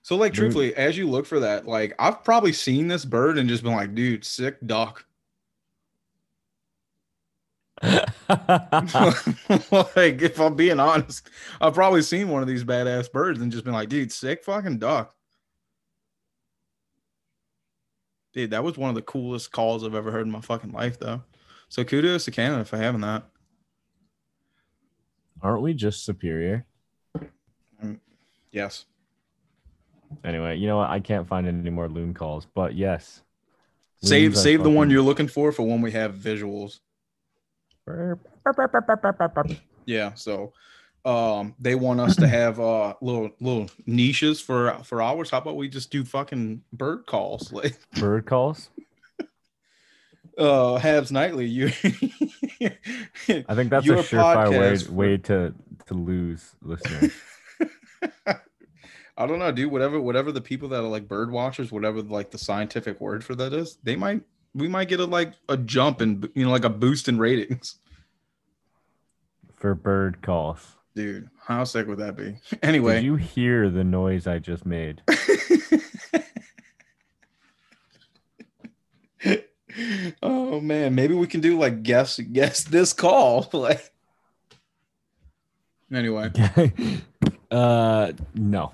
So, 0.02 0.16
like, 0.16 0.32
Dude. 0.32 0.40
truthfully, 0.40 0.74
as 0.76 0.98
you 0.98 1.08
look 1.08 1.24
for 1.24 1.40
that, 1.40 1.66
like, 1.66 1.94
I've 1.98 2.22
probably 2.24 2.52
seen 2.52 2.88
this 2.88 3.06
bird 3.06 3.38
and 3.38 3.48
just 3.48 3.62
been 3.62 3.72
like, 3.72 3.94
dude, 3.94 4.22
sick 4.22 4.58
duck. 4.66 5.06
like, 7.82 8.02
if 10.20 10.38
I'm 10.38 10.54
being 10.56 10.78
honest, 10.78 11.28
I've 11.60 11.72
probably 11.72 12.02
seen 12.02 12.28
one 12.28 12.42
of 12.42 12.48
these 12.48 12.64
badass 12.64 13.10
birds 13.10 13.40
and 13.40 13.50
just 13.50 13.64
been 13.64 13.72
like, 13.72 13.88
dude, 13.88 14.12
sick 14.12 14.44
fucking 14.44 14.78
duck. 14.78 15.14
Dude, 18.34 18.50
that 18.50 18.64
was 18.64 18.76
one 18.76 18.88
of 18.88 18.96
the 18.96 19.02
coolest 19.02 19.52
calls 19.52 19.84
I've 19.84 19.94
ever 19.94 20.10
heard 20.10 20.26
in 20.26 20.32
my 20.32 20.40
fucking 20.40 20.72
life, 20.72 20.98
though. 20.98 21.22
So 21.68 21.84
kudos 21.84 22.24
to 22.24 22.32
Canada 22.32 22.64
for 22.64 22.76
having 22.76 23.00
that. 23.02 23.24
Aren't 25.40 25.62
we 25.62 25.72
just 25.72 26.04
superior? 26.04 26.66
Mm, 27.82 28.00
yes. 28.50 28.86
Anyway, 30.24 30.56
you 30.56 30.66
know 30.66 30.78
what? 30.78 30.90
I 30.90 30.98
can't 30.98 31.28
find 31.28 31.46
any 31.46 31.70
more 31.70 31.88
loon 31.88 32.12
calls, 32.12 32.46
but 32.54 32.74
yes. 32.74 33.22
Save 34.02 34.36
save 34.36 34.62
the 34.62 34.70
one 34.70 34.90
you're 34.90 35.02
looking 35.02 35.28
for 35.28 35.50
for 35.52 35.62
when 35.62 35.80
we 35.80 35.92
have 35.92 36.14
visuals. 36.14 36.80
Yeah, 39.86 40.14
so 40.14 40.52
um 41.04 41.54
they 41.58 41.74
want 41.74 42.00
us 42.00 42.16
to 42.16 42.26
have 42.26 42.58
uh 42.58 42.94
little 43.00 43.30
little 43.40 43.68
niches 43.86 44.40
for 44.40 44.78
for 44.84 45.02
hours. 45.02 45.30
How 45.30 45.38
about 45.38 45.56
we 45.56 45.68
just 45.68 45.90
do 45.90 46.04
fucking 46.04 46.62
bird 46.72 47.06
calls 47.06 47.52
like 47.58 47.76
Bird 47.98 48.26
calls. 48.26 48.70
uh 50.38 50.78
Habs 50.78 51.12
nightly. 51.12 51.46
You 51.46 51.66
I 53.48 53.54
think 53.54 53.70
that's 53.70 53.86
a 53.86 53.96
surefire 53.96 54.50
way, 54.50 54.94
way 54.94 55.16
to 55.18 55.54
to 55.86 55.94
lose 55.94 56.54
listeners. 56.62 57.12
I 59.16 59.26
don't 59.26 59.38
know, 59.38 59.52
dude. 59.52 59.70
Whatever 59.70 60.00
whatever 60.00 60.32
the 60.32 60.40
people 60.40 60.68
that 60.70 60.80
are 60.80 60.88
like 60.88 61.06
bird 61.06 61.30
watchers, 61.30 61.70
whatever 61.70 62.02
like 62.02 62.30
the 62.30 62.38
scientific 62.38 63.00
word 63.00 63.24
for 63.24 63.34
that 63.36 63.52
is, 63.52 63.78
they 63.82 63.94
might 63.94 64.22
we 64.54 64.66
might 64.68 64.88
get 64.88 65.00
a 65.00 65.04
like 65.04 65.34
a 65.48 65.56
jump 65.56 66.00
and 66.00 66.28
you 66.34 66.44
know 66.44 66.50
like 66.50 66.64
a 66.64 66.70
boost 66.70 67.08
in 67.08 67.18
ratings. 67.18 67.76
for 69.54 69.74
bird 69.74 70.20
calls. 70.22 70.76
Dude, 70.94 71.28
how 71.44 71.64
sick 71.64 71.86
would 71.88 71.98
that 71.98 72.16
be? 72.16 72.36
Anyway, 72.62 72.94
Did 72.96 73.04
you 73.04 73.16
hear 73.16 73.68
the 73.70 73.82
noise 73.84 74.26
I 74.26 74.38
just 74.38 74.64
made? 74.64 75.02
oh 80.22 80.60
man, 80.60 80.94
maybe 80.94 81.14
we 81.14 81.26
can 81.26 81.40
do 81.40 81.58
like 81.58 81.82
guess 81.82 82.18
guess 82.20 82.62
this 82.64 82.92
call. 82.92 83.48
Like 83.52 83.92
anyway, 85.92 86.30
uh, 87.50 88.12
no. 88.34 88.72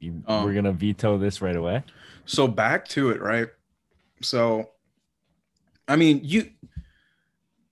You- 0.00 0.22
Oh. 0.28 0.44
We're 0.44 0.54
gonna 0.54 0.72
veto 0.72 1.18
this 1.18 1.40
right 1.42 1.56
away. 1.56 1.82
so 2.26 2.46
back 2.46 2.86
to 2.88 3.10
it, 3.10 3.20
right? 3.20 3.48
So 4.22 4.70
I 5.88 5.96
mean, 5.96 6.20
you 6.22 6.50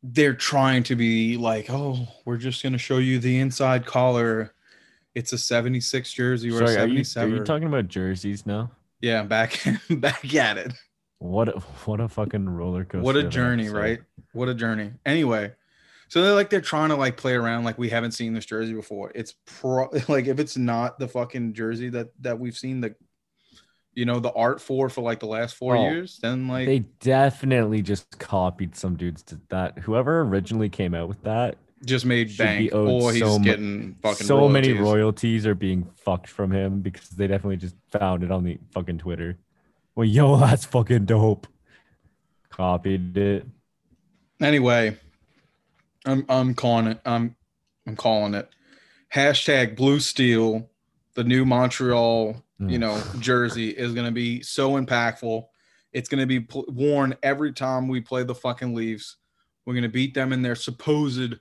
they're 0.06 0.34
trying 0.34 0.82
to 0.84 0.96
be 0.96 1.38
like, 1.38 1.70
oh, 1.70 2.06
we're 2.26 2.36
just 2.36 2.62
gonna 2.62 2.78
show 2.78 2.98
you 2.98 3.18
the 3.18 3.40
inside 3.40 3.86
collar. 3.86 4.52
It's 5.14 5.32
a 5.32 5.38
76 5.38 6.12
jersey 6.12 6.50
or 6.50 6.58
Sorry, 6.66 6.74
a 6.74 6.82
are 6.82 6.86
you, 6.88 7.04
77. 7.04 7.32
are 7.32 7.36
you 7.36 7.44
talking 7.44 7.68
about 7.68 7.88
jerseys 7.88 8.44
now? 8.46 8.70
yeah, 9.00 9.22
back 9.22 9.60
back 9.90 10.34
at 10.34 10.58
it. 10.58 10.72
What 11.18 11.48
a, 11.48 11.60
what 11.86 12.00
a 12.00 12.08
fucking 12.08 12.48
roller 12.48 12.84
coaster! 12.84 13.02
what 13.02 13.16
a 13.16 13.22
journey 13.22 13.70
right 13.70 14.00
what 14.32 14.48
a 14.50 14.54
journey 14.54 14.92
anyway 15.06 15.50
so 16.08 16.20
they're 16.20 16.34
like 16.34 16.50
they're 16.50 16.60
trying 16.60 16.90
to 16.90 16.96
like 16.96 17.16
play 17.16 17.32
around 17.32 17.64
like 17.64 17.78
we 17.78 17.88
haven't 17.88 18.12
seen 18.12 18.34
this 18.34 18.44
jersey 18.44 18.74
before 18.74 19.10
it's 19.14 19.34
pro 19.46 19.88
like 20.08 20.26
if 20.26 20.38
it's 20.38 20.58
not 20.58 20.98
the 20.98 21.08
fucking 21.08 21.54
jersey 21.54 21.88
that 21.88 22.08
that 22.20 22.38
we've 22.38 22.58
seen 22.58 22.80
the 22.80 22.94
you 23.94 24.04
know 24.04 24.20
the 24.20 24.32
art 24.32 24.60
for 24.60 24.88
for 24.88 25.00
like 25.00 25.20
the 25.20 25.26
last 25.26 25.54
four 25.56 25.76
Oh, 25.76 25.82
years 25.90 26.18
then 26.22 26.48
like 26.48 26.66
They 26.66 26.80
definitely 27.00 27.82
just 27.82 28.18
copied 28.18 28.76
some 28.76 28.96
dudes 28.96 29.22
to 29.24 29.40
that. 29.50 29.78
Whoever 29.80 30.20
originally 30.22 30.68
came 30.68 30.94
out 30.94 31.08
with 31.08 31.22
that 31.22 31.56
just 31.84 32.06
made 32.06 32.36
bank, 32.36 32.72
or 32.72 32.78
oh, 32.88 33.08
he's 33.08 33.20
so 33.20 33.38
getting 33.38 33.94
fucking 34.02 34.26
so 34.26 34.48
many 34.48 34.72
royalties. 34.72 34.80
royalties 34.94 35.46
are 35.46 35.54
being 35.54 35.86
fucked 35.96 36.28
from 36.28 36.50
him 36.50 36.80
because 36.80 37.10
they 37.10 37.26
definitely 37.26 37.56
just 37.56 37.76
found 37.90 38.22
it 38.22 38.30
on 38.30 38.44
the 38.44 38.58
fucking 38.72 38.98
Twitter. 38.98 39.38
Well, 39.94 40.06
yo, 40.06 40.36
that's 40.38 40.64
fucking 40.64 41.04
dope. 41.04 41.46
Copied 42.50 43.16
it. 43.16 43.46
Anyway, 44.40 44.96
I'm 46.04 46.24
I'm 46.28 46.54
calling 46.54 46.86
it. 46.86 47.00
I'm 47.04 47.36
I'm 47.86 47.96
calling 47.96 48.34
it. 48.34 48.48
Hashtag 49.14 49.76
Blue 49.76 50.00
Steel, 50.00 50.68
the 51.14 51.24
new 51.24 51.44
Montreal, 51.44 52.42
you 52.58 52.78
Mm. 52.78 52.80
know, 52.80 53.02
jersey 53.20 53.70
is 53.70 53.92
gonna 53.94 54.10
be 54.12 54.42
so 54.42 54.72
impactful. 54.72 55.46
It's 55.92 56.08
gonna 56.08 56.26
be 56.26 56.40
pl- 56.40 56.66
worn 56.68 57.14
every 57.22 57.52
time 57.52 57.88
we 57.88 58.00
play 58.00 58.22
the 58.24 58.34
fucking 58.34 58.74
Leafs. 58.74 59.16
We're 59.64 59.74
gonna 59.74 59.88
beat 59.88 60.14
them 60.14 60.32
in 60.32 60.42
their 60.42 60.54
supposed 60.56 61.34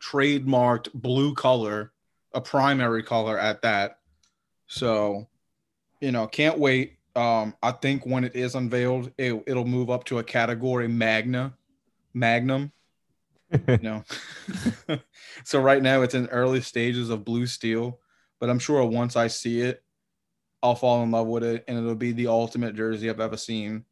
trademarked 0.00 0.92
blue 0.94 1.34
color, 1.34 1.92
a 2.32 2.40
primary 2.40 3.02
color 3.02 3.38
at 3.38 3.62
that. 3.62 3.98
So, 4.66 5.26
you 6.00 6.12
know, 6.12 6.26
can't 6.26 6.58
wait. 6.58 6.98
Um, 7.14 7.54
I 7.62 7.72
think 7.72 8.04
when 8.04 8.24
it 8.24 8.36
is 8.36 8.54
unveiled, 8.54 9.10
it, 9.18 9.42
it'll 9.46 9.64
move 9.64 9.88
up 9.90 10.04
to 10.04 10.18
a 10.18 10.24
category 10.24 10.88
magna, 10.88 11.54
magnum. 12.14 12.72
No. 13.80 14.02
so 15.44 15.60
right 15.60 15.80
now 15.82 16.02
it's 16.02 16.14
in 16.14 16.26
early 16.26 16.60
stages 16.60 17.10
of 17.10 17.24
blue 17.24 17.46
steel, 17.46 18.00
but 18.40 18.50
I'm 18.50 18.58
sure 18.58 18.84
once 18.84 19.16
I 19.16 19.26
see 19.28 19.60
it, 19.60 19.82
I'll 20.62 20.74
fall 20.74 21.02
in 21.02 21.10
love 21.10 21.26
with 21.26 21.44
it, 21.44 21.64
and 21.68 21.78
it'll 21.78 21.94
be 21.94 22.12
the 22.12 22.26
ultimate 22.28 22.74
jersey 22.74 23.08
I've 23.08 23.20
ever 23.20 23.36
seen 23.36 23.84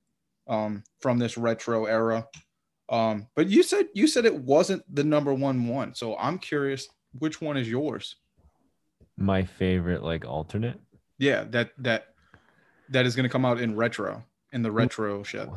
um, 0.48 0.82
from 1.00 1.18
this 1.18 1.36
retro 1.36 1.84
era. 1.86 2.26
Um, 2.88 3.28
but 3.34 3.48
you 3.48 3.62
said 3.62 3.86
you 3.94 4.06
said 4.06 4.24
it 4.24 4.34
wasn't 4.34 4.82
the 4.94 5.04
number 5.04 5.32
one 5.32 5.68
one, 5.68 5.94
so 5.94 6.16
I'm 6.16 6.38
curious 6.38 6.88
which 7.18 7.40
one 7.40 7.56
is 7.56 7.68
yours. 7.68 8.16
My 9.16 9.44
favorite 9.44 10.02
like 10.02 10.24
alternate. 10.24 10.80
Yeah, 11.18 11.44
that 11.50 11.70
that 11.78 12.08
that 12.90 13.06
is 13.06 13.16
going 13.16 13.24
to 13.24 13.30
come 13.30 13.44
out 13.44 13.60
in 13.60 13.76
retro 13.76 14.24
in 14.52 14.62
the 14.62 14.70
retro 14.70 15.22
shit. 15.22 15.48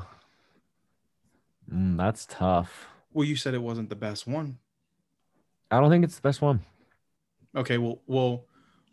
Mm, 1.72 1.98
that's 1.98 2.26
tough. 2.30 2.88
Well, 3.12 3.26
you 3.26 3.36
said 3.36 3.54
it 3.54 3.62
wasn't 3.62 3.90
the 3.90 3.96
best 3.96 4.28
one. 4.28 4.60
I 5.70 5.80
don't 5.80 5.90
think 5.90 6.04
it's 6.04 6.16
the 6.16 6.22
best 6.22 6.42
one. 6.42 6.62
Okay, 7.56 7.78
well, 7.78 8.02
well, 8.08 8.46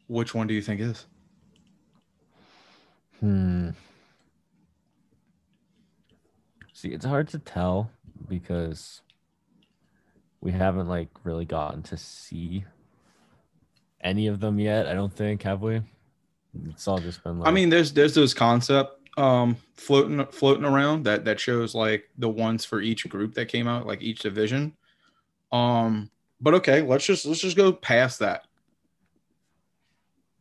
which 0.07 0.34
one 0.34 0.46
do 0.46 0.55
you 0.55 0.62
think 0.62 0.80
is? 0.80 1.07
Hmm. 3.20 3.70
See, 6.72 6.88
it's 6.90 7.05
hard 7.05 7.28
to 7.28 7.38
tell 7.38 7.90
because 8.28 9.00
we 10.40 10.52
haven't 10.52 10.88
like 10.88 11.09
really 11.24 11.46
gotten 11.46 11.82
to 11.84 11.96
see 11.96 12.64
any 14.02 14.26
of 14.26 14.40
them 14.40 14.59
yet. 14.59 14.86
I 14.86 14.94
don't 14.94 15.12
think, 15.12 15.42
have 15.44 15.62
we? 15.62 15.80
It's 16.68 16.86
all 16.86 16.98
just 16.98 17.24
been 17.24 17.38
like 17.38 17.48
I 17.48 17.52
mean, 17.52 17.70
there's 17.70 17.92
there's 17.92 18.14
those 18.14 18.34
concept 18.34 19.00
um 19.16 19.57
floating 19.74 20.26
floating 20.26 20.64
around 20.64 21.05
that 21.05 21.24
that 21.24 21.38
shows 21.38 21.74
like 21.74 22.11
the 22.18 22.28
ones 22.28 22.64
for 22.64 22.80
each 22.80 23.09
group 23.09 23.34
that 23.34 23.46
came 23.46 23.66
out, 23.66 23.86
like 23.86 24.02
each 24.02 24.20
division. 24.20 24.74
Um, 25.50 26.11
but 26.40 26.55
okay, 26.55 26.82
let's 26.82 27.07
just 27.07 27.24
let's 27.24 27.40
just 27.40 27.57
go 27.57 27.72
past 27.72 28.18
that. 28.18 28.46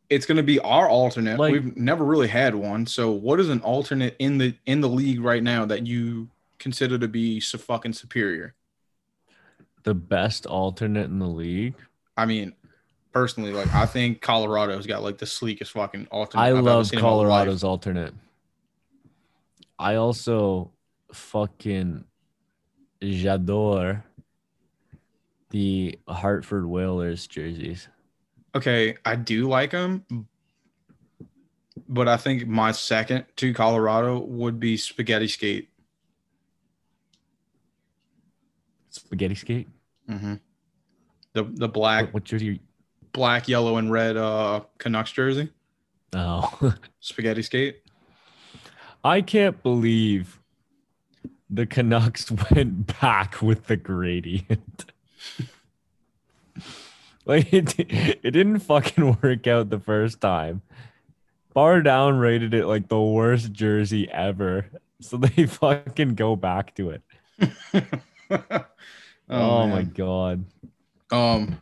It's 0.09 0.25
going 0.25 0.37
to 0.37 0.43
be 0.43 0.59
our 0.59 0.87
alternate. 0.87 1.39
Like- 1.39 1.53
We've 1.53 1.75
never 1.77 2.03
really 2.03 2.27
had 2.27 2.55
one. 2.55 2.85
So, 2.85 3.11
what 3.11 3.39
is 3.39 3.49
an 3.49 3.61
alternate 3.61 4.15
in 4.19 4.37
the 4.37 4.55
in 4.65 4.81
the 4.81 4.89
league 4.89 5.21
right 5.21 5.41
now 5.43 5.65
that 5.65 5.87
you 5.87 6.29
consider 6.59 6.97
to 6.99 7.07
be 7.07 7.39
so 7.39 7.57
fucking 7.57 7.93
superior? 7.93 8.53
the 9.83 9.93
best 9.93 10.45
alternate 10.45 11.05
in 11.05 11.19
the 11.19 11.27
league. 11.27 11.75
I 12.15 12.25
mean, 12.25 12.53
personally, 13.11 13.51
like 13.51 13.73
I 13.73 13.85
think 13.85 14.21
Colorado's 14.21 14.87
got 14.87 15.03
like 15.03 15.17
the 15.17 15.25
sleekest 15.25 15.71
fucking 15.73 16.07
alternate. 16.11 16.41
I 16.43 16.57
I've 16.57 16.63
love 16.63 16.87
seen 16.87 16.99
in 16.99 17.03
my 17.03 17.09
life. 17.09 17.13
Colorado's 17.27 17.63
alternate. 17.63 18.13
I 19.77 19.95
also 19.95 20.71
fucking 21.11 22.05
j'adore 23.01 24.03
the 25.49 25.99
Hartford 26.07 26.65
Whalers 26.65 27.27
jerseys. 27.27 27.87
Okay, 28.55 28.95
I 29.03 29.15
do 29.15 29.47
like 29.49 29.71
them, 29.71 30.05
but 31.89 32.07
I 32.07 32.17
think 32.17 32.47
my 32.47 32.71
second 32.71 33.25
to 33.37 33.53
Colorado 33.53 34.19
would 34.19 34.59
be 34.59 34.77
Spaghetti 34.77 35.27
Skate. 35.27 35.69
Spaghetti 38.89 39.35
skate. 39.35 39.67
Mm-hmm. 40.09 40.35
The 41.33 41.43
the 41.43 41.67
black 41.67 42.05
What, 42.05 42.13
what 42.15 42.23
jersey? 42.25 42.61
black 43.11 43.47
yellow 43.47 43.77
and 43.77 43.91
red 43.91 44.17
uh 44.17 44.61
Canucks 44.77 45.11
jersey, 45.11 45.49
Oh, 46.15 46.75
Spaghetti 46.99 47.41
Skate. 47.41 47.81
I 49.03 49.21
can't 49.21 49.61
believe 49.63 50.39
the 51.49 51.65
Canucks 51.65 52.29
went 52.51 52.99
back 53.01 53.41
with 53.41 53.65
the 53.67 53.77
gradient. 53.77 54.85
like 57.25 57.53
it, 57.53 57.79
it 57.79 58.31
didn't 58.31 58.59
fucking 58.59 59.17
work 59.23 59.47
out 59.47 59.69
the 59.69 59.79
first 59.79 60.21
time. 60.21 60.61
Bardown 61.55 62.19
rated 62.19 62.53
it 62.53 62.65
like 62.65 62.87
the 62.87 63.01
worst 63.01 63.51
jersey 63.51 64.09
ever. 64.09 64.65
So 65.01 65.17
they 65.17 65.45
fucking 65.45 66.15
go 66.15 66.35
back 66.35 66.75
to 66.75 66.91
it. 66.91 67.01
Oh, 69.29 69.67
my 69.67 69.83
god. 69.83 70.45
Um. 71.11 71.61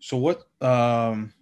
So 0.00 0.16
what? 0.16 0.46
Um. 0.60 1.32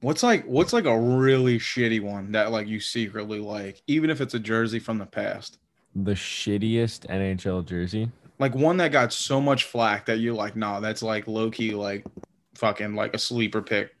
What's 0.00 0.22
like? 0.22 0.44
What's 0.44 0.72
like 0.72 0.84
a 0.84 0.98
really 0.98 1.58
shitty 1.58 2.00
one 2.00 2.32
that 2.32 2.52
like 2.52 2.68
you 2.68 2.78
secretly 2.78 3.40
like, 3.40 3.82
even 3.86 4.08
if 4.08 4.20
it's 4.20 4.34
a 4.34 4.38
jersey 4.38 4.78
from 4.78 4.98
the 4.98 5.06
past? 5.06 5.58
The 5.94 6.12
shittiest 6.12 7.06
NHL 7.08 7.66
jersey. 7.66 8.10
Like 8.38 8.54
one 8.54 8.78
that 8.78 8.90
got 8.92 9.12
so 9.12 9.40
much 9.40 9.64
flack 9.64 10.06
that 10.06 10.18
you're 10.18 10.34
like, 10.34 10.56
nah, 10.56 10.80
that's 10.80 11.02
like 11.02 11.28
low 11.28 11.50
key, 11.50 11.72
like 11.74 12.04
fucking 12.54 12.94
like 12.94 13.14
a 13.14 13.18
sleeper 13.18 13.62
pick. 13.62 13.94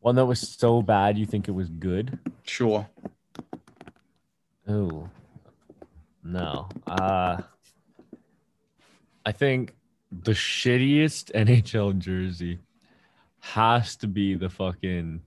One 0.00 0.16
that 0.16 0.26
was 0.26 0.40
so 0.40 0.82
bad 0.82 1.18
you 1.18 1.26
think 1.26 1.48
it 1.48 1.52
was 1.52 1.68
good. 1.68 2.18
Sure. 2.42 2.88
Oh 4.68 5.08
no. 6.22 6.68
Uh 6.86 7.42
I 9.24 9.32
think 9.32 9.74
the 10.10 10.32
shittiest 10.32 11.32
NHL 11.34 11.98
jersey 11.98 12.58
has 13.40 13.96
to 13.96 14.06
be 14.06 14.34
the 14.34 14.48
fucking 14.48 15.22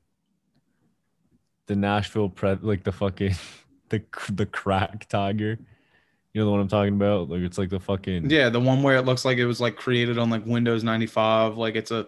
the 1.65 1.75
Nashville 1.75 2.29
Pred 2.29 2.59
like 2.63 2.83
the 2.83 2.91
fucking 2.91 3.35
the 3.89 4.03
the 4.29 4.45
crack 4.45 5.07
tiger. 5.09 5.59
You 6.33 6.41
know 6.41 6.45
the 6.45 6.51
one 6.51 6.59
I'm 6.61 6.67
talking 6.67 6.95
about? 6.95 7.29
Like 7.29 7.41
it's 7.41 7.57
like 7.59 7.69
the 7.69 7.79
fucking 7.79 8.29
Yeah, 8.29 8.49
the 8.49 8.59
one 8.59 8.81
where 8.81 8.97
it 8.97 9.03
looks 9.05 9.23
like 9.23 9.37
it 9.37 9.45
was 9.45 9.61
like 9.61 9.75
created 9.75 10.17
on 10.17 10.29
like 10.31 10.45
Windows 10.45 10.83
95, 10.83 11.57
like 11.57 11.75
it's 11.75 11.91
a 11.91 12.07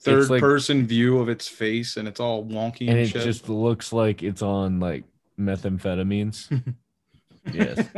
third 0.00 0.28
like- 0.30 0.40
person 0.40 0.84
view 0.86 1.18
of 1.18 1.28
its 1.28 1.46
face 1.46 1.96
and 1.96 2.08
it's 2.08 2.18
all 2.20 2.44
wonky 2.44 2.80
and, 2.82 2.90
and 2.90 2.98
it 2.98 3.08
shit. 3.10 3.22
just 3.22 3.48
looks 3.48 3.92
like 3.92 4.22
it's 4.22 4.42
on 4.42 4.80
like 4.80 5.04
methamphetamines. 5.38 6.48
yes. 7.52 7.88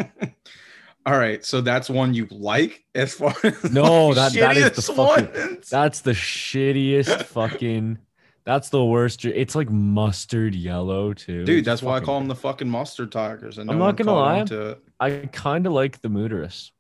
all 1.06 1.18
right, 1.18 1.42
so 1.44 1.62
that's 1.62 1.88
one 1.88 2.12
you 2.12 2.26
like 2.30 2.84
as 2.94 3.14
far 3.14 3.34
as 3.42 3.72
No, 3.72 4.12
that- 4.12 4.34
that 4.34 4.56
is 4.58 4.70
the 4.72 4.82
fucking- 4.94 5.32
ones? 5.32 5.70
That's 5.70 6.00
the 6.02 6.12
shittiest 6.12 7.24
fucking. 7.24 7.98
That's 8.44 8.68
the 8.68 8.84
worst. 8.84 9.24
It's 9.24 9.54
like 9.54 9.70
mustard 9.70 10.54
yellow 10.54 11.14
too. 11.14 11.44
Dude, 11.44 11.64
that's 11.64 11.82
why 11.82 11.96
I 11.96 12.00
call 12.00 12.18
them 12.18 12.28
the 12.28 12.34
fucking 12.34 12.68
mustard 12.68 13.10
tigers. 13.10 13.58
And 13.58 13.70
I'm 13.70 13.78
not 13.78 13.96
gonna 13.96 14.12
lie. 14.14 14.44
to. 14.44 14.78
I 15.00 15.28
kind 15.32 15.66
of 15.66 15.72
like 15.72 16.00
the 16.02 16.08
Mooterus. 16.08 16.70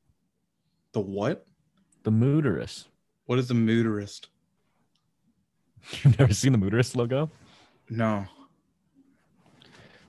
The 0.92 1.00
what? 1.00 1.46
The 2.02 2.10
Mooterus. 2.12 2.84
What 3.26 3.38
is 3.38 3.48
the 3.48 3.54
mooterist? 3.54 4.26
You've 6.02 6.18
never 6.18 6.34
seen 6.34 6.52
the 6.52 6.58
Mooterus 6.58 6.94
logo? 6.94 7.30
No. 7.88 8.26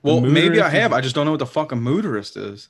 Well, 0.02 0.20
maybe 0.20 0.60
I 0.60 0.68
have. 0.68 0.92
is- 0.92 0.98
I 0.98 1.00
just 1.00 1.14
don't 1.14 1.24
know 1.24 1.32
what 1.32 1.38
the 1.38 1.46
fuck 1.46 1.72
a 1.72 1.74
mooterist 1.74 2.36
is. 2.36 2.68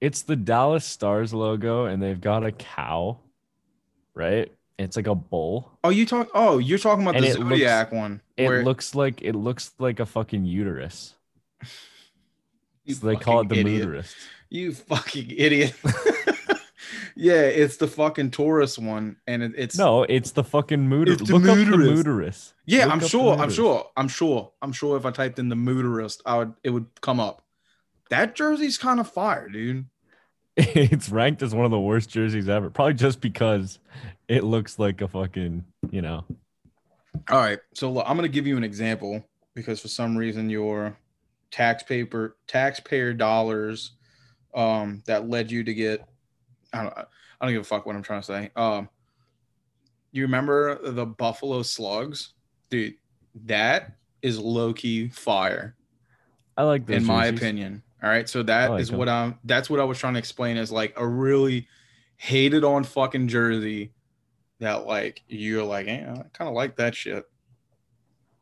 It's 0.00 0.22
the 0.22 0.36
Dallas 0.36 0.84
Stars 0.84 1.32
logo, 1.34 1.84
and 1.84 2.02
they've 2.02 2.20
got 2.20 2.44
a 2.44 2.50
cow, 2.52 3.18
right? 4.14 4.50
It's 4.82 4.96
like 4.96 5.06
a 5.06 5.14
bull. 5.14 5.78
Oh, 5.84 5.90
you 5.90 6.04
talk. 6.06 6.28
Oh, 6.34 6.58
you're 6.58 6.78
talking 6.78 7.02
about 7.02 7.16
And 7.16 7.24
the 7.24 7.30
it 7.30 7.38
looks- 7.38 7.48
zodiac 7.50 7.92
one. 7.92 8.20
It 8.36 8.48
where 8.48 8.64
looks 8.64 8.94
like 8.94 9.22
it 9.22 9.34
looks 9.34 9.72
like 9.78 10.00
a 10.00 10.06
fucking 10.06 10.44
uterus. 10.44 11.14
So 12.88 13.06
they 13.06 13.14
call 13.14 13.42
it 13.42 13.48
the 13.48 13.60
idiot. 13.60 13.88
Mooterus. 13.88 14.14
You 14.50 14.72
fucking 14.74 15.30
idiot. 15.30 15.72
yeah, 17.14 17.42
it's 17.42 17.76
the 17.76 17.86
fucking 17.86 18.32
Taurus 18.32 18.76
one, 18.78 19.16
and 19.26 19.42
it, 19.42 19.52
it's 19.56 19.78
No, 19.78 20.02
it's 20.02 20.32
the 20.32 20.42
fucking 20.42 20.88
Mooterus. 20.88 21.20
It's 21.20 21.28
the 21.28 21.38
Look 21.38 21.48
up 21.48 21.56
the. 21.56 22.52
Yeah, 22.66 22.86
Look 22.86 22.94
I'm 22.94 23.00
sure. 23.00 23.38
I'm 23.38 23.50
sure. 23.50 23.88
I'm 23.96 24.08
sure. 24.08 24.52
I'm 24.60 24.72
sure. 24.72 24.96
If 24.96 25.06
I 25.06 25.10
typed 25.12 25.38
in 25.38 25.48
the 25.48 25.54
mooterist, 25.54 26.22
I 26.26 26.38
would. 26.38 26.54
It 26.64 26.70
would 26.70 26.86
come 27.00 27.20
up. 27.20 27.42
That 28.10 28.34
jersey's 28.34 28.78
kind 28.78 29.00
of 29.00 29.08
fire, 29.08 29.48
dude. 29.48 29.86
it's 30.56 31.08
ranked 31.08 31.42
as 31.42 31.54
one 31.54 31.64
of 31.64 31.70
the 31.70 31.80
worst 31.80 32.10
jerseys 32.10 32.48
ever. 32.48 32.70
Probably 32.70 32.94
just 32.94 33.20
because 33.20 33.78
it 34.28 34.44
looks 34.44 34.78
like 34.78 35.00
a 35.00 35.08
fucking, 35.08 35.64
you 35.90 36.02
know. 36.02 36.24
All 37.28 37.38
right. 37.38 37.58
So 37.74 37.90
look, 37.90 38.04
I'm 38.06 38.16
going 38.16 38.28
to 38.28 38.34
give 38.34 38.46
you 38.46 38.56
an 38.56 38.64
example 38.64 39.24
because 39.54 39.80
for 39.80 39.88
some 39.88 40.16
reason 40.16 40.50
your 40.50 40.96
taxpayer 41.50 42.34
taxpayer 42.46 43.12
dollars 43.12 43.92
um 44.54 45.02
that 45.06 45.28
led 45.28 45.50
you 45.50 45.62
to 45.62 45.74
get 45.74 46.02
I 46.72 46.82
don't 46.82 46.96
I 46.96 47.04
don't 47.42 47.52
give 47.52 47.60
a 47.60 47.64
fuck 47.64 47.84
what 47.84 47.94
I'm 47.94 48.02
trying 48.02 48.22
to 48.22 48.26
say. 48.26 48.50
Um 48.56 48.88
you 50.12 50.22
remember 50.22 50.78
the 50.90 51.06
Buffalo 51.06 51.62
Slugs? 51.62 52.34
Dude, 52.70 52.94
that 53.44 53.92
is 54.22 54.38
low 54.38 54.72
key 54.72 55.08
fire 55.08 55.76
I 56.56 56.62
like 56.64 56.88
in 56.88 57.04
my 57.04 57.30
jerseys. 57.30 57.40
opinion. 57.40 57.82
All 58.02 58.08
right. 58.08 58.28
So 58.28 58.42
that 58.42 58.70
I 58.70 58.76
is 58.78 58.90
what 58.90 59.08
I'm 59.08 59.38
that's 59.44 59.70
what 59.70 59.80
I 59.80 59.84
was 59.84 59.98
trying 59.98 60.14
to 60.14 60.18
explain 60.18 60.56
is 60.56 60.72
like 60.72 60.94
a 60.96 61.06
really 61.06 61.68
hated 62.16 62.64
on 62.64 62.84
fucking 62.84 63.28
jersey 63.28 63.92
that 64.60 64.86
like 64.86 65.22
you're 65.28 65.62
like, 65.64 65.86
eh, 65.88 66.04
I 66.08 66.22
kind 66.32 66.48
of 66.48 66.54
like 66.54 66.76
that 66.76 66.94
shit. 66.94 67.24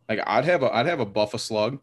Like 0.09 0.21
I'd 0.27 0.45
have 0.45 0.63
a 0.63 0.75
I'd 0.75 0.87
have 0.87 1.01
a 1.01 1.07
Buffa 1.07 1.39
slug. 1.39 1.79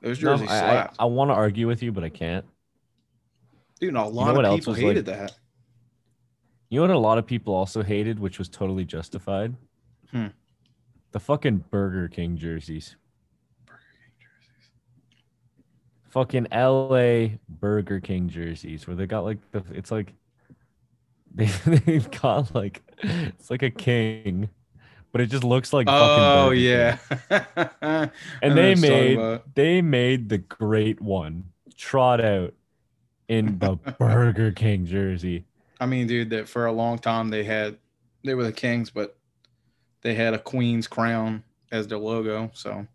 Those 0.00 0.22
No, 0.22 0.36
jerseys 0.36 0.50
I, 0.50 0.56
I, 0.56 0.58
slapped. 0.60 0.96
I 0.98 1.04
want 1.06 1.30
to 1.30 1.34
argue 1.34 1.66
with 1.66 1.82
you, 1.82 1.90
but 1.90 2.04
I 2.04 2.08
can't. 2.08 2.44
Dude, 3.80 3.94
a 3.94 4.02
lot 4.04 4.34
what 4.36 4.44
of 4.44 4.50
else 4.50 4.60
people 4.60 4.72
was, 4.74 4.82
like- 4.82 4.88
hated 4.88 5.06
that. 5.06 5.34
You 6.70 6.80
know 6.80 6.82
what 6.86 6.90
a 6.96 6.98
lot 6.98 7.16
of 7.16 7.26
people 7.26 7.54
also 7.54 7.82
hated, 7.82 8.18
which 8.18 8.38
was 8.38 8.48
totally 8.48 8.84
justified? 8.84 9.56
Hmm. 10.12 10.26
The 11.12 11.20
fucking 11.20 11.64
Burger 11.70 12.08
King 12.08 12.36
jerseys. 12.36 12.96
Fucking 16.08 16.48
LA 16.52 17.36
Burger 17.48 18.00
King 18.00 18.28
jerseys 18.28 18.86
where 18.86 18.96
they 18.96 19.06
got 19.06 19.24
like 19.24 19.38
the 19.52 19.62
it's 19.72 19.90
like 19.90 20.14
they 21.34 21.46
they've 21.66 22.10
got 22.10 22.54
like 22.54 22.82
it's 23.02 23.50
like 23.50 23.62
a 23.62 23.70
king, 23.70 24.48
but 25.12 25.20
it 25.20 25.26
just 25.26 25.44
looks 25.44 25.72
like 25.72 25.86
fucking 25.86 26.24
Oh 26.24 26.50
yeah. 26.50 26.98
And 28.42 28.56
they 28.56 28.74
what 28.74 28.78
you're 28.78 28.88
talking 28.88 29.16
made 29.16 29.40
they 29.54 29.82
made 29.82 30.28
the 30.28 30.38
great 30.38 31.00
one 31.00 31.44
trot 31.76 32.20
out 32.20 32.54
in 33.28 33.58
the 33.58 33.76
Burger 33.98 34.52
King 34.52 34.86
jersey. 34.86 35.44
I 35.80 35.86
mean, 35.86 36.06
dude, 36.06 36.30
that 36.30 36.48
for 36.48 36.66
a 36.66 36.72
long 36.72 36.98
time 36.98 37.28
they 37.28 37.44
had 37.44 37.78
they 38.24 38.34
were 38.34 38.44
the 38.44 38.52
Kings, 38.52 38.90
but 38.90 39.16
they 40.02 40.14
had 40.14 40.34
a 40.34 40.38
Queen's 40.38 40.86
crown 40.86 41.44
as 41.70 41.86
their 41.86 41.98
logo. 41.98 42.50
So, 42.54 42.86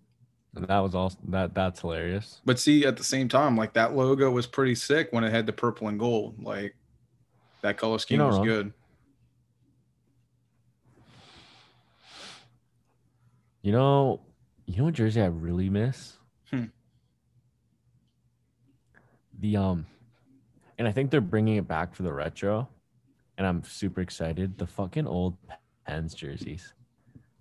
that 0.55 0.79
was 0.79 0.93
also 0.93 1.17
that 1.29 1.55
that's 1.55 1.81
hilarious. 1.81 2.41
but 2.45 2.59
see, 2.59 2.85
at 2.85 2.97
the 2.97 3.03
same 3.03 3.27
time, 3.27 3.57
like 3.57 3.73
that 3.73 3.95
logo 3.95 4.29
was 4.29 4.45
pretty 4.45 4.75
sick 4.75 5.07
when 5.11 5.23
it 5.23 5.31
had 5.31 5.45
the 5.45 5.53
purple 5.53 5.87
and 5.87 5.99
gold. 5.99 6.41
Like 6.43 6.75
that 7.61 7.77
color 7.77 7.97
scheme 7.97 8.19
was 8.19 8.35
wrong. 8.35 8.45
good. 8.45 8.73
You 13.63 13.71
know, 13.71 14.19
you 14.65 14.77
know 14.77 14.85
what 14.85 14.93
jersey 14.93 15.21
I 15.21 15.27
really 15.27 15.69
miss? 15.69 16.17
Hmm. 16.51 16.65
The 19.39 19.57
um, 19.57 19.85
and 20.77 20.87
I 20.87 20.91
think 20.91 21.09
they're 21.09 21.21
bringing 21.21 21.55
it 21.55 21.67
back 21.67 21.95
for 21.95 22.03
the 22.03 22.13
retro, 22.13 22.67
and 23.37 23.47
I'm 23.47 23.63
super 23.63 24.01
excited. 24.01 24.57
The 24.57 24.67
fucking 24.67 25.07
old 25.07 25.37
Pens 25.87 26.13
jerseys, 26.13 26.73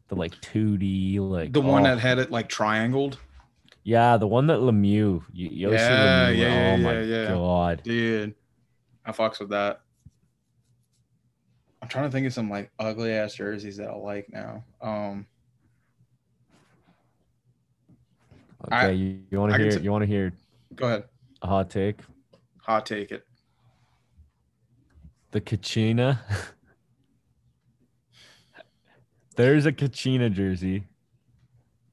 the 0.08 0.14
like 0.14 0.32
2D, 0.40 1.18
like 1.20 1.52
The 1.52 1.60
one 1.60 1.82
oh, 1.82 1.84
that 1.90 1.98
had 1.98 2.18
it 2.18 2.30
like 2.30 2.48
triangled, 2.48 3.18
yeah, 3.84 4.16
the 4.16 4.26
one 4.26 4.46
that 4.48 4.58
Lemieux, 4.60 5.22
y- 5.34 5.48
Yossi 5.50 5.72
Yeah, 5.72 6.28
Lemieux, 6.30 6.36
yeah, 6.36 6.46
yeah, 6.48 6.72
oh 6.72 6.76
my 6.78 6.92
yeah, 7.00 7.22
yeah. 7.22 7.26
god, 7.28 7.82
dude. 7.82 8.34
I 9.04 9.12
fucks 9.12 9.40
with 9.40 9.50
that. 9.50 9.80
I'm 11.80 11.88
trying 11.88 12.04
to 12.04 12.10
think 12.10 12.26
of 12.26 12.32
some 12.32 12.48
like 12.48 12.70
ugly 12.78 13.12
ass 13.12 13.34
jerseys 13.34 13.78
that 13.78 13.88
I 13.88 13.94
like 13.96 14.28
now. 14.32 14.62
Um, 14.80 15.26
okay, 18.66 18.76
I- 18.76 18.90
you, 18.90 19.20
you 19.30 19.40
want 19.40 19.52
to 19.52 19.58
hear? 19.58 19.70
t- 19.78 19.80
you 19.82 19.90
want 19.90 20.02
to 20.02 20.06
hear 20.06 20.32
go 20.76 20.86
ahead, 20.86 21.04
a 21.42 21.46
hot 21.46 21.70
take? 21.70 21.98
hot 22.60 22.86
take 22.86 23.10
it. 23.10 23.24
The 25.32 25.40
Kachina. 25.40 26.18
There's 29.34 29.66
a 29.66 29.72
Kachina 29.72 30.32
jersey 30.32 30.84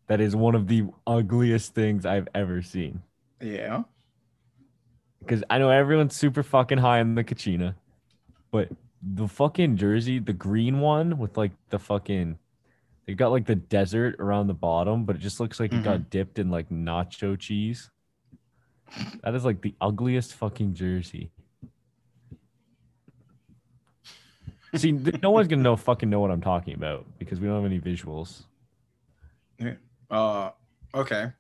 that 0.08 0.20
is 0.20 0.36
one 0.36 0.56
of 0.56 0.68
the 0.68 0.86
ugliest 1.06 1.74
things 1.74 2.06
I've 2.06 2.28
ever 2.34 2.62
seen. 2.62 3.02
Yeah, 3.42 3.84
Because 5.20 5.44
I 5.50 5.60
know 5.60 5.70
everyone's 5.70 6.16
super 6.16 6.44
fucking 6.44 6.80
high 6.80 7.00
on 7.00 7.16
the 7.16 7.24
Kachina, 7.24 7.76
but 8.52 8.70
the 9.02 9.28
fucking 9.28 9.78
jersey, 9.78 10.20
the 10.20 10.34
green 10.34 10.80
one 10.80 11.18
with 11.18 11.38
like 11.38 11.52
the 11.70 11.80
fucking, 11.80 12.38
they 13.06 13.14
got 13.14 13.32
like 13.32 13.46
the 13.46 13.56
desert 13.56 14.16
around 14.20 14.48
the 14.48 14.54
bottom, 14.54 15.06
but 15.06 15.16
it 15.16 15.20
just 15.20 15.40
looks 15.40 15.60
like 15.60 15.72
it 15.72 15.84
got 15.84 16.00
mm-hmm. 16.00 16.10
dipped 16.10 16.40
in 16.40 16.50
like 16.50 16.70
nacho 16.70 17.40
cheese. 17.40 17.90
That 19.24 19.36
is 19.36 19.46
like 19.46 19.62
the 19.62 19.76
ugliest 19.80 20.34
fucking 20.34 20.74
jersey. 20.74 21.32
See, 24.76 24.92
no 24.92 25.32
one's 25.32 25.48
gonna 25.48 25.64
know 25.64 25.76
fucking 25.76 26.10
know 26.10 26.20
what 26.20 26.32
I'm 26.32 26.42
talking 26.42 26.76
about 26.76 27.06
because 27.18 27.40
we 27.40 27.48
don't 27.48 27.56
have 27.64 27.66
any 27.72 27.80
visuals. 27.80 28.44
Yeah. 29.58 29.74
Uh, 30.12 30.52
okay. 30.94 31.32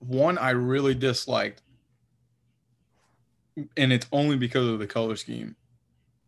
One 0.00 0.36
I 0.38 0.50
really 0.50 0.94
disliked, 0.94 1.62
and 3.76 3.92
it's 3.92 4.06
only 4.12 4.36
because 4.36 4.66
of 4.68 4.78
the 4.78 4.86
color 4.86 5.16
scheme, 5.16 5.56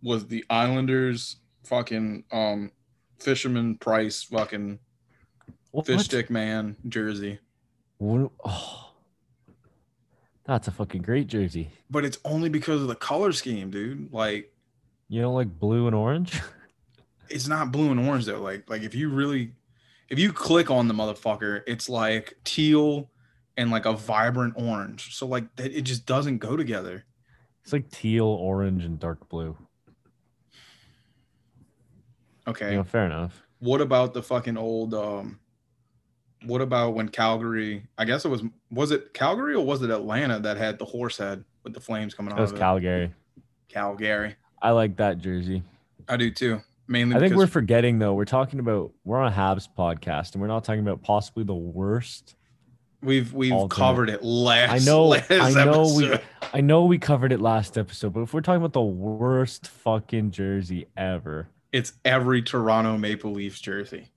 was 0.02 0.26
the 0.28 0.44
Islanders 0.48 1.36
fucking 1.64 2.24
um 2.30 2.70
Fisherman 3.18 3.76
Price 3.78 4.22
fucking 4.22 4.78
What? 5.72 5.86
fish 5.86 6.02
stick 6.04 6.30
man 6.30 6.76
jersey. 6.88 7.38
What- 7.98 8.30
Oh, 8.44 8.92
that's 10.44 10.68
a 10.68 10.70
fucking 10.70 11.02
great 11.02 11.26
jersey. 11.26 11.70
But 11.90 12.04
it's 12.04 12.18
only 12.24 12.48
because 12.48 12.82
of 12.82 12.88
the 12.88 12.94
color 12.94 13.32
scheme, 13.32 13.70
dude. 13.70 14.12
Like 14.12 14.52
You 15.14 15.22
don't 15.22 15.36
like 15.36 15.60
blue 15.60 15.86
and 15.86 15.94
orange? 15.94 16.42
it's 17.30 17.46
not 17.46 17.70
blue 17.70 17.92
and 17.92 18.00
orange 18.04 18.24
though. 18.24 18.40
Like 18.40 18.68
like 18.68 18.82
if 18.82 18.96
you 18.96 19.10
really 19.10 19.52
if 20.08 20.18
you 20.18 20.32
click 20.32 20.72
on 20.72 20.88
the 20.88 20.94
motherfucker, 20.94 21.62
it's 21.68 21.88
like 21.88 22.36
teal 22.42 23.12
and 23.56 23.70
like 23.70 23.86
a 23.86 23.92
vibrant 23.92 24.54
orange. 24.56 25.14
So 25.14 25.28
like 25.28 25.54
that 25.54 25.70
it 25.70 25.82
just 25.82 26.04
doesn't 26.04 26.38
go 26.38 26.56
together. 26.56 27.04
It's 27.62 27.72
like 27.72 27.88
teal, 27.92 28.26
orange, 28.26 28.84
and 28.84 28.98
dark 28.98 29.28
blue. 29.28 29.56
Okay. 32.48 32.72
You 32.72 32.78
know, 32.78 32.82
fair 32.82 33.06
enough. 33.06 33.40
What 33.60 33.80
about 33.80 34.14
the 34.14 34.22
fucking 34.22 34.56
old 34.56 34.94
um 34.94 35.38
what 36.42 36.60
about 36.60 36.94
when 36.94 37.08
Calgary 37.08 37.86
I 37.96 38.04
guess 38.04 38.24
it 38.24 38.30
was 38.30 38.42
was 38.68 38.90
it 38.90 39.14
Calgary 39.14 39.54
or 39.54 39.64
was 39.64 39.80
it 39.82 39.90
Atlanta 39.90 40.40
that 40.40 40.56
had 40.56 40.80
the 40.80 40.86
horse 40.86 41.18
head 41.18 41.44
with 41.62 41.72
the 41.72 41.80
flames 41.80 42.14
coming 42.14 42.32
out 42.32 42.38
That 42.38 42.42
was 42.42 42.50
of 42.50 42.56
it? 42.56 42.60
Calgary. 42.60 43.14
I 44.64 44.70
like 44.70 44.96
that 44.96 45.18
jersey. 45.18 45.62
I 46.08 46.16
do 46.16 46.30
too. 46.30 46.60
Mainly 46.88 47.16
I 47.16 47.20
think 47.20 47.34
we're 47.34 47.46
forgetting 47.46 47.98
though. 47.98 48.14
We're 48.14 48.24
talking 48.24 48.58
about 48.58 48.92
we're 49.04 49.18
on 49.18 49.32
a 49.32 49.34
Habs 49.34 49.68
podcast, 49.78 50.32
and 50.32 50.40
we're 50.42 50.48
not 50.48 50.64
talking 50.64 50.80
about 50.80 51.02
possibly 51.02 51.44
the 51.44 51.54
worst. 51.54 52.34
we've 53.02 53.32
we've 53.32 53.52
alternate. 53.52 53.70
covered 53.76 54.10
it 54.10 54.22
last 54.22 54.70
I 54.72 54.78
know, 54.84 55.06
last 55.06 55.30
I 55.30 55.50
know 55.64 55.94
we, 55.96 56.06
episode. 56.06 56.20
I 56.52 56.60
know 56.60 56.84
we 56.84 56.98
covered 56.98 57.32
it 57.32 57.40
last 57.40 57.78
episode, 57.78 58.12
but 58.14 58.20
if 58.20 58.34
we're 58.34 58.40
talking 58.40 58.56
about 58.60 58.72
the 58.72 58.82
worst 58.82 59.68
fucking 59.68 60.30
jersey 60.30 60.86
ever, 60.96 61.48
it's 61.72 61.92
every 62.04 62.42
Toronto 62.42 62.96
Maple 62.98 63.32
Leafs 63.32 63.60
jersey. 63.60 64.08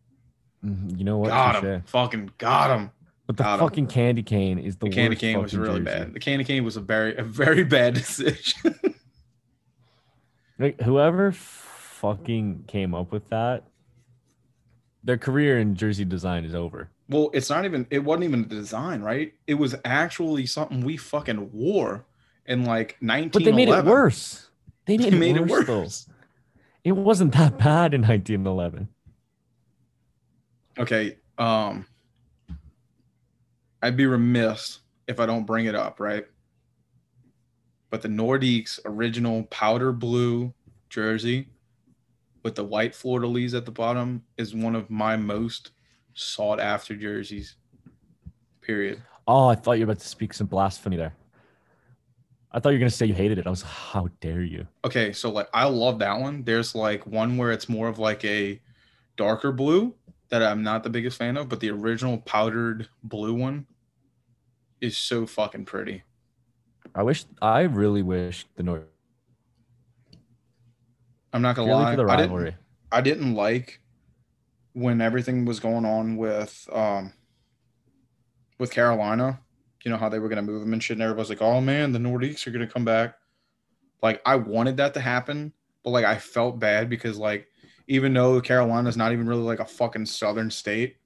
mhm, 0.65 0.97
you 0.97 1.03
know 1.05 1.17
what? 1.19 1.29
got 1.29 1.63
him. 1.63 1.83
Fucking 1.85 2.31
got 2.37 2.77
him. 2.77 2.91
But 3.27 3.35
the 3.35 3.43
Got 3.43 3.59
fucking 3.59 3.87
candy 3.87 4.23
cane 4.23 4.57
is 4.57 4.77
the, 4.77 4.85
The 4.87 4.95
candy 4.95 5.17
cane 5.17 5.41
was 5.41 5.53
really 5.53 5.81
jersey. 5.81 5.83
bad. 5.99 6.13
The 6.13 6.19
candy 6.21 6.45
cane 6.45 6.63
was 6.63 6.77
a 6.77 6.81
very 6.81 7.13
a 7.17 7.23
very 7.23 7.65
bad 7.65 7.93
decision. 7.95 8.73
Like 10.59 10.81
whoever 10.81 11.31
fucking 11.31 12.65
came 12.67 12.95
up 12.95 13.11
with 13.11 13.29
that, 13.29 13.63
their 15.03 15.17
career 15.17 15.59
in 15.59 15.75
jersey 15.75 16.05
design 16.05 16.45
is 16.45 16.55
over. 16.55 16.89
well, 17.09 17.29
it's 17.33 17.49
not 17.49 17.65
even 17.65 17.85
it 17.89 17.99
wasn't 17.99 18.25
even 18.25 18.41
a 18.41 18.45
design, 18.45 19.01
right? 19.01 19.33
It 19.45 19.53
was 19.55 19.75
actually 19.85 20.45
something 20.45 20.81
we 20.81 20.97
fucking 20.97 21.51
wore 21.53 22.05
in 22.45 22.63
like 22.63 22.97
1911. 23.01 23.29
But 23.31 23.43
they 23.43 23.51
made 23.51 23.69
it 23.69 23.85
worse. 23.85 24.49
They 24.85 24.97
made, 24.97 25.13
They 25.13 25.17
made 25.17 25.35
it, 25.37 25.41
it 25.43 25.47
worse, 25.47 25.67
worse. 25.67 26.05
though. 26.05 26.13
It 26.83 26.91
wasn't 26.93 27.33
that 27.33 27.57
bad 27.57 27.93
in 27.93 28.01
1911. 28.01 28.87
Okay. 30.79 31.17
Um 31.37 31.85
I'd 33.81 33.95
be 33.97 34.05
remiss 34.07 34.79
if 35.07 35.19
I 35.19 35.25
don't 35.27 35.45
bring 35.45 35.65
it 35.65 35.75
up, 35.75 35.99
right? 35.99 36.25
But 37.89 38.01
the 38.01 38.09
Nordiques 38.09 38.79
original 38.85 39.43
powder 39.43 39.91
blue 39.91 40.53
jersey 40.89 41.47
with 42.43 42.55
the 42.55 42.63
white 42.63 42.93
fleur-de-lis 42.93 43.53
at 43.53 43.65
the 43.65 43.71
bottom 43.71 44.23
is 44.37 44.53
one 44.53 44.75
of 44.75 44.89
my 44.89 45.15
most 45.15 45.71
sought 46.13 46.59
after 46.59 46.95
jerseys. 46.95 47.55
Period. 48.61 49.01
Oh, 49.27 49.47
I 49.47 49.55
thought 49.55 49.73
you 49.73 49.85
were 49.85 49.91
about 49.91 50.01
to 50.01 50.07
speak 50.07 50.33
some 50.33 50.47
blasphemy 50.47 50.97
there. 50.97 51.13
I 52.51 52.59
thought 52.59 52.69
you 52.69 52.75
were 52.75 52.79
gonna 52.79 52.89
say 52.89 53.05
you 53.05 53.13
hated 53.13 53.37
it. 53.37 53.47
I 53.47 53.49
was 53.49 53.61
how 53.61 54.09
dare 54.21 54.41
you? 54.41 54.65
Okay, 54.83 55.13
so 55.13 55.29
like 55.29 55.49
I 55.53 55.65
love 55.65 55.99
that 55.99 56.19
one. 56.19 56.43
There's 56.43 56.73
like 56.73 57.05
one 57.05 57.37
where 57.37 57.51
it's 57.51 57.69
more 57.69 57.87
of 57.87 57.99
like 57.99 58.23
a 58.25 58.59
darker 59.15 59.51
blue 59.51 59.93
that 60.29 60.41
I'm 60.41 60.63
not 60.63 60.83
the 60.83 60.89
biggest 60.89 61.17
fan 61.17 61.37
of, 61.37 61.49
but 61.49 61.59
the 61.59 61.69
original 61.69 62.17
powdered 62.19 62.89
blue 63.03 63.33
one 63.33 63.65
is 64.81 64.97
so 64.97 65.25
fucking 65.25 65.65
pretty. 65.65 66.03
I 66.97 67.03
wish 67.03 67.25
I 67.41 67.61
really 67.61 68.01
wish 68.01 68.47
the 68.55 68.63
North 68.63 68.85
I'm 71.31 71.43
not 71.43 71.55
gonna 71.55 71.71
lie. 71.71 71.91
I 71.91 72.15
didn't. 72.15 72.55
I 72.91 73.01
didn't 73.01 73.35
like 73.35 73.79
when 74.73 75.01
everything 75.01 75.45
was 75.45 75.59
going 75.59 75.85
on 75.85 76.17
with 76.17 76.67
um 76.71 77.13
with 78.57 78.71
Carolina. 78.71 79.39
You 79.85 79.91
know 79.91 79.97
how 79.97 80.09
they 80.09 80.17
were 80.19 80.29
gonna 80.29 80.41
move 80.41 80.61
them 80.61 80.73
and 80.73 80.83
shit, 80.83 80.95
and 80.95 81.03
everybody's 81.03 81.29
like, 81.29 81.41
"Oh 81.41 81.61
man, 81.61 81.91
the 81.91 81.99
Nordiques 81.99 82.47
are 82.47 82.51
gonna 82.51 82.67
come 82.67 82.83
back." 82.83 83.15
Like 84.01 84.19
I 84.25 84.35
wanted 84.35 84.77
that 84.77 84.95
to 84.95 84.99
happen, 84.99 85.53
but 85.83 85.91
like 85.91 86.05
I 86.05 86.17
felt 86.17 86.59
bad 86.59 86.89
because 86.89 87.17
like 87.17 87.47
even 87.87 88.13
though 88.13 88.41
Carolina's 88.41 88.97
not 88.97 89.11
even 89.11 89.27
really 89.27 89.43
like 89.43 89.59
a 89.59 89.65
fucking 89.65 90.07
southern 90.07 90.49
state, 90.49 90.97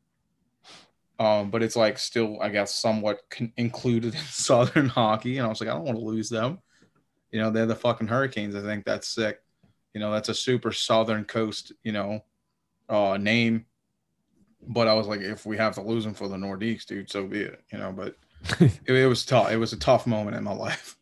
um, 1.21 1.51
but 1.51 1.61
it's 1.61 1.75
like 1.75 1.99
still 1.99 2.39
I 2.41 2.49
guess 2.49 2.73
somewhat 2.73 3.19
con- 3.29 3.53
included 3.55 4.15
in 4.15 4.21
southern 4.29 4.87
hockey, 4.87 5.37
and 5.37 5.45
I 5.45 5.49
was 5.49 5.61
like, 5.61 5.69
I 5.69 5.73
don't 5.73 5.85
want 5.85 5.99
to 5.99 6.03
lose 6.03 6.29
them. 6.29 6.57
You 7.29 7.39
know, 7.39 7.51
they're 7.51 7.67
the 7.67 7.75
fucking 7.75 8.07
Hurricanes. 8.07 8.55
I 8.55 8.61
think 8.61 8.85
that's 8.85 9.07
sick. 9.07 9.39
You 9.93 9.99
know, 9.99 10.11
that's 10.11 10.29
a 10.29 10.33
super 10.33 10.71
southern 10.71 11.25
coast, 11.25 11.73
you 11.83 11.91
know, 11.91 12.21
uh 12.89 13.17
name. 13.17 13.67
But 14.67 14.87
I 14.87 14.95
was 14.95 15.05
like, 15.05 15.21
if 15.21 15.45
we 15.45 15.57
have 15.57 15.75
to 15.75 15.81
lose 15.81 16.03
them 16.03 16.15
for 16.15 16.27
the 16.27 16.37
Nordiques, 16.37 16.85
dude, 16.85 17.11
so 17.11 17.27
be 17.27 17.41
it. 17.41 17.61
You 17.71 17.77
know, 17.77 17.91
but 17.91 18.15
it, 18.59 18.79
it 18.87 19.07
was 19.07 19.23
tough. 19.23 19.51
It 19.51 19.57
was 19.57 19.73
a 19.73 19.79
tough 19.79 20.07
moment 20.07 20.35
in 20.35 20.43
my 20.43 20.53
life. 20.53 20.97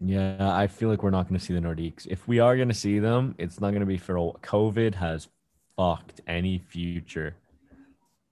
Yeah, 0.00 0.56
I 0.56 0.68
feel 0.68 0.88
like 0.88 1.02
we're 1.02 1.10
not 1.10 1.28
going 1.28 1.38
to 1.38 1.44
see 1.44 1.52
the 1.52 1.60
Nordiques. 1.60 2.06
If 2.06 2.26
we 2.26 2.40
are 2.40 2.56
going 2.56 2.68
to 2.68 2.74
see 2.74 2.98
them, 2.98 3.34
it's 3.38 3.60
not 3.60 3.70
going 3.70 3.80
to 3.80 3.86
be 3.86 3.98
for 3.98 4.16
COVID 4.42 4.94
has 4.94 5.28
fucked 5.76 6.20
any 6.26 6.58
future 6.58 7.36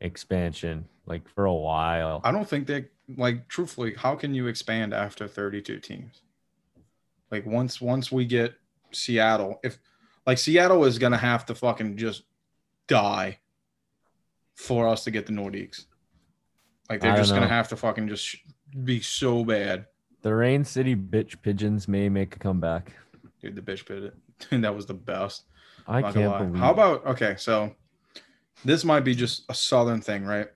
expansion 0.01 0.87
like 1.07 1.29
for 1.29 1.45
a 1.45 1.55
while. 1.55 2.21
I 2.25 2.33
don't 2.33 2.49
think 2.49 2.67
they 2.67 2.87
like 3.17 3.49
truthfully, 3.49 3.95
how 3.95 4.15
can 4.15 4.35
you 4.35 4.47
expand 4.47 4.95
after 4.95 5.27
32 5.27 5.81
teams? 5.81 6.23
Like 7.31 7.47
once 7.47 7.81
once 7.81 8.11
we 8.11 8.25
get 8.25 8.55
Seattle, 8.93 9.61
if 9.63 9.79
like 10.27 10.39
Seattle 10.39 10.85
is 10.85 10.99
gonna 10.99 11.19
have 11.19 11.47
to 11.47 11.55
fucking 11.55 11.97
just 11.97 12.25
die 12.87 13.39
for 14.55 14.87
us 14.89 15.05
to 15.05 15.11
get 15.11 15.27
the 15.27 15.33
Nordiques. 15.33 15.87
Like 16.89 17.01
they're 17.01 17.17
just 17.17 17.33
gonna 17.33 17.49
have 17.49 17.69
to 17.69 17.77
fucking 17.77 18.09
just 18.09 18.25
sh- 18.25 18.37
be 18.85 19.01
so 19.01 19.45
bad. 19.45 19.87
The 20.23 20.35
Rain 20.35 20.65
City 20.65 20.95
bitch 20.95 21.41
pigeons 21.41 21.89
may 21.89 22.09
make 22.09 22.37
a 22.37 22.39
comeback. 22.39 22.93
Dude, 23.41 23.57
the 23.57 23.63
bitch 23.63 23.87
bit 23.87 24.03
it. 24.05 24.15
And 24.51 24.65
that 24.65 24.75
was 24.75 24.87
the 24.87 24.95
best. 24.95 25.45
I 25.87 26.03
can't 26.03 26.15
believe. 26.39 26.57
How 26.57 26.73
about 26.73 27.07
okay? 27.07 27.35
So 27.39 27.75
this 28.65 28.85
might 28.85 29.01
be 29.01 29.15
just 29.15 29.45
a 29.49 29.55
southern 29.55 30.01
thing, 30.01 30.25
right? 30.25 30.49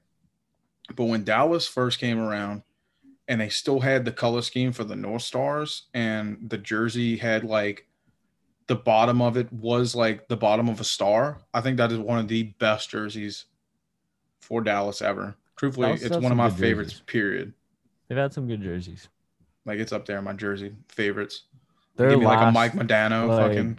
But 0.95 1.05
when 1.05 1.25
Dallas 1.25 1.67
first 1.67 1.99
came 1.99 2.19
around, 2.19 2.63
and 3.27 3.41
they 3.41 3.49
still 3.49 3.81
had 3.81 4.05
the 4.05 4.13
color 4.13 4.43
scheme 4.43 4.73
for 4.73 4.85
the 4.85 4.97
North 4.97 5.23
Stars, 5.23 5.85
and 5.95 6.39
the 6.49 6.59
jersey 6.59 7.17
had 7.17 7.43
like 7.45 7.87
the 8.67 8.75
bottom 8.75 9.21
of 9.23 9.37
it 9.37 9.53
was 9.53 9.95
like 9.95 10.29
the 10.29 10.37
bottom 10.37 10.69
of 10.69 10.81
a 10.81 10.85
star. 10.85 11.39
I 11.53 11.61
think 11.61 11.77
that 11.79 11.93
is 11.93 11.99
one 11.99 12.19
of 12.19 12.29
the 12.29 12.45
best 12.59 12.91
jerseys 12.91 13.47
for 14.41 14.61
Dallas 14.61 15.01
ever. 15.03 15.37
Truthfully, 15.57 15.89
Dallas 15.89 16.03
it's 16.03 16.17
one 16.17 16.33
of 16.33 16.39
my 16.39 16.51
favorites. 16.51 16.93
jerseys. 16.93 17.07
Period. 17.07 17.53
They've 18.09 18.19
had 18.19 18.35
some 18.35 18.47
good 18.47 18.63
jerseys. 18.63 19.09
Like 19.65 19.79
it's 19.79 19.93
up 19.93 20.05
there, 20.05 20.19
in 20.19 20.25
my 20.25 20.35
jersey 20.35 20.75
favorites. 20.89 21.45
Their 21.97 22.11
Give 22.11 22.21
me 22.21 22.27
like 22.27 22.47
a 22.47 22.53
Mike 22.53 22.73
Modano, 22.73 23.29
like, 23.29 23.53
fucking 23.53 23.79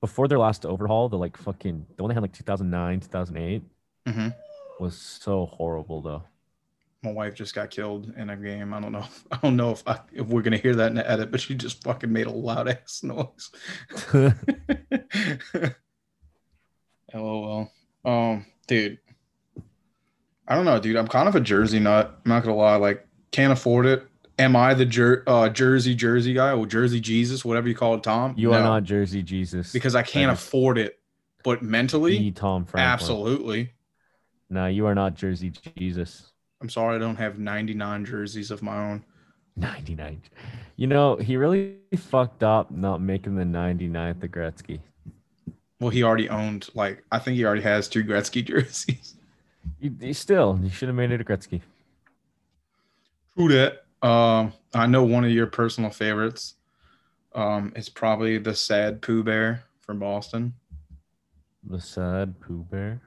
before 0.00 0.28
their 0.28 0.38
last 0.38 0.64
overhaul, 0.66 1.08
the 1.08 1.18
like 1.18 1.36
fucking 1.36 1.86
the 1.96 2.02
one 2.02 2.08
they 2.10 2.14
had 2.14 2.22
like 2.22 2.32
2009, 2.32 3.00
2008 3.00 3.62
Mhm. 4.06 4.34
was 4.78 4.96
so 4.96 5.46
horrible 5.46 6.00
though. 6.02 6.22
my 7.02 7.12
wife 7.12 7.34
just 7.34 7.54
got 7.54 7.70
killed 7.70 8.12
in 8.16 8.30
a 8.30 8.36
game. 8.36 8.74
I 8.74 8.80
don't 8.80 8.90
know. 8.92 9.04
I 9.30 9.36
don't 9.42 9.56
know 9.56 9.70
if 9.70 9.82
I, 9.86 10.00
if 10.12 10.26
we're 10.26 10.42
gonna 10.42 10.56
hear 10.56 10.74
that 10.76 10.88
in 10.88 10.94
the 10.96 11.08
edit, 11.08 11.30
but 11.30 11.40
she 11.40 11.54
just 11.54 11.82
fucking 11.84 12.12
made 12.12 12.26
a 12.26 12.30
loud 12.32 12.68
ass 12.68 13.02
noise. 13.04 13.50
LOL. 17.14 17.70
Um, 18.04 18.46
dude, 18.66 18.98
I 20.48 20.54
don't 20.54 20.64
know, 20.64 20.78
dude. 20.78 20.96
I'm 20.96 21.08
kind 21.08 21.28
of 21.28 21.34
a 21.36 21.40
jersey 21.40 21.78
nut. 21.80 22.20
I'm 22.24 22.28
not 22.28 22.42
gonna 22.42 22.56
lie. 22.56 22.76
Like, 22.76 23.06
can't 23.30 23.52
afford 23.52 23.86
it. 23.86 24.06
Am 24.38 24.54
I 24.54 24.74
the 24.74 24.84
jer- 24.84 25.24
uh, 25.26 25.48
Jersey 25.48 25.94
Jersey 25.94 26.34
guy 26.34 26.52
or 26.52 26.66
Jersey 26.66 27.00
Jesus, 27.00 27.44
whatever 27.44 27.68
you 27.68 27.74
call 27.74 27.94
it, 27.94 28.02
Tom? 28.02 28.34
you 28.36 28.52
are 28.52 28.62
not 28.62 28.84
Jersey 28.84 29.22
Jesus 29.22 29.72
because 29.72 29.94
I 29.94 30.02
can't 30.02 30.30
afford 30.30 30.78
it. 30.78 30.98
But 31.42 31.62
mentally, 31.62 32.32
Tom 32.32 32.64
Franklin. 32.64 32.92
absolutely. 32.92 33.72
No, 34.50 34.66
you 34.66 34.86
are 34.86 34.94
not 34.94 35.14
Jersey 35.14 35.52
Jesus. 35.76 36.32
I'm 36.60 36.68
sorry, 36.68 36.96
I 36.96 36.98
don't 36.98 37.16
have 37.16 37.38
99 37.38 38.04
jerseys 38.04 38.50
of 38.50 38.62
my 38.62 38.76
own. 38.90 39.04
99. 39.56 40.22
You 40.76 40.86
know, 40.86 41.16
he 41.16 41.36
really 41.36 41.76
fucked 41.96 42.42
up 42.42 42.70
not 42.70 43.00
making 43.00 43.36
the 43.36 43.44
99th 43.44 44.20
the 44.20 44.28
Gretzky. 44.28 44.80
Well, 45.80 45.90
he 45.90 46.02
already 46.02 46.28
owned 46.28 46.68
like 46.74 47.04
I 47.10 47.18
think 47.18 47.36
he 47.36 47.44
already 47.44 47.62
has 47.62 47.88
two 47.88 48.04
Gretzky 48.04 48.44
jerseys. 48.46 49.14
He, 49.80 49.90
you 50.00 50.14
still, 50.14 50.54
he 50.56 50.68
should 50.68 50.88
have 50.88 50.96
made 50.96 51.10
it 51.10 51.20
a 51.20 51.24
Gretzky. 51.24 51.60
True 53.36 53.48
that. 53.48 53.85
Um, 54.02 54.52
I 54.74 54.86
know 54.86 55.04
one 55.04 55.24
of 55.24 55.30
your 55.30 55.46
personal 55.46 55.90
favorites. 55.90 56.54
Um, 57.34 57.74
is 57.76 57.90
probably 57.90 58.38
the 58.38 58.54
sad 58.54 59.02
Pooh 59.02 59.22
Bear 59.22 59.62
from 59.82 59.98
Boston. 59.98 60.54
The 61.62 61.80
sad 61.80 62.40
Pooh 62.40 62.64
Bear. 62.70 63.02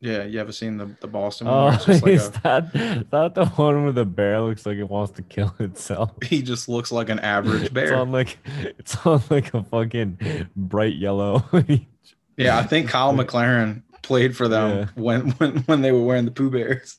Yeah, 0.00 0.24
you 0.24 0.38
ever 0.40 0.52
seen 0.52 0.76
the 0.78 0.94
the 1.00 1.06
Boston 1.06 1.46
one? 1.48 1.74
Oh, 1.74 1.76
just 1.76 1.88
like 2.02 2.06
is 2.14 2.28
a- 2.28 2.40
that, 2.42 3.10
that 3.10 3.34
the 3.34 3.44
one 3.46 3.82
where 3.84 3.92
the 3.92 4.04
bear 4.06 4.40
looks 4.40 4.64
like 4.64 4.78
it 4.78 4.88
wants 4.88 5.12
to 5.12 5.22
kill 5.22 5.54
itself? 5.58 6.12
he 6.24 6.40
just 6.42 6.66
looks 6.68 6.92
like 6.92 7.08
an 7.10 7.18
average 7.18 7.72
bear. 7.74 7.84
It's 7.84 7.92
on 7.92 8.12
like 8.12 8.38
it's 8.46 9.06
on 9.06 9.22
like 9.30 9.52
a 9.52 9.62
fucking 9.62 10.48
bright 10.56 10.94
yellow. 10.96 11.44
yeah, 12.38 12.58
I 12.58 12.62
think 12.62 12.88
Kyle 12.88 13.12
McLaren 13.12 13.82
played 14.02 14.34
for 14.36 14.48
them 14.48 14.78
Yeah. 14.78 14.86
when, 15.02 15.30
when 15.32 15.56
when 15.64 15.82
they 15.82 15.92
were 15.92 16.02
wearing 16.04 16.24
the 16.26 16.30
Pooh 16.30 16.50
Bears. 16.50 16.98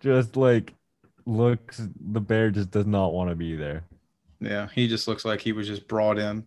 just 0.00 0.36
like 0.36 0.74
looks 1.26 1.82
the 2.12 2.20
bear 2.20 2.50
just 2.50 2.70
does 2.70 2.86
not 2.86 3.12
want 3.12 3.30
to 3.30 3.36
be 3.36 3.56
there. 3.56 3.84
Yeah, 4.40 4.68
he 4.74 4.88
just 4.88 5.06
looks 5.08 5.24
like 5.24 5.40
he 5.40 5.52
was 5.52 5.66
just 5.66 5.86
brought 5.88 6.18
in, 6.18 6.46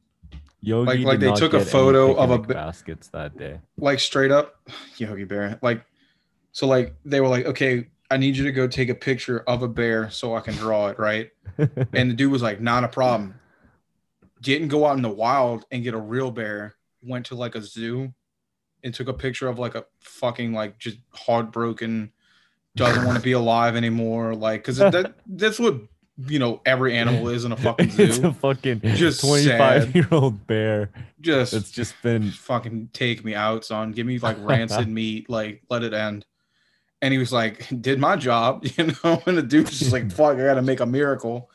Yogi 0.61 0.85
Like- 1.03 1.05
like 1.05 1.19
they 1.19 1.31
took 1.33 1.53
a 1.53 1.63
photo 1.63 2.13
of 2.15 2.31
a 2.31 2.39
baskets 2.39 3.07
that 3.09 3.37
day. 3.37 3.59
like 3.77 3.99
straight 3.99 4.31
up 4.31 4.55
Yogi 4.97 5.25
Bear. 5.25 5.59
Like, 5.61 5.85
so 6.51 6.67
like 6.67 6.95
they 7.05 7.21
were 7.21 7.27
like, 7.27 7.45
okay, 7.45 7.87
I 8.09 8.17
need 8.17 8.35
you 8.37 8.43
to 8.45 8.51
go 8.51 8.67
take 8.67 8.89
a 8.89 8.95
picture 8.95 9.39
of 9.47 9.63
a 9.63 9.67
bear 9.67 10.09
so 10.09 10.35
I 10.35 10.39
can 10.41 10.53
draw 10.55 10.87
it, 10.87 10.99
right? 10.99 11.29
And 11.93 12.09
the 12.11 12.13
dude 12.15 12.31
was 12.31 12.41
like, 12.41 12.59
not 12.61 12.83
a 12.83 12.87
problem. 12.87 13.35
Didn't 14.41 14.67
go 14.67 14.85
out 14.85 14.95
in 14.97 15.01
the 15.01 15.09
wild 15.09 15.65
and 15.71 15.83
get 15.83 15.93
a 15.93 15.97
real 15.99 16.29
bear. 16.31 16.75
Went 17.01 17.25
to 17.27 17.35
like 17.35 17.55
a 17.55 17.61
zoo 17.61 18.13
and 18.83 18.93
took 18.93 19.07
a 19.07 19.13
picture 19.13 19.47
of 19.47 19.57
like 19.59 19.75
a 19.75 19.85
fucking 19.99 20.53
like 20.53 20.77
just 20.79 20.97
heartbroken, 21.11 22.11
doesn't 22.75 23.05
want 23.05 23.17
to 23.17 23.23
be 23.23 23.33
alive 23.33 23.75
anymore. 23.75 24.35
Like, 24.35 24.63
cause 24.63 24.77
that 24.77 25.13
that's 25.27 25.59
what 25.59 25.75
you 26.27 26.37
know 26.39 26.61
every 26.65 26.95
animal 26.95 27.29
is 27.29 27.43
in 27.43 27.51
a 27.51 27.57
fucking 27.57 27.91
it's 27.97 28.17
zoo. 28.17 28.27
a 28.27 28.33
fucking 28.33 28.81
Just 28.83 29.21
25 29.21 29.95
year 29.95 30.07
old 30.11 30.45
bear 30.45 30.91
Just 31.21 31.53
it's 31.53 31.71
just 31.71 31.99
been 32.03 32.29
fucking 32.29 32.89
take 32.93 33.25
me 33.25 33.33
out, 33.35 33.65
son. 33.65 33.91
Give 33.91 34.05
me 34.05 34.19
like 34.19 34.37
rancid 34.41 34.87
meat. 34.87 35.29
Like, 35.29 35.63
let 35.69 35.83
it 35.83 35.93
end. 35.93 36.25
And 37.01 37.11
he 37.11 37.17
was 37.17 37.33
like, 37.33 37.67
did 37.81 37.99
my 37.99 38.15
job, 38.15 38.65
you 38.77 38.93
know. 39.03 39.21
And 39.25 39.37
the 39.37 39.41
dude 39.43 39.67
was 39.67 39.79
just 39.79 39.91
like, 39.91 40.11
fuck, 40.11 40.37
I 40.37 40.43
gotta 40.45 40.61
make 40.61 40.79
a 40.79 40.85
miracle. 40.85 41.49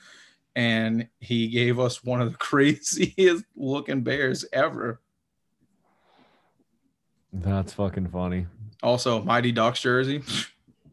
And 0.57 1.09
he 1.21 1.49
gave 1.49 1.79
us 1.79 2.03
one 2.03 2.21
of 2.21 2.33
the 2.33 2.37
craziest 2.39 3.45
looking 3.57 4.03
bears 4.03 4.45
ever. 4.53 5.01
that's 7.33 7.73
fucking 7.75 8.09
funny. 8.09 8.47
Also, 8.83 9.23
Mighty 9.23 9.53
Ducks 9.53 9.81
jersey, 9.81 10.23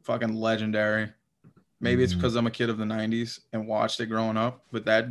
fucking 0.05 0.33
legendary. 0.35 1.09
Maybe 1.81 2.03
it's 2.03 2.13
Mhm. 2.13 2.17
because 2.17 2.35
I'm 2.35 2.47
a 2.47 2.51
kid 2.51 2.69
of 2.69 2.77
the 2.77 2.85
'90s 2.85 3.41
and 3.51 3.67
watched 3.67 3.99
it 3.99 4.05
growing 4.07 4.37
up, 4.37 4.63
but 4.71 4.85
that 4.85 5.07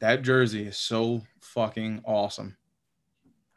that 0.00 0.22
jersey 0.22 0.66
is 0.66 0.76
so 0.76 1.22
fucking 1.40 2.02
awesome. 2.04 2.56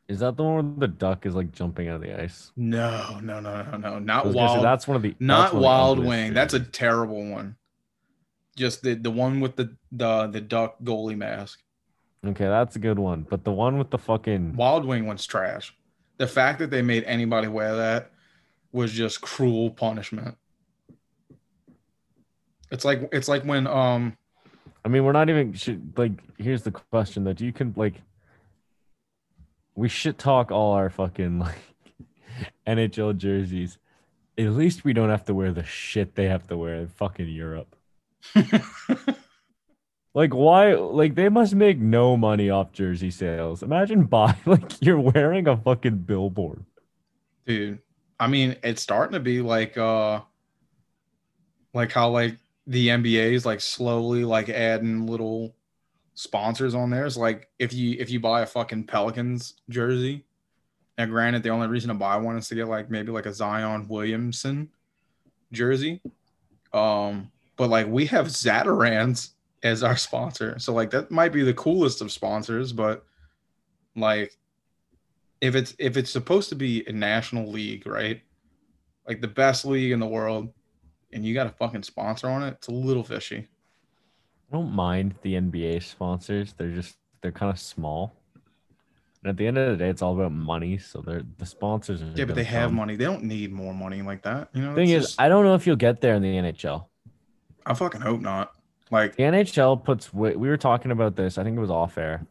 Is 0.07 0.19
that 0.19 0.37
the 0.37 0.43
one 0.43 0.53
where 0.77 0.87
the 0.87 0.93
duck 0.93 1.25
is 1.25 1.35
like 1.35 1.51
jumping 1.51 1.87
out 1.87 1.97
of 1.97 2.01
the 2.01 2.19
ice? 2.19 2.51
No, 2.57 3.19
no, 3.21 3.39
no, 3.39 3.61
no, 3.63 3.77
no, 3.77 3.99
not 3.99 4.25
was 4.25 4.33
gonna 4.33 4.47
say, 4.47 4.53
wild. 4.55 4.65
that's 4.65 4.87
one 4.87 4.95
of 4.95 5.03
the 5.03 5.15
not 5.19 5.53
Wild 5.53 5.99
Wing. 5.99 6.33
That's 6.33 6.55
a 6.55 6.59
terrible 6.59 7.29
one. 7.29 7.55
Just 8.55 8.81
the 8.81 8.95
the 8.95 9.11
one 9.11 9.39
with 9.39 9.55
the 9.55 9.75
the 9.91 10.27
the 10.27 10.41
duck 10.41 10.77
goalie 10.83 11.15
mask. 11.17 11.61
okay. 12.25 12.45
That's 12.45 12.75
a 12.75 12.79
good 12.79 12.97
one, 12.99 13.25
but 13.29 13.43
the 13.43 13.51
one 13.51 13.77
with 13.77 13.91
the 13.91 13.97
fucking 13.99 14.55
Wild 14.55 14.83
Wing 14.85 15.05
one's 15.05 15.25
trash. 15.27 15.75
The 16.17 16.27
fact 16.27 16.59
that 16.59 16.69
they 16.71 16.81
made 16.81 17.03
anybody 17.05 17.47
wear 17.47 17.75
that 17.75 18.11
was 18.71 18.91
just 18.91 19.21
cruel 19.21 19.71
punishment. 19.71 20.37
It's 22.71 22.85
like 22.85 23.09
it's 23.11 23.27
like 23.27 23.43
when 23.43 23.67
um 23.67 24.17
I 24.85 24.87
mean, 24.87 25.03
we're 25.03 25.11
not 25.11 25.29
even 25.29 25.53
should 25.53 25.97
like. 25.97 26.13
Here's 26.37 26.63
the 26.63 26.71
question 26.71 27.23
though: 27.23 27.33
Do 27.33 27.45
you 27.45 27.51
can 27.51 27.73
like 27.75 27.95
we 29.75 29.89
shit 29.89 30.17
talk 30.17 30.51
all 30.51 30.73
our 30.73 30.89
fucking 30.89 31.39
like 31.39 31.75
NHL 32.67 33.17
jerseys? 33.17 33.77
At 34.37 34.51
least 34.51 34.85
we 34.85 34.93
don't 34.93 35.09
have 35.09 35.25
to 35.25 35.33
wear 35.33 35.51
the 35.51 35.65
shit 35.65 36.15
they 36.15 36.27
have 36.27 36.47
to 36.47 36.57
wear 36.57 36.75
in 36.75 36.87
fucking 36.87 37.27
Europe. 37.27 37.75
Like 40.13 40.33
why? 40.33 40.73
Like 40.73 41.15
they 41.15 41.29
must 41.29 41.55
make 41.55 41.77
no 41.79 42.17
money 42.17 42.49
off 42.49 42.71
jersey 42.71 43.11
sales. 43.11 43.61
Imagine 43.61 44.05
buy 44.05 44.35
like 44.45 44.81
you're 44.81 44.99
wearing 44.99 45.47
a 45.47 45.55
fucking 45.55 45.99
billboard. 45.99 46.65
dude 47.45 47.79
i 48.19 48.27
mean 48.27 48.55
it's 48.63 48.81
starting 48.81 49.13
to 49.13 49.19
be 49.19 49.41
like 49.41 49.77
uh 49.77 50.21
like 51.73 51.91
how 51.91 52.09
like 52.09 52.37
the 52.67 52.89
nba 52.89 53.33
is 53.33 53.45
like 53.45 53.61
slowly 53.61 54.23
like 54.23 54.49
adding 54.49 55.07
little 55.07 55.55
sponsors 56.19 56.75
on 56.75 56.89
there. 56.89 57.05
It's 57.05 57.15
like 57.15 57.47
if 57.59 57.71
you 57.71 57.95
if 57.97 58.09
you 58.09 58.19
buy 58.19 58.41
a 58.41 58.45
fucking 58.45 58.87
pelicans 58.87 59.53
jersey 59.69 60.25
now 60.97 61.05
granted 61.05 61.43
the 61.43 61.49
only 61.49 61.67
reason 61.67 61.87
to 61.87 61.93
buy 61.93 62.17
one 62.17 62.35
is 62.35 62.49
to 62.49 62.55
get 62.55 62.67
like 62.67 62.91
maybe 62.91 63.09
like 63.09 63.25
a 63.25 63.33
zion 63.33 63.87
williamson 63.87 64.67
jersey. 65.53 66.01
Um 66.73 67.31
but 67.55 67.69
like 67.69 67.87
we 67.87 68.05
have 68.07 68.27
Zatarain's 68.27 69.31
as 69.63 69.81
our 69.81 69.95
sponsor. 69.95 70.59
So 70.59 70.73
like 70.73 70.89
that 70.89 71.09
might 71.09 71.31
be 71.31 71.43
the 71.43 71.53
coolest 71.53 72.01
of 72.01 72.11
sponsors 72.11 72.73
but 72.73 73.05
like 73.95 74.37
if 75.41 75.55
it's 75.55 75.73
if 75.79 75.97
it's 75.97 76.11
supposed 76.11 76.49
to 76.49 76.55
be 76.55 76.83
a 76.87 76.91
national 76.91 77.49
league, 77.49 77.87
right? 77.87 78.21
Like 79.07 79.21
the 79.21 79.27
best 79.27 79.65
league 79.65 79.91
in 79.91 79.99
the 79.99 80.07
world, 80.07 80.53
and 81.13 81.25
you 81.25 81.33
got 81.33 81.47
a 81.47 81.51
fucking 81.51 81.83
sponsor 81.83 82.27
on 82.27 82.43
it, 82.43 82.55
it's 82.57 82.67
a 82.67 82.71
little 82.71 83.03
fishy. 83.03 83.47
I 84.51 84.55
don't 84.55 84.71
mind 84.71 85.15
the 85.21 85.33
NBA 85.35 85.83
sponsors. 85.83 86.53
They're 86.57 86.71
just 86.71 86.97
they're 87.21 87.31
kind 87.31 87.51
of 87.51 87.59
small. 87.59 88.15
And 89.23 89.29
at 89.29 89.37
the 89.37 89.47
end 89.47 89.57
of 89.57 89.71
the 89.71 89.83
day, 89.83 89.89
it's 89.89 90.01
all 90.01 90.13
about 90.13 90.31
money. 90.31 90.77
So 90.77 91.01
they're 91.01 91.23
the 91.37 91.45
sponsors. 91.45 92.01
Are 92.01 92.11
Yeah, 92.15 92.25
but 92.25 92.35
they 92.35 92.45
have 92.45 92.71
money. 92.71 92.95
They 92.95 93.03
don't 93.03 93.23
need 93.23 93.51
more 93.51 93.73
money 93.73 94.01
like 94.01 94.23
that. 94.23 94.49
You 94.53 94.61
know. 94.61 94.75
Thing 94.75 94.89
is, 94.89 95.07
just- 95.07 95.21
I 95.21 95.27
don't 95.27 95.43
know 95.43 95.55
if 95.55 95.67
you'll 95.67 95.75
get 95.75 95.99
there 95.99 96.15
in 96.15 96.21
the 96.21 96.35
NHL. 96.37 96.85
I 97.65 97.73
fucking 97.73 98.01
hope 98.01 98.21
not. 98.21 98.53
Like, 98.91 99.17
The 99.17 99.23
NHL 99.23 99.83
puts. 99.83 100.13
We 100.13 100.33
were 100.33 100.57
talking 100.57 100.91
about 100.91 101.15
this. 101.15 101.37
I 101.37 101.43
think 101.43 101.57
it 101.57 101.59
was 101.59 101.69
off 101.69 101.97
air. 101.97 102.25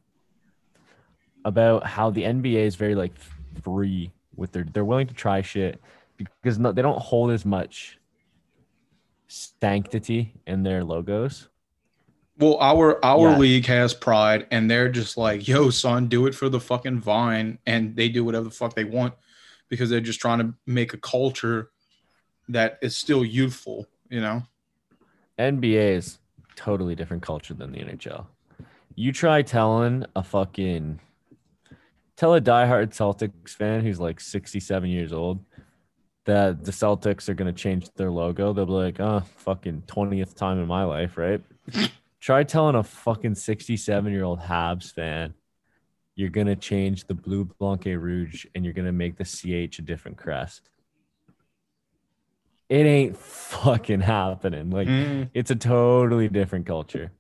About 1.45 1.87
how 1.87 2.11
the 2.11 2.23
NBA 2.25 2.67
is 2.67 2.77
very 2.77 2.95
like 2.95 3.13
free 3.63 4.13
with 4.37 4.53
their. 4.53 4.65
They're 4.65 4.85
willing 4.85 5.07
to 5.07 5.15
try 5.15 5.41
shit 5.43 5.81
because 6.17 6.59
no, 6.59 6.73
they 6.73 6.83
don't 6.83 7.01
hold 7.01 7.31
as 7.31 7.45
much 7.45 7.99
sanctity 9.29 10.35
in 10.47 10.63
their 10.63 10.85
logos. 10.85 11.49
well, 12.41 12.57
our 12.61 13.05
our 13.05 13.31
Yeah. 13.31 13.39
league 13.39 13.67
has 13.67 13.93
pride, 13.95 14.47
and 14.53 14.71
they're 14.71 14.89
just 14.89 15.17
like, 15.17 15.49
"Yo, 15.49 15.71
son, 15.71 16.07
do 16.07 16.27
it 16.27 16.35
for 16.37 16.49
the 16.49 16.61
fucking 16.61 17.01
vine," 17.01 17.59
and 17.67 17.97
they 17.97 18.09
do 18.09 18.25
whatever 18.25 18.45
the 18.45 18.51
fuck 18.53 18.75
they 18.75 18.85
want 18.85 19.15
because 19.69 19.91
they're 19.91 20.01
just 20.01 20.21
trying 20.21 20.39
to 20.39 20.55
make 20.65 20.93
a 20.95 20.99
culture 20.99 21.71
that 22.49 22.79
is 22.81 22.97
still 22.97 23.25
youthful. 23.25 23.87
You 24.09 24.21
know. 24.21 24.43
NBA 25.37 25.97
is 25.97 26.19
totally 26.55 26.95
different 26.95 27.23
culture 27.25 27.55
than 27.55 27.73
the 27.73 27.81
NHL. 27.81 28.27
You 28.95 29.13
try 29.13 29.43
telling 29.43 30.05
a 30.15 30.23
fucking 30.23 31.01
tell 32.19 32.35
a 32.35 32.41
diehard 32.41 32.89
Celtics 32.89 33.51
fan 33.55 33.81
who's 33.81 33.99
like 33.99 34.21
67 34.21 34.91
years 34.91 35.13
old 35.15 35.43
that 36.27 36.65
the 36.65 36.73
Celtics 36.73 37.31
are 37.31 37.35
gonna 37.35 37.53
change 37.55 37.89
their 37.95 38.11
logo. 38.11 38.53
They'll 38.53 38.67
be 38.67 38.73
like, 38.73 39.01
oh, 39.01 39.21
fucking 39.37 39.85
20th 39.87 40.35
time 40.35 40.59
in 40.61 40.67
my 40.67 40.85
life, 40.85 41.17
right? 41.17 41.41
try 42.21 42.43
telling 42.43 42.75
a 42.75 42.83
fucking 42.83 43.37
67 43.37 44.13
year 44.13 44.25
old 44.25 44.41
Habs 44.41 44.93
fan 44.93 45.33
you're 46.17 46.29
gonna 46.29 46.57
change 46.57 47.07
the 47.07 47.15
bleu 47.15 47.45
Blanc 47.45 47.85
Rouge 47.85 48.45
and 48.53 48.65
you're 48.65 48.75
gonna 48.75 48.91
make 48.91 49.17
the 49.17 49.25
CH 49.25 49.79
a 49.79 49.83
different 49.83 50.17
crest. 50.17 50.69
It 52.69 52.85
ain't 52.85 53.17
fucking 53.17 54.01
happening. 54.01 54.69
Like 54.71 54.89
Mm. 54.89 55.31
it's 55.33 55.53
a 55.53 55.55
totally 55.55 56.29
different 56.29 56.67
culture. 56.67 57.13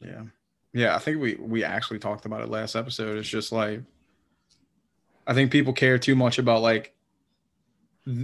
Yeah. 0.00 0.26
Yeah, 0.72 0.94
I 0.94 0.98
think 0.98 1.20
we 1.20 1.34
we 1.36 1.64
actually 1.64 1.98
talked 1.98 2.26
about 2.26 2.42
it 2.42 2.48
last 2.48 2.76
episode. 2.76 3.18
It's 3.18 3.28
just 3.28 3.52
like 3.52 3.80
I 5.26 5.34
think 5.34 5.50
people 5.50 5.72
care 5.72 5.98
too 5.98 6.14
much 6.16 6.38
about 6.38 6.62
like 6.62 6.94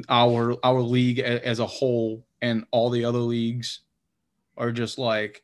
our 0.09 0.57
our 0.64 0.80
league 0.80 1.18
as 1.18 1.59
a 1.59 1.66
whole 1.66 2.24
and 2.40 2.64
all 2.70 2.90
the 2.90 3.05
other 3.05 3.18
leagues 3.18 3.80
are 4.57 4.72
just 4.72 4.99
like 4.99 5.42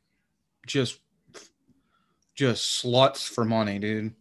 just 0.66 1.01
just 2.34 2.82
sluts 2.82 3.28
for 3.28 3.44
money, 3.44 3.78
dude. 3.78 4.14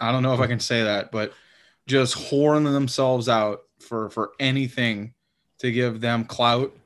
I 0.00 0.12
don't 0.12 0.22
know 0.22 0.34
if 0.34 0.40
I 0.40 0.46
can 0.46 0.60
say 0.60 0.82
that, 0.82 1.10
but 1.12 1.32
just 1.86 2.14
whoring 2.16 2.64
themselves 2.64 3.28
out 3.28 3.62
for 3.78 4.10
for 4.10 4.32
anything 4.38 5.14
to 5.58 5.70
give 5.72 6.00
them 6.00 6.24
clout 6.24 6.76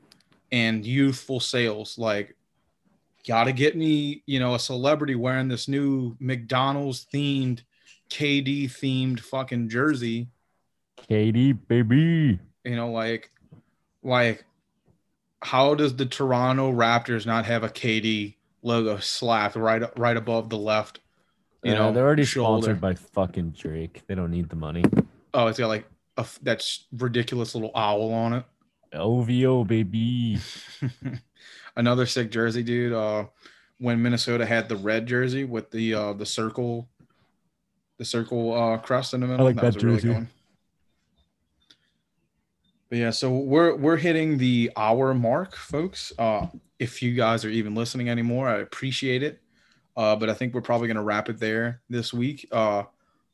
and 0.51 0.85
youthful 0.85 1.39
sales 1.39 1.97
like 1.97 2.35
gotta 3.27 3.51
get 3.51 3.75
me, 3.75 4.23
you 4.25 4.39
know, 4.39 4.55
a 4.55 4.59
celebrity 4.59 5.15
wearing 5.15 5.47
this 5.47 5.67
new 5.67 6.15
McDonald's 6.19 7.05
themed, 7.13 7.61
KD 8.09 8.65
themed 8.65 9.19
fucking 9.19 9.69
jersey. 9.69 10.29
KD, 11.09 11.57
baby. 11.67 12.39
You 12.63 12.75
know, 12.75 12.91
like, 12.91 13.31
like, 14.03 14.45
how 15.41 15.73
does 15.73 15.95
the 15.95 16.05
Toronto 16.05 16.71
Raptors 16.71 17.25
not 17.25 17.45
have 17.45 17.63
a 17.63 17.69
KD 17.69 18.35
logo 18.61 18.97
slapped 18.99 19.55
right 19.55 19.83
right 19.97 20.17
above 20.17 20.49
the 20.49 20.57
left? 20.57 20.99
You 21.63 21.73
know, 21.73 21.87
know, 21.87 21.93
they're 21.93 22.05
already 22.05 22.25
shoulder? 22.25 22.63
sponsored 22.63 22.81
by 22.81 22.95
fucking 22.95 23.51
Drake. 23.51 24.01
They 24.07 24.15
don't 24.15 24.31
need 24.31 24.49
the 24.49 24.55
money. 24.55 24.83
Oh, 25.33 25.47
it's 25.47 25.59
got 25.59 25.67
like 25.67 25.85
a 26.17 26.25
that's 26.41 26.87
ridiculous 26.91 27.55
little 27.55 27.71
owl 27.75 28.11
on 28.11 28.33
it. 28.33 28.43
OVO, 28.93 29.63
baby. 29.63 30.37
Another 31.75 32.05
sick 32.05 32.31
jersey, 32.31 32.63
dude. 32.63 32.93
Uh, 32.93 33.25
when 33.77 34.01
Minnesota 34.01 34.45
had 34.45 34.69
the 34.69 34.75
red 34.75 35.07
jersey 35.07 35.43
with 35.43 35.71
the 35.71 35.93
uh 35.93 36.13
the 36.13 36.25
circle, 36.25 36.87
the 37.97 38.05
circle 38.05 38.53
uh 38.53 38.77
crust 38.77 39.13
in 39.13 39.21
the 39.21 39.27
middle. 39.27 39.45
I 39.45 39.49
like 39.49 39.55
that 39.57 39.75
was 39.75 39.83
a 39.83 39.87
really 39.87 39.99
jersey. 40.01 40.27
But 42.89 42.97
yeah, 42.97 43.09
so 43.11 43.31
we're 43.31 43.75
we're 43.75 43.97
hitting 43.97 44.37
the 44.37 44.69
hour 44.75 45.13
mark, 45.13 45.55
folks. 45.55 46.11
Uh, 46.19 46.47
if 46.77 47.01
you 47.01 47.13
guys 47.13 47.45
are 47.45 47.49
even 47.49 47.73
listening 47.73 48.09
anymore, 48.09 48.49
I 48.49 48.57
appreciate 48.57 49.23
it. 49.23 49.41
Uh, 49.95 50.15
but 50.15 50.29
I 50.29 50.33
think 50.33 50.53
we're 50.53 50.61
probably 50.61 50.89
gonna 50.89 51.03
wrap 51.03 51.29
it 51.29 51.39
there 51.39 51.81
this 51.89 52.13
week. 52.13 52.47
Uh, 52.51 52.83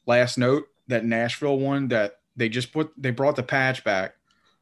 last 0.05 0.37
note 0.37 0.67
that 0.87 1.05
Nashville 1.05 1.57
one 1.57 1.87
that 1.87 2.19
they 2.35 2.49
just 2.49 2.71
put 2.71 2.91
they 2.97 3.09
brought 3.09 3.35
the 3.35 3.43
patch 3.43 3.83
back 3.83 4.15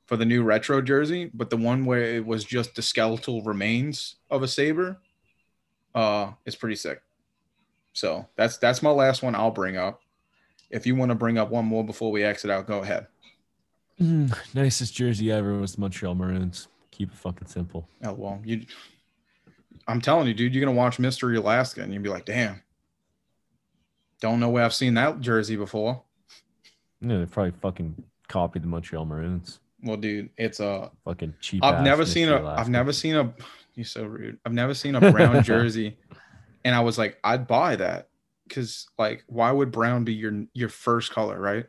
for 0.05 0.17
the 0.17 0.25
new 0.25 0.43
retro 0.43 0.81
jersey, 0.81 1.31
but 1.33 1.49
the 1.49 1.57
one 1.57 1.85
where 1.85 2.01
it 2.01 2.25
was 2.25 2.43
just 2.43 2.75
the 2.75 2.81
skeletal 2.81 3.41
remains 3.41 4.15
of 4.29 4.43
a 4.43 4.47
saber, 4.47 4.99
uh, 5.95 6.31
is 6.45 6.55
pretty 6.55 6.75
sick. 6.75 7.01
So 7.93 8.27
that's 8.35 8.57
that's 8.57 8.83
my 8.83 8.91
last 8.91 9.23
one 9.23 9.35
I'll 9.35 9.51
bring 9.51 9.77
up. 9.77 10.01
If 10.69 10.85
you 10.85 10.95
want 10.95 11.09
to 11.09 11.15
bring 11.15 11.37
up 11.37 11.49
one 11.49 11.65
more 11.65 11.83
before 11.83 12.11
we 12.11 12.23
exit 12.23 12.51
out, 12.51 12.67
go 12.67 12.79
ahead. 12.79 13.07
Mm, 13.99 14.37
nicest 14.53 14.93
jersey 14.93 15.31
ever 15.31 15.53
was 15.53 15.75
the 15.75 15.81
Montreal 15.81 16.15
Maroons. 16.15 16.67
Keep 16.91 17.11
it 17.13 17.17
fucking 17.17 17.47
simple. 17.47 17.87
Oh 18.03 18.13
well, 18.13 18.41
you. 18.43 18.65
I'm 19.87 20.01
telling 20.01 20.27
you, 20.27 20.33
dude, 20.33 20.53
you're 20.53 20.65
gonna 20.65 20.77
watch 20.77 20.99
Mystery 20.99 21.37
Alaska 21.37 21.81
and 21.81 21.93
you'll 21.93 22.03
be 22.03 22.09
like, 22.09 22.25
damn. 22.25 22.61
Don't 24.19 24.39
know 24.39 24.49
where 24.49 24.63
I've 24.63 24.73
seen 24.73 24.95
that 24.95 25.21
jersey 25.21 25.55
before. 25.55 26.01
Yeah, 27.01 27.19
they 27.19 27.25
probably 27.25 27.51
fucking 27.51 28.03
copied 28.27 28.63
the 28.63 28.67
Montreal 28.67 29.05
Maroons. 29.05 29.59
Well, 29.85 29.97
dude, 29.97 30.31
it's 30.35 30.59
a. 30.59 30.91
Fucking 31.05 31.35
cheap. 31.39 31.63
I've 31.63 31.83
never 31.83 32.05
seen 32.05 32.27
a. 32.27 32.43
I've 32.43 32.69
never 32.69 32.91
seen 32.91 33.15
a. 33.15 33.33
You're 33.75 33.85
so 33.85 34.03
rude. 34.03 34.39
I've 34.45 34.53
never 34.53 34.73
seen 34.73 34.95
a 34.95 35.11
brown 35.11 35.43
jersey, 35.43 35.97
and 36.65 36.73
I 36.73 36.81
was 36.81 36.97
like, 36.97 37.19
I'd 37.23 37.45
buy 37.45 37.75
that 37.75 38.09
because, 38.47 38.87
like, 38.97 39.23
why 39.27 39.51
would 39.51 39.71
brown 39.71 40.03
be 40.03 40.13
your 40.13 40.45
your 40.53 40.69
first 40.69 41.11
color, 41.11 41.39
right? 41.39 41.67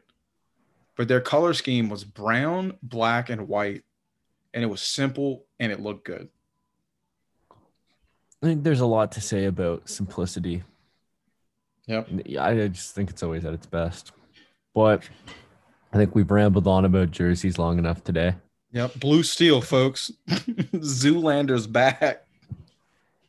But 0.97 1.09
their 1.09 1.21
color 1.21 1.53
scheme 1.53 1.91
was 1.91 2.05
brown, 2.05 2.79
black, 2.83 3.29
and 3.29 3.49
white, 3.49 3.85
and 4.55 4.64
it 4.64 4.67
was 4.67 4.81
simple 4.81 5.45
and 5.61 5.71
it 5.71 5.81
looked 5.81 6.07
good. 6.07 6.31
I 8.43 8.47
think 8.47 8.64
there's 8.64 8.81
a 8.81 8.87
lot 8.87 9.12
to 9.12 9.21
say 9.21 9.45
about 9.45 9.91
simplicity. 9.91 10.62
Yep. 11.87 12.09
Yeah, 12.25 12.45
I 12.45 12.69
just 12.69 12.95
think 12.95 13.11
it's 13.11 13.23
always 13.23 13.45
at 13.45 13.53
its 13.53 13.67
best. 13.67 14.12
But 14.75 15.09
I 15.93 15.97
think 15.97 16.14
we've 16.14 16.30
rambled 16.30 16.66
on 16.66 16.84
about 16.84 17.11
jerseys 17.11 17.59
long 17.59 17.78
enough 17.78 18.05
today. 18.05 18.34
Yep. 18.72 19.01
Blue 19.01 19.22
steel, 19.22 19.61
folks. 19.61 20.11
Zoolander's 20.28 21.66
back. 21.66 22.26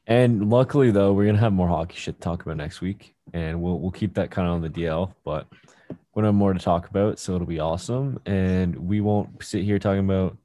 And 0.07 0.49
luckily, 0.49 0.91
though, 0.91 1.13
we're 1.13 1.25
gonna 1.25 1.37
have 1.37 1.53
more 1.53 1.67
hockey 1.67 1.97
shit 1.97 2.15
to 2.15 2.21
talk 2.21 2.41
about 2.41 2.57
next 2.57 2.79
week, 2.81 3.13
and 3.33 3.61
we'll 3.61 3.79
we'll 3.79 3.91
keep 3.91 4.13
that 4.15 4.31
kind 4.31 4.47
of 4.47 4.53
on 4.55 4.61
the 4.61 4.69
DL. 4.69 5.13
But 5.25 5.47
we're 5.89 6.21
gonna 6.21 6.27
have 6.29 6.35
more 6.35 6.53
to 6.53 6.59
talk 6.59 6.89
about, 6.89 7.19
so 7.19 7.35
it'll 7.35 7.45
be 7.45 7.59
awesome. 7.59 8.19
And 8.25 8.75
we 8.75 9.01
won't 9.01 9.43
sit 9.43 9.63
here 9.63 9.79
talking 9.79 10.05
about 10.05 10.37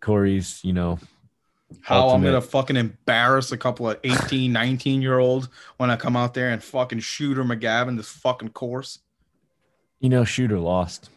Corey's, 0.00 0.60
you 0.64 0.72
know, 0.72 0.98
How 1.80 2.10
I'm 2.10 2.22
gonna 2.22 2.40
fucking 2.40 2.76
embarrass 2.76 3.52
a 3.52 3.56
couple 3.56 3.88
of 3.88 3.98
18, 4.02 4.52
19 4.52 5.00
year 5.00 5.18
olds 5.18 5.48
when 5.76 5.90
I 5.90 5.96
come 5.96 6.16
out 6.16 6.34
there 6.34 6.50
and 6.50 6.62
fucking 6.62 6.98
shoot 7.00 7.34
Shooter 7.34 7.44
McGavin 7.44 7.96
this 7.96 8.10
fucking 8.10 8.50
course. 8.50 8.98
You 10.00 10.08
know, 10.08 10.24
Shooter 10.24 10.58
lost. 10.58 11.10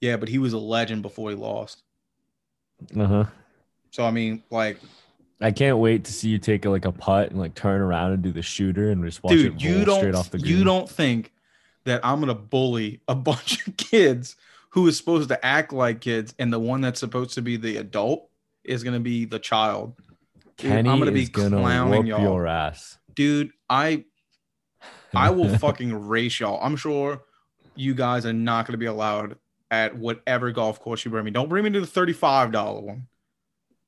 Yeah, 0.00 0.16
but 0.16 0.28
he 0.28 0.38
was 0.38 0.52
a 0.52 0.58
legend 0.58 1.02
before 1.02 1.30
he 1.30 1.36
lost. 1.36 1.82
Uh 2.98 3.06
huh. 3.06 3.24
So 3.90 4.04
I 4.04 4.10
mean, 4.10 4.42
like, 4.50 4.78
I 5.40 5.50
can't 5.50 5.78
wait 5.78 6.04
to 6.04 6.12
see 6.12 6.28
you 6.28 6.38
take 6.38 6.64
like 6.64 6.84
a 6.84 6.92
putt 6.92 7.30
and 7.30 7.38
like 7.38 7.54
turn 7.54 7.80
around 7.80 8.12
and 8.12 8.22
do 8.22 8.32
the 8.32 8.42
shooter 8.42 8.90
and 8.90 9.04
just 9.04 9.22
watch 9.22 9.32
dude, 9.32 9.54
it 9.54 9.62
you 9.62 9.76
roll 9.76 9.84
don't 9.84 9.98
straight 10.00 10.14
off 10.14 10.30
the 10.30 10.38
green. 10.38 10.56
you 10.56 10.64
don't 10.64 10.88
think 10.88 11.32
that 11.84 12.04
I'm 12.04 12.20
gonna 12.20 12.34
bully 12.34 13.00
a 13.08 13.14
bunch 13.14 13.66
of 13.66 13.76
kids 13.76 14.36
who 14.70 14.86
is 14.86 14.96
supposed 14.96 15.28
to 15.30 15.44
act 15.44 15.72
like 15.72 16.00
kids, 16.00 16.34
and 16.38 16.52
the 16.52 16.58
one 16.58 16.82
that's 16.82 17.00
supposed 17.00 17.34
to 17.34 17.42
be 17.42 17.56
the 17.56 17.78
adult 17.78 18.28
is 18.64 18.82
gonna 18.82 19.00
be 19.00 19.24
the 19.24 19.38
child. 19.38 19.94
Dude, 20.58 20.70
Kenny 20.70 20.88
I'm 20.90 20.98
gonna 20.98 21.12
be 21.12 21.26
gonna 21.26 21.58
clowning 21.58 22.06
y'all. 22.06 22.20
your 22.20 22.46
ass. 22.46 22.98
Dude, 23.14 23.50
I 23.68 24.04
I 25.14 25.30
will 25.30 25.56
fucking 25.58 26.06
race 26.06 26.40
y'all. 26.40 26.58
I'm 26.62 26.76
sure 26.76 27.22
you 27.76 27.94
guys 27.94 28.26
are 28.26 28.32
not 28.32 28.66
gonna 28.66 28.78
be 28.78 28.86
allowed 28.86 29.36
at 29.70 29.96
whatever 29.96 30.50
golf 30.52 30.80
course 30.80 31.04
you 31.04 31.10
bring 31.10 31.24
me. 31.24 31.30
Don't 31.30 31.48
bring 31.48 31.64
me 31.64 31.70
to 31.70 31.80
the 31.80 31.86
$35 31.86 32.82
one 32.82 33.06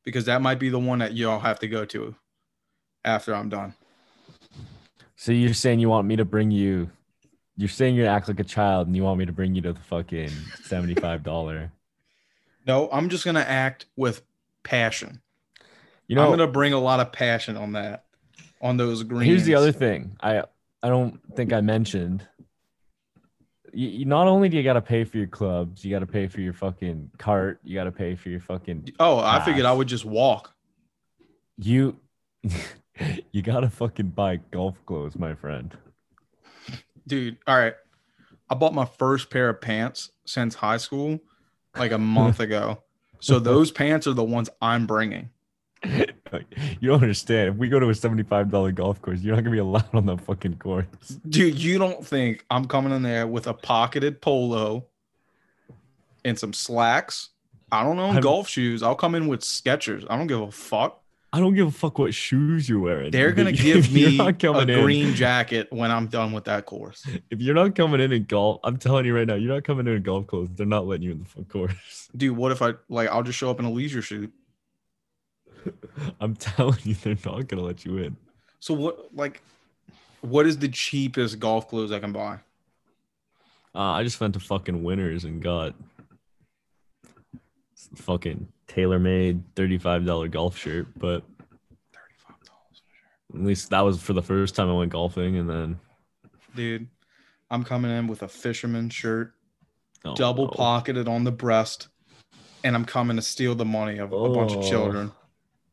because 0.05 0.25
that 0.25 0.43
might 0.43 0.59
be 0.59 0.69
the 0.69 0.79
one 0.79 0.99
that 1.01 1.15
y'all 1.15 1.39
have 1.39 1.59
to 1.61 1.69
go 1.69 1.85
to 1.85 2.15
after 3.05 3.35
I'm 3.35 3.49
done. 3.49 3.75
So 5.17 5.33
you're 5.33 5.55
saying 5.55 5.81
you 5.81 5.89
want 5.89 6.07
me 6.07 6.17
to 6.17 6.25
bring 6.25 6.51
you? 6.51 6.91
You're 7.57 7.69
saying 7.69 7.97
you 7.97 8.07
act 8.07 8.29
like 8.29 8.39
a 8.39 8.45
child 8.45 8.87
and 8.87 8.95
you 8.97 9.03
want 9.03 9.19
me 9.19 9.27
to 9.27 9.33
bring 9.33 9.55
you 9.55 9.63
to 9.63 9.73
the 9.73 9.81
fucking 9.81 10.31
seventy-five 10.63 11.25
dollar. 11.25 11.73
No, 12.67 12.89
I'm 12.93 13.09
just 13.09 13.25
gonna 13.25 13.41
act 13.41 13.87
with 13.97 14.23
passion. 14.63 15.21
You 16.07 16.15
know, 16.17 16.23
I'm 16.25 16.31
gonna 16.31 16.47
bring 16.47 16.73
a 16.73 16.79
lot 16.79 17.01
of 17.01 17.11
passion 17.11 17.57
on 17.57 17.73
that, 17.73 18.05
on 18.63 18.77
those 18.77 19.03
greens. 19.03 19.27
here's 19.27 19.45
the 19.45 19.57
other 19.57 19.73
thing. 19.73 20.17
I 20.23 20.45
I 20.83 20.89
don't 20.89 21.21
think 21.35 21.53
I 21.53 21.61
mentioned. 21.61 22.25
You, 23.73 23.89
you 23.89 24.05
not 24.05 24.27
only 24.27 24.49
do 24.49 24.57
you 24.57 24.63
got 24.63 24.75
to 24.75 24.81
pay 24.81 25.05
for 25.05 25.19
your 25.19 25.27
clubs, 25.27 25.85
you 25.85 25.91
got 25.91 26.01
to 26.01 26.07
pay 26.07 26.27
for 26.29 26.41
your 26.41 26.53
fucking 26.53 27.11
cart, 27.19 27.61
you 27.65 27.75
got 27.75 27.85
to 27.85 27.93
pay 27.93 28.15
for 28.15 28.29
your 28.29 28.41
fucking 28.41 28.93
Oh, 28.99 29.19
I 29.19 29.45
figured 29.45 29.67
I 29.67 29.73
would 29.73 29.89
just 29.89 30.05
walk. 30.05 30.55
you. 31.59 31.97
you 33.33 33.43
got 33.43 33.61
to 33.61 33.71
fucking 33.71 34.09
buy 34.11 34.37
golf 34.51 34.77
clothes, 34.87 35.17
my 35.17 35.35
friend. 35.35 35.77
Dude, 37.07 37.37
all 37.47 37.57
right. 37.57 37.75
I 38.51 38.55
bought 38.55 38.75
my 38.75 38.85
first 38.87 39.31
pair 39.31 39.49
of 39.51 39.61
pants 39.61 40.11
since 40.25 40.55
high 40.55 40.77
school 40.79 41.19
like 41.77 41.93
a 41.93 41.99
month 41.99 42.41
ago. 42.47 42.83
So 43.21 43.39
those 43.39 43.71
pants 43.71 44.07
are 44.07 44.13
the 44.15 44.25
ones 44.25 44.49
I'm 44.63 44.87
bringing. 44.87 45.31
Like, 46.33 46.47
you 46.81 46.89
don't 46.91 47.03
understand. 47.03 47.51
If 47.51 47.55
we 47.57 47.69
go 47.69 47.79
to 47.81 47.89
a 47.89 47.95
seventy-five 47.95 48.51
dollar 48.51 48.73
golf 48.73 49.01
course, 49.03 49.21
you're 49.21 49.35
not 49.35 49.43
gonna 49.43 49.53
be 49.55 49.59
allowed 49.59 49.95
on 49.95 50.07
the 50.07 50.17
fucking 50.17 50.57
course. 50.57 50.87
Dude, 51.29 51.59
you 51.59 51.79
don't 51.79 52.05
think 52.07 52.45
I'm 52.51 52.67
coming 52.67 52.93
in 52.93 53.03
there 53.03 53.27
with 53.27 53.47
a 53.47 53.55
pocketed 53.55 54.21
polo 54.21 54.85
and 56.25 56.39
some 56.39 56.53
slacks? 56.53 57.31
I 57.71 57.83
don't 57.85 57.99
own 57.99 58.13
I'm- 58.15 58.23
golf 58.23 58.49
shoes. 58.49 58.83
I'll 58.83 58.95
come 58.95 59.15
in 59.15 59.27
with 59.29 59.41
Skechers. 59.41 60.05
I 60.09 60.17
don't 60.17 60.27
give 60.27 60.41
a 60.41 60.51
fuck. 60.51 61.03
I 61.31 61.41
don't 61.41 61.55
give 61.55 61.67
a 61.69 61.71
fuck 61.71 61.99
what 61.99 62.15
shoes 62.15 62.71
you're 62.71 62.81
wearing. 62.81 63.11
They're 63.11 63.33
gonna 63.33 63.53
give 63.69 63.93
me 63.93 64.19
a 64.19 64.33
coming 64.33 64.71
in- 64.71 64.83
green 64.83 65.15
jacket 65.15 65.69
when 65.71 65.91
I'm 65.91 66.07
done 66.07 66.33
with 66.33 66.45
that 66.45 66.65
course. 66.65 67.07
If 67.31 67.43
you're 67.43 67.55
not 67.55 67.75
coming 67.75 68.01
in 68.01 68.13
in 68.13 68.25
golf, 68.25 68.61
I'm 68.65 68.79
telling 68.79 69.05
you 69.05 69.15
right 69.15 69.27
now, 69.27 69.35
you're 69.35 69.53
not 69.53 69.65
coming 69.65 69.87
in 69.87 69.93
in 69.97 70.03
golf 70.03 70.27
clothes. 70.27 70.49
They're 70.55 70.65
not 70.65 70.87
letting 70.87 71.03
you 71.05 71.13
in 71.13 71.19
the 71.19 71.27
full 71.27 71.45
course. 71.45 72.09
Dude, 72.17 72.35
what 72.35 72.51
if 72.53 72.63
I 72.63 72.73
like 72.89 73.11
I'll 73.11 73.23
just 73.23 73.37
show 73.39 73.51
up 73.51 73.59
in 73.61 73.67
a 73.67 73.71
leisure 73.71 74.01
suit? 74.01 74.33
I'm 76.21 76.35
telling 76.37 76.79
you, 76.85 76.95
they're 76.95 77.17
not 77.25 77.49
gonna 77.49 77.63
let 77.63 77.85
you 77.85 77.99
in. 77.99 78.17
So 78.61 78.75
what 78.75 79.15
like 79.15 79.43
what 80.21 80.47
is 80.47 80.59
the 80.59 80.69
cheapest 80.69 81.39
golf 81.39 81.69
clothes 81.69 81.93
I 81.93 81.99
can 82.01 82.13
buy? 82.13 82.39
Uh, 83.75 83.93
I 83.93 84.03
just 84.03 84.21
went 84.21 84.35
to 84.35 84.41
fucking 84.41 84.83
Winners 84.83 85.25
and 85.25 85.41
got 85.43 85.75
fucking 87.97 88.49
TaylorMade 88.67 89.43
thirty-five 89.55 90.05
dollar 90.05 90.29
golf 90.29 90.57
shirt, 90.57 90.87
but 90.97 91.23
thirty 91.93 92.15
five 92.17 92.37
dollars 92.45 92.83
at 93.35 93.41
least 93.41 93.71
that 93.71 93.81
was 93.81 94.01
for 94.01 94.13
the 94.13 94.23
first 94.23 94.55
time 94.55 94.69
I 94.69 94.73
went 94.73 94.93
golfing, 94.93 95.37
and 95.37 95.49
then 95.49 95.79
Dude, 96.57 96.89
I'm 97.51 97.63
coming 97.63 97.91
in 97.91 98.09
with 98.09 98.23
a 98.23 98.29
fisherman 98.29 98.91
shirt, 98.91 99.33
oh, 100.05 100.15
double 100.17 100.47
no. 100.47 100.51
pocketed 100.51 101.07
on 101.07 101.23
the 101.25 101.31
breast, 101.31 101.89
and 102.65 102.75
I'm 102.75 102.85
coming 102.85 103.17
to 103.17 103.23
steal 103.23 103.55
the 103.55 103.65
money 103.65 103.99
of 103.99 104.13
a 104.13 104.29
bunch 104.31 104.53
of 104.53 104.59
Oh. 104.65 104.69
children. 104.69 105.13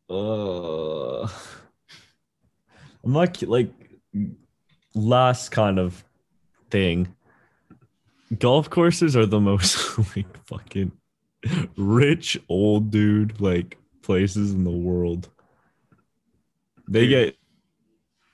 Uh, 0.09 1.23
I'm 3.03 3.13
not 3.13 3.41
like 3.43 3.71
last 4.93 5.49
kind 5.49 5.79
of 5.79 6.03
thing. 6.69 7.15
Golf 8.39 8.69
courses 8.69 9.15
are 9.15 9.25
the 9.25 9.39
most 9.39 9.97
like 10.15 10.45
fucking 10.47 10.91
rich 11.77 12.39
old 12.49 12.89
dude 12.91 13.39
like 13.39 13.77
places 14.01 14.53
in 14.53 14.63
the 14.63 14.71
world. 14.71 15.29
They 16.87 17.07
get 17.07 17.37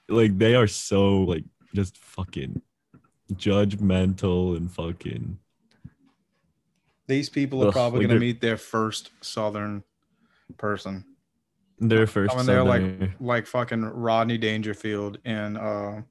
like 0.09 0.37
they 0.37 0.55
are 0.55 0.67
so 0.67 1.19
like 1.21 1.43
just 1.73 1.97
fucking 1.97 2.61
judgmental 3.33 4.57
and 4.57 4.71
fucking 4.71 5.37
These 7.07 7.29
people 7.29 7.63
are 7.63 7.67
Ugh, 7.67 7.73
probably 7.73 8.01
like 8.01 8.07
gonna 8.09 8.19
meet 8.19 8.41
their 8.41 8.57
first 8.57 9.11
southern 9.21 9.83
person. 10.57 11.05
Their 11.81 12.05
first 12.05 12.31
Coming 12.31 12.45
there 12.45 12.63
like 12.63 13.11
like 13.19 13.47
fucking 13.47 13.83
Rodney 13.83 14.37
Dangerfield 14.37 15.17
and 15.25 15.57
uh 15.57 16.01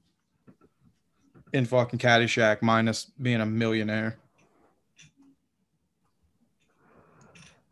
in 1.52 1.64
fucking 1.64 1.98
Caddyshack 1.98 2.60
minus 2.60 3.04
being 3.20 3.40
a 3.40 3.46
millionaire. 3.46 4.18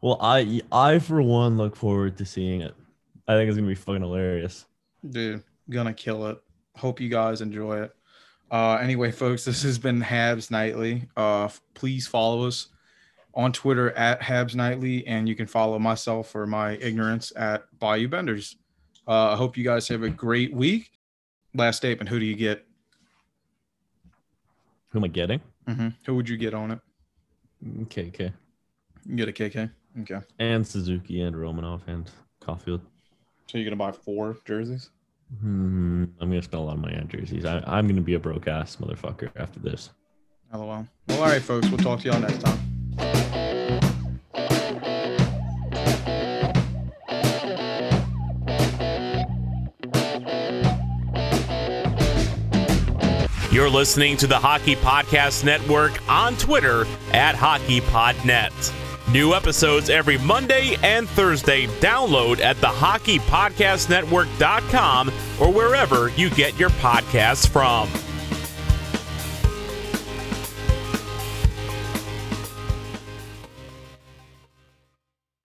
Well, 0.00 0.18
I 0.20 0.62
I 0.70 1.00
for 1.00 1.20
one 1.20 1.56
look 1.56 1.74
forward 1.74 2.16
to 2.18 2.24
seeing 2.24 2.60
it. 2.60 2.74
I 3.26 3.34
think 3.34 3.48
it's 3.48 3.56
gonna 3.56 3.68
be 3.68 3.74
fucking 3.74 4.02
hilarious. 4.02 4.64
Dude, 5.08 5.42
gonna 5.68 5.92
kill 5.92 6.28
it. 6.28 6.38
Hope 6.76 7.00
you 7.00 7.08
guys 7.08 7.40
enjoy 7.40 7.82
it. 7.82 7.94
Uh, 8.50 8.76
anyway, 8.76 9.10
folks, 9.10 9.44
this 9.44 9.62
has 9.62 9.78
been 9.78 10.00
Habs 10.00 10.50
Nightly. 10.50 11.08
Uh, 11.16 11.48
please 11.74 12.06
follow 12.06 12.46
us 12.46 12.68
on 13.38 13.52
Twitter 13.52 13.92
at 13.92 14.20
Habs 14.20 14.56
Nightly, 14.56 15.06
and 15.06 15.28
you 15.28 15.36
can 15.36 15.46
follow 15.46 15.78
myself 15.78 16.28
for 16.28 16.44
my 16.44 16.72
ignorance 16.72 17.32
at 17.36 17.66
Bayou 17.78 18.08
Benders. 18.08 18.56
Uh, 19.06 19.32
I 19.32 19.36
hope 19.36 19.56
you 19.56 19.62
guys 19.62 19.86
have 19.88 20.02
a 20.02 20.10
great 20.10 20.52
week. 20.52 20.90
Last 21.54 21.76
statement: 21.76 22.10
Who 22.10 22.18
do 22.18 22.26
you 22.26 22.34
get? 22.34 22.66
Who 24.90 24.98
am 24.98 25.04
I 25.04 25.08
getting? 25.08 25.40
hmm 25.66 25.88
Who 26.04 26.16
would 26.16 26.28
you 26.28 26.36
get 26.36 26.52
on 26.52 26.72
it? 26.72 26.80
Okay, 27.82 28.08
okay. 28.08 28.32
You 29.06 29.16
get 29.16 29.28
a 29.28 29.32
KK. 29.32 29.70
Okay. 30.00 30.20
And 30.38 30.66
Suzuki 30.66 31.22
and 31.22 31.34
Romanov 31.34 31.82
and 31.86 32.10
Caulfield. 32.40 32.80
So 33.46 33.56
you're 33.56 33.64
gonna 33.64 33.76
buy 33.76 33.92
four 33.92 34.36
jerseys? 34.44 34.90
Hmm, 35.40 36.04
I'm 36.20 36.28
gonna 36.28 36.42
spend 36.42 36.60
a 36.62 36.64
lot 36.64 36.74
of 36.74 36.80
money 36.80 36.96
on 36.96 37.06
jerseys. 37.08 37.44
I, 37.44 37.62
I'm 37.66 37.86
gonna 37.86 38.00
be 38.00 38.14
a 38.14 38.18
broke 38.18 38.48
ass 38.48 38.76
motherfucker 38.76 39.30
after 39.36 39.60
this. 39.60 39.90
LOL. 40.52 40.86
Well, 41.08 41.22
all 41.22 41.28
right, 41.28 41.42
folks. 41.42 41.68
We'll 41.68 41.78
talk 41.78 42.00
to 42.00 42.08
y'all 42.08 42.20
next 42.20 42.40
time. 42.40 43.27
You're 53.68 53.76
listening 53.76 54.16
to 54.16 54.26
the 54.26 54.38
Hockey 54.38 54.76
Podcast 54.76 55.44
Network 55.44 56.00
on 56.08 56.38
Twitter 56.38 56.86
at 57.12 57.34
HockeyPodNet. 57.34 59.12
New 59.12 59.34
episodes 59.34 59.90
every 59.90 60.16
Monday 60.16 60.78
and 60.82 61.06
Thursday. 61.06 61.66
Download 61.66 62.40
at 62.40 62.58
the 62.62 62.68
HockeyPodcastNetwork.com 62.68 65.12
or 65.38 65.52
wherever 65.52 66.08
you 66.08 66.30
get 66.30 66.58
your 66.58 66.70
podcasts 66.70 67.46
from. 67.46 67.90